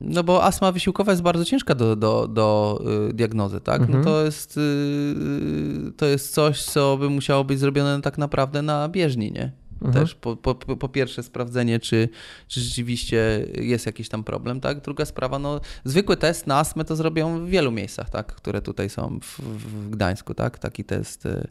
No 0.00 0.24
bo 0.24 0.44
astma 0.44 0.72
wysiłkowa 0.72 1.12
jest 1.12 1.22
bardzo 1.22 1.44
ciężka 1.44 1.74
do, 1.74 1.96
do, 1.96 2.28
do 2.28 2.80
y, 3.10 3.14
diagnozy, 3.14 3.60
tak? 3.60 3.80
Mhm. 3.80 3.98
No 3.98 4.04
to 4.04 4.24
jest, 4.24 4.56
y, 4.56 5.92
to 5.96 6.06
jest 6.06 6.34
coś, 6.34 6.62
co 6.62 6.96
by 6.96 7.10
musiało 7.10 7.44
być 7.44 7.58
zrobione 7.58 8.02
tak 8.02 8.18
naprawdę 8.18 8.62
na 8.62 8.88
bieżni, 8.88 9.32
nie? 9.32 9.52
Mhm. 9.82 9.92
Też 10.04 10.14
po, 10.14 10.36
po, 10.36 10.54
po 10.54 10.88
pierwsze 10.88 11.22
sprawdzenie, 11.22 11.80
czy, 11.80 12.08
czy 12.48 12.60
rzeczywiście 12.60 13.46
jest 13.54 13.86
jakiś 13.86 14.08
tam 14.08 14.24
problem, 14.24 14.60
tak? 14.60 14.80
Druga 14.80 15.04
sprawa, 15.04 15.38
no 15.38 15.60
zwykły 15.84 16.16
test 16.16 16.46
na 16.46 16.58
astmę 16.58 16.84
to 16.84 16.96
zrobią 16.96 17.46
w 17.46 17.48
wielu 17.48 17.72
miejscach, 17.72 18.10
tak? 18.10 18.34
Które 18.34 18.62
tutaj 18.62 18.90
są 18.90 19.18
w, 19.22 19.40
w 19.40 19.90
Gdańsku, 19.90 20.34
tak? 20.34 20.58
Taki 20.58 20.84
test 20.84 21.26
y, 21.26 21.48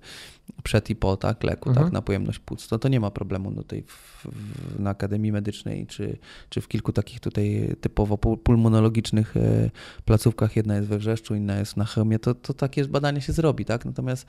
przed 0.64 0.90
i 0.90 0.96
po, 0.96 1.18
tak? 1.18 1.44
Leku, 1.44 1.70
Mhm. 1.70 1.86
tak? 1.86 1.94
Na 1.94 2.02
pojemność 2.02 2.40
płuc. 2.40 2.68
To, 2.68 2.80
to 2.80 2.88
nie 2.88 3.00
ma 3.00 3.12
problemu 3.12 3.52
tutaj 3.52 3.84
w, 3.88 4.26
w, 4.26 4.80
na 4.80 4.90
Akademii 4.90 5.32
Medycznej, 5.32 5.88
czy, 5.88 6.18
czy 6.50 6.62
w 6.62 6.68
kilku 6.68 6.94
takich 6.94 7.20
tutaj 7.20 7.76
typowo 7.82 8.16
pul- 8.16 8.38
pulmonologicznych 8.38 9.38
e, 9.38 9.70
placówkach. 10.06 10.56
Jedna 10.56 10.76
jest 10.76 10.88
we 10.88 10.98
Wrzeszczu, 10.98 11.36
inna 11.36 11.60
jest 11.60 11.78
na 11.78 11.86
Chełmie. 11.86 12.20
To, 12.20 12.36
to 12.36 12.54
takie 12.54 12.86
badanie 12.86 13.22
się 13.22 13.34
zrobi, 13.34 13.66
tak? 13.66 13.86
Natomiast 13.86 14.26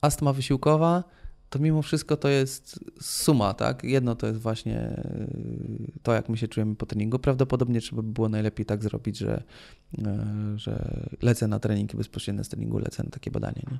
astma 0.00 0.32
wysiłkowa 0.32 1.04
to 1.50 1.58
mimo 1.58 1.82
wszystko 1.82 2.16
to 2.16 2.28
jest 2.28 2.80
suma, 3.00 3.54
tak? 3.54 3.84
Jedno 3.84 4.14
to 4.16 4.26
jest 4.26 4.38
właśnie 4.40 4.80
y, 4.80 5.92
to, 6.02 6.12
jak 6.12 6.28
my 6.28 6.36
się 6.36 6.48
czujemy 6.48 6.76
po 6.76 6.86
treningu. 6.86 7.18
Prawdopodobnie 7.18 7.80
trzeba 7.80 8.02
by 8.02 8.12
było 8.12 8.28
najlepiej 8.28 8.66
tak 8.66 8.82
zrobić, 8.82 9.18
że, 9.18 9.42
y, 9.98 10.02
że 10.56 11.00
lecę 11.22 11.48
na 11.48 11.58
trening 11.58 11.94
i 11.94 11.96
bezpośrednio 11.96 12.44
z 12.44 12.48
treningu 12.48 12.78
lecę 12.78 13.02
na 13.02 13.10
takie 13.10 13.30
badanie. 13.30 13.62
Nie, 13.70 13.78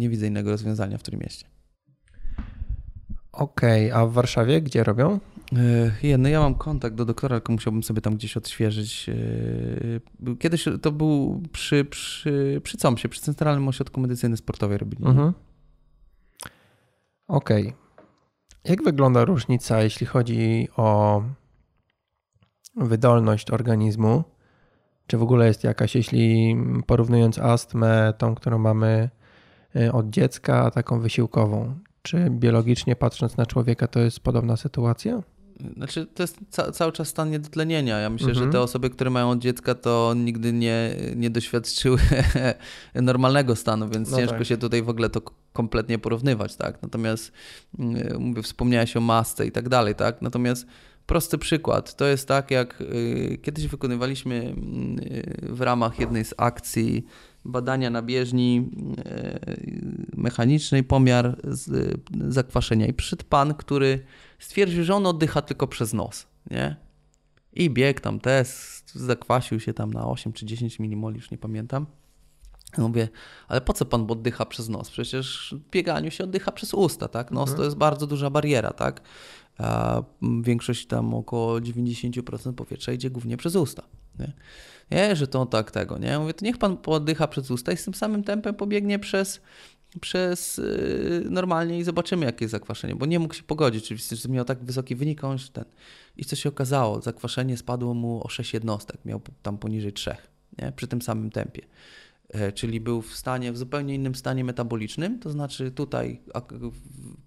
nie 0.00 0.08
widzę 0.08 0.26
innego 0.26 0.50
rozwiązania 0.50 0.98
w 0.98 1.02
tym 1.02 1.20
mieście. 1.20 1.46
Okej, 3.32 3.92
a 3.92 4.06
w 4.06 4.12
Warszawie 4.12 4.62
gdzie 4.62 4.84
robią? 4.84 5.20
E, 5.52 5.90
Jedno, 6.02 6.28
ja 6.28 6.40
mam 6.40 6.54
kontakt 6.54 6.96
do 6.96 7.04
doktora, 7.04 7.36
tylko 7.36 7.52
musiałbym 7.52 7.82
sobie 7.82 8.00
tam 8.00 8.14
gdzieś 8.14 8.36
odświeżyć. 8.36 9.08
E, 10.28 10.36
Kiedyś 10.38 10.64
to 10.82 10.92
był 10.92 11.42
przy, 11.52 11.84
przy, 11.84 12.60
przy 12.64 12.78
COMSie, 12.78 13.08
przy 13.08 13.20
Centralnym 13.20 13.68
Ośrodku 13.68 14.00
Medycyny 14.00 14.36
Sportowej 14.36 14.78
robili. 14.78 15.04
Mhm. 15.04 15.32
Okej. 17.28 17.72
Jak 18.64 18.82
wygląda 18.82 19.24
różnica, 19.24 19.82
jeśli 19.82 20.06
chodzi 20.06 20.68
o 20.76 21.22
wydolność 22.76 23.50
organizmu? 23.50 24.24
Czy 25.06 25.18
w 25.18 25.22
ogóle 25.22 25.46
jest 25.46 25.64
jakaś, 25.64 25.94
jeśli 25.94 26.56
porównując 26.86 27.38
astmę, 27.38 28.14
tą, 28.18 28.34
którą 28.34 28.58
mamy 28.58 29.10
y, 29.76 29.92
od 29.92 30.10
dziecka, 30.10 30.64
a 30.64 30.70
taką 30.70 31.00
wysiłkową? 31.00 31.78
Czy 32.02 32.30
biologicznie 32.30 32.96
patrząc 32.96 33.36
na 33.36 33.46
człowieka, 33.46 33.86
to 33.86 34.00
jest 34.00 34.20
podobna 34.20 34.56
sytuacja? 34.56 35.22
Znaczy, 35.76 36.06
to 36.06 36.22
jest 36.22 36.38
ca- 36.50 36.72
cały 36.72 36.92
czas 36.92 37.08
stan 37.08 37.30
niedotlenienia. 37.30 37.98
Ja 37.98 38.10
myślę, 38.10 38.28
Mhm. 38.28 38.46
że 38.46 38.52
te 38.52 38.60
osoby, 38.60 38.90
które 38.90 39.10
mają 39.10 39.30
od 39.30 39.38
dziecka, 39.38 39.74
to 39.74 40.14
nigdy 40.16 40.52
nie, 40.52 40.96
nie 41.16 41.30
doświadczyły 41.30 41.98
normalnego 42.94 43.56
stanu, 43.56 43.88
więc 43.88 44.10
No 44.10 44.16
ciężko 44.16 44.36
tak. 44.38 44.46
się 44.46 44.56
tutaj 44.56 44.82
w 44.82 44.88
ogóle 44.88 45.10
to 45.10 45.20
kompletnie 45.56 45.98
porównywać, 45.98 46.56
tak? 46.56 46.82
Natomiast 46.82 47.32
mm, 47.78 48.22
mówię, 48.22 48.42
wspomniałeś 48.42 48.96
o 48.96 49.00
masce 49.00 49.46
i 49.46 49.52
tak 49.52 49.68
dalej, 49.68 49.94
tak? 49.94 50.22
Natomiast 50.22 50.66
prosty 51.06 51.38
przykład. 51.38 51.96
To 51.96 52.04
jest 52.06 52.28
tak, 52.28 52.50
jak 52.50 52.80
y, 52.80 53.38
kiedyś 53.42 53.66
wykonywaliśmy 53.66 54.34
mm, 54.34 54.98
y, 54.98 55.52
w 55.52 55.60
ramach 55.60 55.98
jednej 55.98 56.24
z 56.24 56.34
akcji 56.36 57.06
badania 57.44 57.90
na 57.90 58.02
bieżni 58.02 58.70
mechanicznej, 60.16 60.84
pomiar 60.84 61.36
zakwaszenia 62.28 62.86
i 62.86 62.92
przyszedł 62.92 63.24
pan, 63.28 63.54
który 63.54 64.00
stwierdził, 64.38 64.84
że 64.84 64.94
on 64.94 65.06
oddycha 65.06 65.42
tylko 65.42 65.66
przez 65.66 65.92
nos, 65.92 66.26
nie? 66.50 66.76
I 67.52 67.70
biegł 67.70 68.00
tam 68.00 68.20
test, 68.20 68.92
zakwasił 68.94 69.60
się 69.60 69.74
tam 69.74 69.92
na 69.92 70.06
8 70.06 70.32
czy 70.32 70.46
10 70.46 70.78
mmol, 70.78 71.14
już 71.14 71.30
nie 71.30 71.38
pamiętam. 71.38 71.86
Mówię, 72.78 73.08
ale 73.48 73.60
po 73.60 73.72
co 73.72 73.84
pan 73.84 74.06
oddycha 74.10 74.46
przez 74.46 74.68
nos? 74.68 74.90
Przecież 74.90 75.54
w 75.58 75.70
bieganiu 75.70 76.10
się 76.10 76.24
oddycha 76.24 76.52
przez 76.52 76.74
usta, 76.74 77.08
tak? 77.08 77.30
Nos 77.30 77.54
to 77.54 77.64
jest 77.64 77.76
bardzo 77.76 78.06
duża 78.06 78.30
bariera, 78.30 78.70
tak? 78.70 79.00
A 79.58 80.02
większość 80.42 80.86
tam 80.86 81.14
około 81.14 81.58
90% 81.58 82.52
powietrza 82.52 82.92
idzie 82.92 83.10
głównie 83.10 83.36
przez 83.36 83.56
usta. 83.56 83.82
Nie? 84.18 84.32
nie, 84.90 85.16
że 85.16 85.26
to 85.26 85.46
tak 85.46 85.70
tego, 85.70 85.98
nie? 85.98 86.18
Mówię, 86.18 86.34
to 86.34 86.44
niech 86.44 86.58
pan 86.58 86.76
oddycha 86.86 87.28
przez 87.28 87.50
usta 87.50 87.72
i 87.72 87.76
z 87.76 87.84
tym 87.84 87.94
samym 87.94 88.24
tempem 88.24 88.54
pobiegnie 88.54 88.98
przez, 88.98 89.40
przez 90.00 90.56
yy, 90.58 91.24
normalnie 91.30 91.78
i 91.78 91.84
zobaczymy, 91.84 92.26
jakie 92.26 92.44
jest 92.44 92.52
zakwaszenie, 92.52 92.94
bo 92.94 93.06
nie 93.06 93.18
mógł 93.18 93.34
się 93.34 93.42
pogodzić, 93.42 93.84
oczywiście, 93.84 94.16
że 94.16 94.28
miał 94.28 94.44
tak 94.44 94.64
wysoki 94.64 94.96
wynik, 94.96 95.24
on 95.24 95.36
ten. 95.52 95.64
I 96.16 96.24
co 96.24 96.36
się 96.36 96.48
okazało? 96.48 97.00
Zakwaszenie 97.00 97.56
spadło 97.56 97.94
mu 97.94 98.24
o 98.24 98.28
6 98.28 98.54
jednostek, 98.54 99.04
miał 99.04 99.20
tam 99.42 99.58
poniżej 99.58 99.92
3, 99.92 100.16
nie? 100.58 100.72
Przy 100.72 100.88
tym 100.88 101.02
samym 101.02 101.30
tempie. 101.30 101.62
E, 102.28 102.52
czyli 102.52 102.80
był 102.80 103.02
w 103.02 103.14
stanie, 103.14 103.52
w 103.52 103.58
zupełnie 103.58 103.94
innym 103.94 104.14
stanie 104.14 104.44
metabolicznym, 104.44 105.18
to 105.18 105.30
znaczy 105.30 105.70
tutaj 105.70 106.20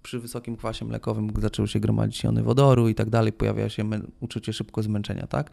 przy 0.04 0.20
wysokim 0.20 0.58
kwasie 0.58 0.86
mlekowym 0.86 1.32
zaczęły 1.42 1.68
się 1.68 1.80
gromadzić 1.80 2.24
jony 2.24 2.44
wodoru 2.44 2.90
i 2.90 2.96
tak 2.96 3.10
dalej, 3.10 3.34
pojawia 3.34 3.70
się 3.70 3.90
uczucie 4.20 4.54
szybko 4.54 4.84
zmęczenia, 4.84 5.28
tak? 5.28 5.50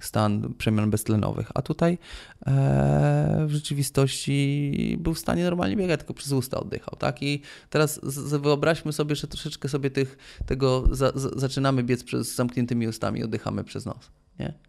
Stan 0.00 0.54
przemian 0.58 0.90
beztlenowych, 0.90 1.50
a 1.54 1.62
tutaj 1.62 1.98
e, 2.46 3.44
w 3.46 3.50
rzeczywistości 3.50 4.96
był 5.00 5.14
w 5.14 5.18
stanie 5.18 5.44
normalnie 5.44 5.76
biegać, 5.76 6.00
tylko 6.00 6.14
przez 6.14 6.32
usta 6.32 6.60
oddychał, 6.60 6.96
tak? 6.98 7.22
I 7.22 7.42
teraz 7.70 8.00
wyobraźmy 8.42 8.92
sobie, 8.92 9.16
że 9.16 9.26
troszeczkę 9.26 9.68
sobie 9.68 9.90
tych, 9.90 10.18
tego 10.46 10.84
za, 10.90 11.12
zaczynamy 11.14 11.82
biec 11.82 12.04
przez 12.04 12.34
zamkniętymi 12.34 12.88
ustami, 12.88 13.24
oddychamy 13.24 13.64
przez 13.64 13.86
nos, 13.86 14.10
nie? 14.38 14.65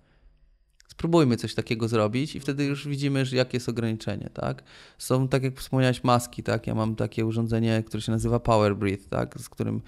Spróbujmy 0.98 1.38
coś 1.38 1.54
takiego 1.54 1.88
zrobić 1.88 2.36
i 2.36 2.40
wtedy 2.40 2.66
już 2.66 2.88
widzimy, 2.88 3.26
że 3.26 3.36
jakie 3.36 3.58
jest 3.58 3.70
ograniczenie, 3.70 4.30
tak? 4.34 4.64
Są, 4.98 5.28
tak 5.28 5.44
jak 5.44 5.60
wspomniałeś, 5.60 6.04
maski, 6.04 6.44
tak? 6.44 6.68
Ja 6.68 6.76
mam 6.76 6.96
takie 6.96 7.26
urządzenie, 7.26 7.84
które 7.84 8.02
się 8.02 8.12
nazywa 8.12 8.40
Power 8.40 8.76
Breathe, 8.76 9.10
tak? 9.10 9.40
Z 9.40 9.50
którym 9.50 9.82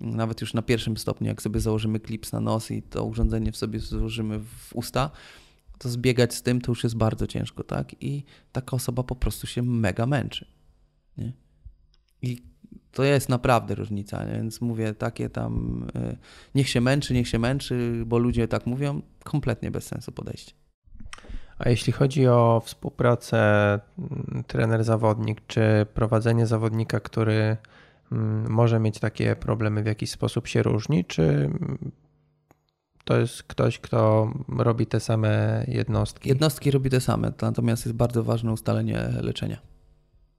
nawet 0.00 0.40
już 0.40 0.54
na 0.54 0.62
pierwszym 0.62 0.96
stopniu, 0.96 1.26
jak 1.26 1.42
sobie 1.42 1.60
założymy 1.60 2.00
klips 2.00 2.32
na 2.32 2.40
nos 2.40 2.70
i 2.70 2.82
to 2.82 3.04
urządzenie 3.04 3.52
w 3.52 3.56
sobie 3.56 3.78
złożymy 3.78 4.38
w 4.38 4.70
usta, 4.74 5.10
to 5.78 5.88
zbiegać 5.88 6.34
z 6.34 6.42
tym 6.42 6.60
to 6.60 6.72
już 6.72 6.84
jest 6.84 6.96
bardzo 6.96 7.26
ciężko, 7.26 7.64
tak? 7.64 8.02
I 8.02 8.24
taka 8.52 8.76
osoba 8.76 9.02
po 9.02 9.16
prostu 9.16 9.46
się 9.46 9.62
mega 9.62 10.06
męczy, 10.06 10.46
nie? 11.18 11.32
I 12.22 12.42
to 12.92 13.04
jest 13.04 13.28
naprawdę 13.28 13.74
różnica, 13.74 14.24
nie? 14.24 14.32
więc 14.32 14.60
mówię 14.60 14.94
takie 14.94 15.30
tam, 15.30 15.82
y, 15.96 16.16
niech 16.54 16.68
się 16.68 16.80
męczy, 16.80 17.14
niech 17.14 17.28
się 17.28 17.38
męczy, 17.38 18.02
bo 18.06 18.18
ludzie 18.18 18.48
tak 18.48 18.66
mówią, 18.66 19.02
kompletnie 19.24 19.70
bez 19.70 19.86
sensu 19.86 20.12
podejście. 20.12 20.52
A 21.58 21.68
jeśli 21.68 21.92
chodzi 21.92 22.26
o 22.26 22.62
współpracę 22.64 23.38
mm, 23.98 24.44
trener-zawodnik, 24.46 25.40
czy 25.46 25.86
prowadzenie 25.94 26.46
zawodnika, 26.46 27.00
który 27.00 27.56
mm, 28.12 28.50
może 28.50 28.80
mieć 28.80 28.98
takie 28.98 29.36
problemy 29.36 29.82
w 29.82 29.86
jakiś 29.86 30.10
sposób 30.10 30.46
się 30.46 30.62
różni, 30.62 31.04
czy 31.04 31.22
mm, 31.22 31.92
to 33.04 33.16
jest 33.16 33.42
ktoś, 33.42 33.78
kto 33.78 34.32
robi 34.48 34.86
te 34.86 35.00
same 35.00 35.64
jednostki? 35.68 36.28
Jednostki 36.28 36.70
robi 36.70 36.90
te 36.90 37.00
same, 37.00 37.32
natomiast 37.42 37.86
jest 37.86 37.96
bardzo 37.96 38.24
ważne 38.24 38.52
ustalenie 38.52 39.08
leczenia. 39.20 39.58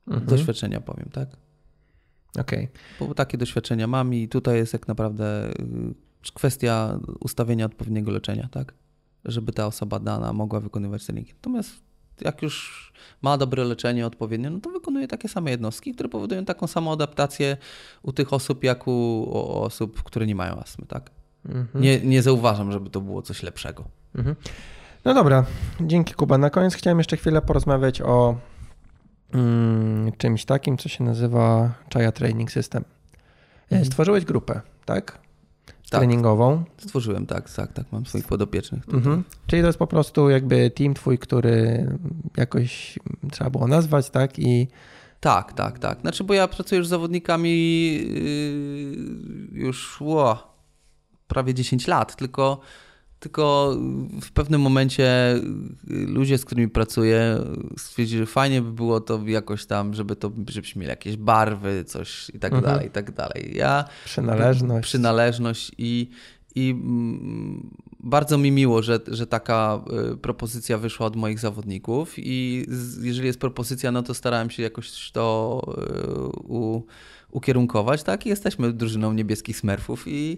Mhm. 0.07 0.25
Doświadczenia 0.25 0.81
powiem, 0.81 1.09
tak? 1.13 1.29
Okej. 2.39 2.69
Okay. 2.99 3.07
Bo 3.07 3.13
takie 3.13 3.37
doświadczenia 3.37 3.87
mam 3.87 4.13
i 4.13 4.27
tutaj 4.27 4.55
jest 4.55 4.73
jak 4.73 4.87
naprawdę 4.87 5.49
y, 5.49 6.31
kwestia 6.33 6.99
ustawienia 7.19 7.65
odpowiedniego 7.65 8.11
leczenia, 8.11 8.47
tak? 8.51 8.73
Żeby 9.25 9.53
ta 9.53 9.67
osoba 9.67 9.99
dana 9.99 10.33
mogła 10.33 10.59
wykonywać 10.59 11.05
treningi. 11.05 11.33
Natomiast 11.33 11.83
jak 12.21 12.41
już 12.41 12.93
ma 13.21 13.37
dobre 13.37 13.63
leczenie 13.63 14.05
odpowiednie, 14.07 14.49
no 14.49 14.59
to 14.59 14.69
wykonuje 14.69 15.07
takie 15.07 15.29
same 15.29 15.51
jednostki, 15.51 15.93
które 15.93 16.09
powodują 16.09 16.45
taką 16.45 16.67
samą 16.67 16.91
adaptację 16.91 17.57
u 18.03 18.13
tych 18.13 18.33
osób, 18.33 18.63
jak 18.63 18.87
u 18.87 19.29
osób, 19.63 20.03
które 20.03 20.25
nie 20.25 20.35
mają 20.35 20.55
astmy, 20.55 20.85
tak? 20.85 21.11
Mhm. 21.45 21.83
Nie, 21.83 21.99
nie 21.99 22.21
zauważam, 22.21 22.71
żeby 22.71 22.89
to 22.89 23.01
było 23.01 23.21
coś 23.21 23.43
lepszego. 23.43 23.83
Mhm. 24.15 24.35
No 25.05 25.13
dobra, 25.13 25.45
dzięki 25.81 26.13
Kuba. 26.13 26.37
Na 26.37 26.49
koniec 26.49 26.75
chciałem 26.75 26.97
jeszcze 26.97 27.17
chwilę 27.17 27.41
porozmawiać 27.41 28.01
o 28.01 28.37
mm, 29.33 30.11
czymś 30.17 30.45
takim, 30.45 30.77
co 30.77 30.89
się 30.89 31.03
nazywa 31.03 31.73
Chaya 31.93 32.11
Training 32.11 32.51
System. 32.51 32.83
Mhm. 33.71 33.85
Stworzyłeś 33.85 34.25
grupę, 34.25 34.61
tak? 34.85 35.23
tak? 35.93 35.99
Treningową. 35.99 36.63
Stworzyłem, 36.77 37.25
tak, 37.25 37.49
tak, 37.49 37.73
tak. 37.73 37.85
Mam 37.91 38.05
swoich 38.05 38.27
podopiecznych. 38.27 38.83
Mhm. 38.93 39.23
Czyli 39.47 39.61
to 39.61 39.67
jest 39.67 39.79
po 39.79 39.87
prostu 39.87 40.29
jakby 40.29 40.71
team 40.71 40.93
twój, 40.93 41.17
który 41.17 41.87
jakoś 42.37 42.99
trzeba 43.31 43.49
było 43.49 43.67
nazwać, 43.67 44.09
tak? 44.09 44.39
I 44.39 44.67
tak, 45.19 45.53
tak, 45.53 45.79
tak. 45.79 46.01
Znaczy, 46.01 46.23
bo 46.23 46.33
ja 46.33 46.47
pracuję 46.47 46.77
już 46.77 46.87
z 46.87 46.89
zawodnikami 46.89 47.93
yy, 47.93 49.59
już 49.59 50.01
ło, 50.01 50.53
prawie 51.27 51.53
10 51.53 51.87
lat, 51.87 52.15
tylko 52.15 52.59
tylko 53.23 53.75
w 54.21 54.31
pewnym 54.31 54.61
momencie 54.61 55.39
ludzie, 55.87 56.37
z 56.37 56.45
którymi 56.45 56.69
pracuję, 56.69 57.39
stwierdzili, 57.77 58.19
że 58.19 58.25
fajnie 58.25 58.61
by 58.61 58.71
było 58.71 59.01
to 59.01 59.21
jakoś 59.25 59.65
tam, 59.65 59.93
żeby 59.93 60.15
to, 60.15 60.31
żebyśmy 60.49 60.79
mieli 60.79 60.89
jakieś 60.89 61.17
barwy, 61.17 61.83
coś 61.87 62.29
i 62.29 62.39
tak 62.39 62.53
mhm. 62.53 62.73
dalej, 62.73 62.87
i 62.87 62.91
tak 62.91 63.11
dalej. 63.11 63.51
Ja, 63.55 63.85
przynależność. 64.05 64.87
Przynależność 64.87 65.71
i, 65.77 66.09
i 66.55 66.69
mm, 66.69 67.69
bardzo 67.99 68.37
mi 68.37 68.51
miło, 68.51 68.81
że, 68.81 68.99
że 69.07 69.27
taka 69.27 69.83
y, 70.13 70.17
propozycja 70.17 70.77
wyszła 70.77 71.05
od 71.05 71.15
moich 71.15 71.39
zawodników 71.39 72.13
i 72.17 72.65
jeżeli 73.01 73.27
jest 73.27 73.39
propozycja, 73.39 73.91
no 73.91 74.03
to 74.03 74.13
starałem 74.13 74.49
się 74.49 74.63
jakoś 74.63 75.11
to 75.11 75.61
y, 75.67 76.41
u, 76.47 76.83
ukierunkować, 77.31 78.03
tak? 78.03 78.25
I 78.25 78.29
jesteśmy 78.29 78.73
drużyną 78.73 79.13
niebieskich 79.13 79.57
smerfów 79.57 80.03
i 80.07 80.37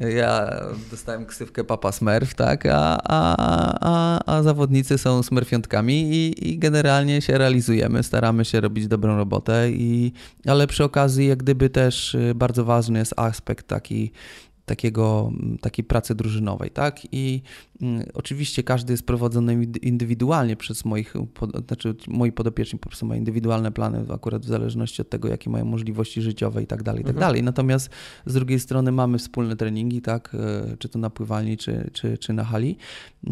ja 0.00 0.50
dostałem 0.90 1.26
ksywkę 1.26 1.64
Papa 1.64 1.92
Smurf, 1.92 2.34
tak, 2.34 2.66
a, 2.66 2.98
a, 3.04 3.36
a, 3.80 4.20
a 4.36 4.42
zawodnicy 4.42 4.98
są 4.98 5.22
smurfiątkami 5.22 6.14
i, 6.14 6.48
i 6.50 6.58
generalnie 6.58 7.22
się 7.22 7.38
realizujemy, 7.38 8.02
staramy 8.02 8.44
się 8.44 8.60
robić 8.60 8.88
dobrą 8.88 9.16
robotę, 9.16 9.70
i, 9.70 10.12
ale 10.46 10.66
przy 10.66 10.84
okazji 10.84 11.26
jak 11.26 11.38
gdyby 11.38 11.70
też 11.70 12.14
y, 12.14 12.32
bardzo 12.34 12.64
ważny 12.64 12.98
jest 12.98 13.14
aspekt 13.16 13.66
taki 13.66 14.10
takiego, 14.66 15.32
takiej 15.60 15.84
pracy 15.84 16.14
drużynowej, 16.14 16.70
tak? 16.70 17.00
I 17.12 17.42
mm, 17.82 18.06
oczywiście 18.14 18.62
każdy 18.62 18.92
jest 18.92 19.06
prowadzony 19.06 19.66
indywidualnie 19.82 20.56
przez 20.56 20.84
moich, 20.84 21.14
znaczy 21.66 21.94
moi 22.08 22.32
podopieczni 22.32 22.78
po 22.78 22.88
prostu 22.88 23.06
mają 23.06 23.18
indywidualne 23.18 23.72
plany, 23.72 24.04
akurat 24.14 24.46
w 24.46 24.48
zależności 24.48 25.02
od 25.02 25.08
tego, 25.08 25.28
jakie 25.28 25.50
mają 25.50 25.64
możliwości 25.64 26.22
życiowe 26.22 26.62
i 26.62 26.66
tak 26.66 26.82
dalej, 26.82 27.02
i 27.02 27.04
tak 27.04 27.14
mhm. 27.14 27.28
dalej. 27.28 27.42
Natomiast 27.42 27.90
z 28.26 28.34
drugiej 28.34 28.60
strony 28.60 28.92
mamy 28.92 29.18
wspólne 29.18 29.56
treningi, 29.56 30.02
tak? 30.02 30.34
E, 30.34 30.76
czy 30.76 30.88
to 30.88 30.98
na 30.98 31.10
pływalni, 31.10 31.56
czy, 31.56 31.90
czy, 31.92 32.18
czy 32.18 32.32
na 32.32 32.44
hali, 32.44 32.76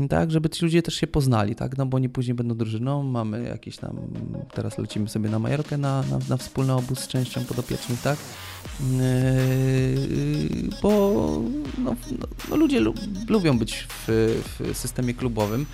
tak? 0.09 0.31
Żeby 0.31 0.51
ci 0.51 0.65
ludzie 0.65 0.83
też 0.83 0.95
się 0.95 1.07
poznali, 1.07 1.55
tak? 1.55 1.79
No 1.79 1.87
bo 1.87 1.97
oni 1.97 2.09
później 2.09 2.35
będą 2.35 2.55
drużyną, 2.55 3.03
mamy 3.03 3.43
jakieś 3.43 3.77
tam, 3.77 3.97
teraz 4.55 4.79
lecimy 4.79 5.09
sobie 5.09 5.31
na 5.31 5.39
Majorkę 5.39 5.79
na, 5.79 6.03
na, 6.03 6.19
na 6.29 6.37
wspólny 6.37 6.73
obóz 6.73 6.99
z 6.99 7.09
częścią 7.09 7.45
podopiecznych, 7.45 8.03
tak? 8.03 8.19
Yy, 8.81 10.69
bo 10.83 11.24
no, 11.79 11.97
no, 12.51 12.57
ludzie 12.57 12.81
lubią 13.29 13.59
być 13.59 13.87
w, 13.89 14.05
w, 14.59 14.77
systemie 14.77 15.15
klubowym. 15.15 15.67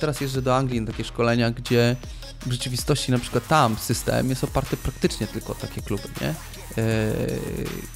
Teraz 0.00 0.20
jeżdżę 0.20 0.42
do 0.42 0.56
Anglii 0.56 0.80
na 0.80 0.86
takie 0.86 1.04
szkolenia, 1.04 1.50
gdzie 1.50 1.96
w 2.46 2.52
rzeczywistości 2.52 3.12
na 3.12 3.18
przykład 3.18 3.48
tam 3.48 3.76
system 3.76 4.30
jest 4.30 4.44
oparty 4.44 4.76
praktycznie 4.76 5.26
tylko 5.26 5.52
o 5.52 5.54
takie 5.54 5.82
kluby, 5.82 6.08
nie? 6.20 6.34
Yy, 6.76 6.84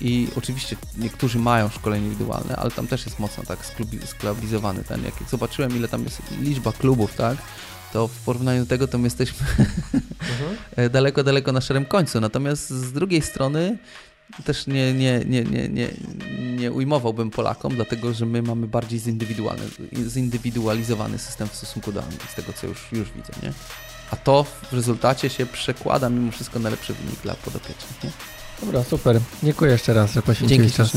I 0.00 0.28
oczywiście 0.36 0.76
niektórzy 0.98 1.38
mają 1.38 1.68
szkolenie 1.68 2.04
indywidualne, 2.04 2.56
ale 2.56 2.70
tam 2.70 2.86
też 2.86 3.06
jest 3.06 3.18
mocno 3.18 3.44
tak 3.44 3.58
sklubizowany 4.06 4.84
ten. 4.84 5.04
Jak 5.04 5.14
zobaczyłem, 5.30 5.76
ile 5.76 5.88
tam 5.88 6.04
jest 6.04 6.22
liczba 6.40 6.72
klubów, 6.72 7.14
tak? 7.14 7.36
to 7.94 8.08
w 8.08 8.18
porównaniu 8.18 8.60
do 8.60 8.66
tego 8.66 8.88
to 8.88 8.98
my 8.98 9.06
jesteśmy 9.06 9.46
mhm. 10.32 10.90
daleko, 10.90 11.24
daleko 11.24 11.52
na 11.52 11.60
szarym 11.60 11.84
końcu. 11.84 12.20
Natomiast 12.20 12.70
z 12.70 12.92
drugiej 12.92 13.22
strony 13.22 13.78
też 14.44 14.66
nie, 14.66 14.92
nie, 14.92 15.20
nie, 15.26 15.44
nie, 15.44 15.68
nie, 15.68 15.88
nie 16.56 16.72
ujmowałbym 16.72 17.30
Polakom, 17.30 17.74
dlatego 17.74 18.14
że 18.14 18.26
my 18.26 18.42
mamy 18.42 18.66
bardziej 18.66 19.00
zindywidualizowany 20.08 21.18
system 21.18 21.48
w 21.48 21.54
stosunku 21.54 21.92
do 21.92 22.02
Anglii, 22.02 22.20
z 22.32 22.34
tego 22.34 22.52
co 22.52 22.66
już, 22.66 22.92
już 22.92 23.12
widzę, 23.12 23.32
nie? 23.42 23.52
A 24.10 24.16
to 24.16 24.44
w 24.44 24.72
rezultacie 24.72 25.30
się 25.30 25.46
przekłada 25.46 26.10
mimo 26.10 26.32
wszystko 26.32 26.58
na 26.58 26.70
lepszy 26.70 26.94
wynik 26.94 27.20
dla 27.22 27.34
podopiecznych, 27.34 28.04
nie? 28.04 28.10
Dobra, 28.60 28.84
super. 28.84 29.20
Dziękuję 29.42 29.72
jeszcze 29.72 29.94
raz, 29.94 30.12
że 30.12 30.22
poświęciłeś 30.22 30.74
czas. 30.74 30.92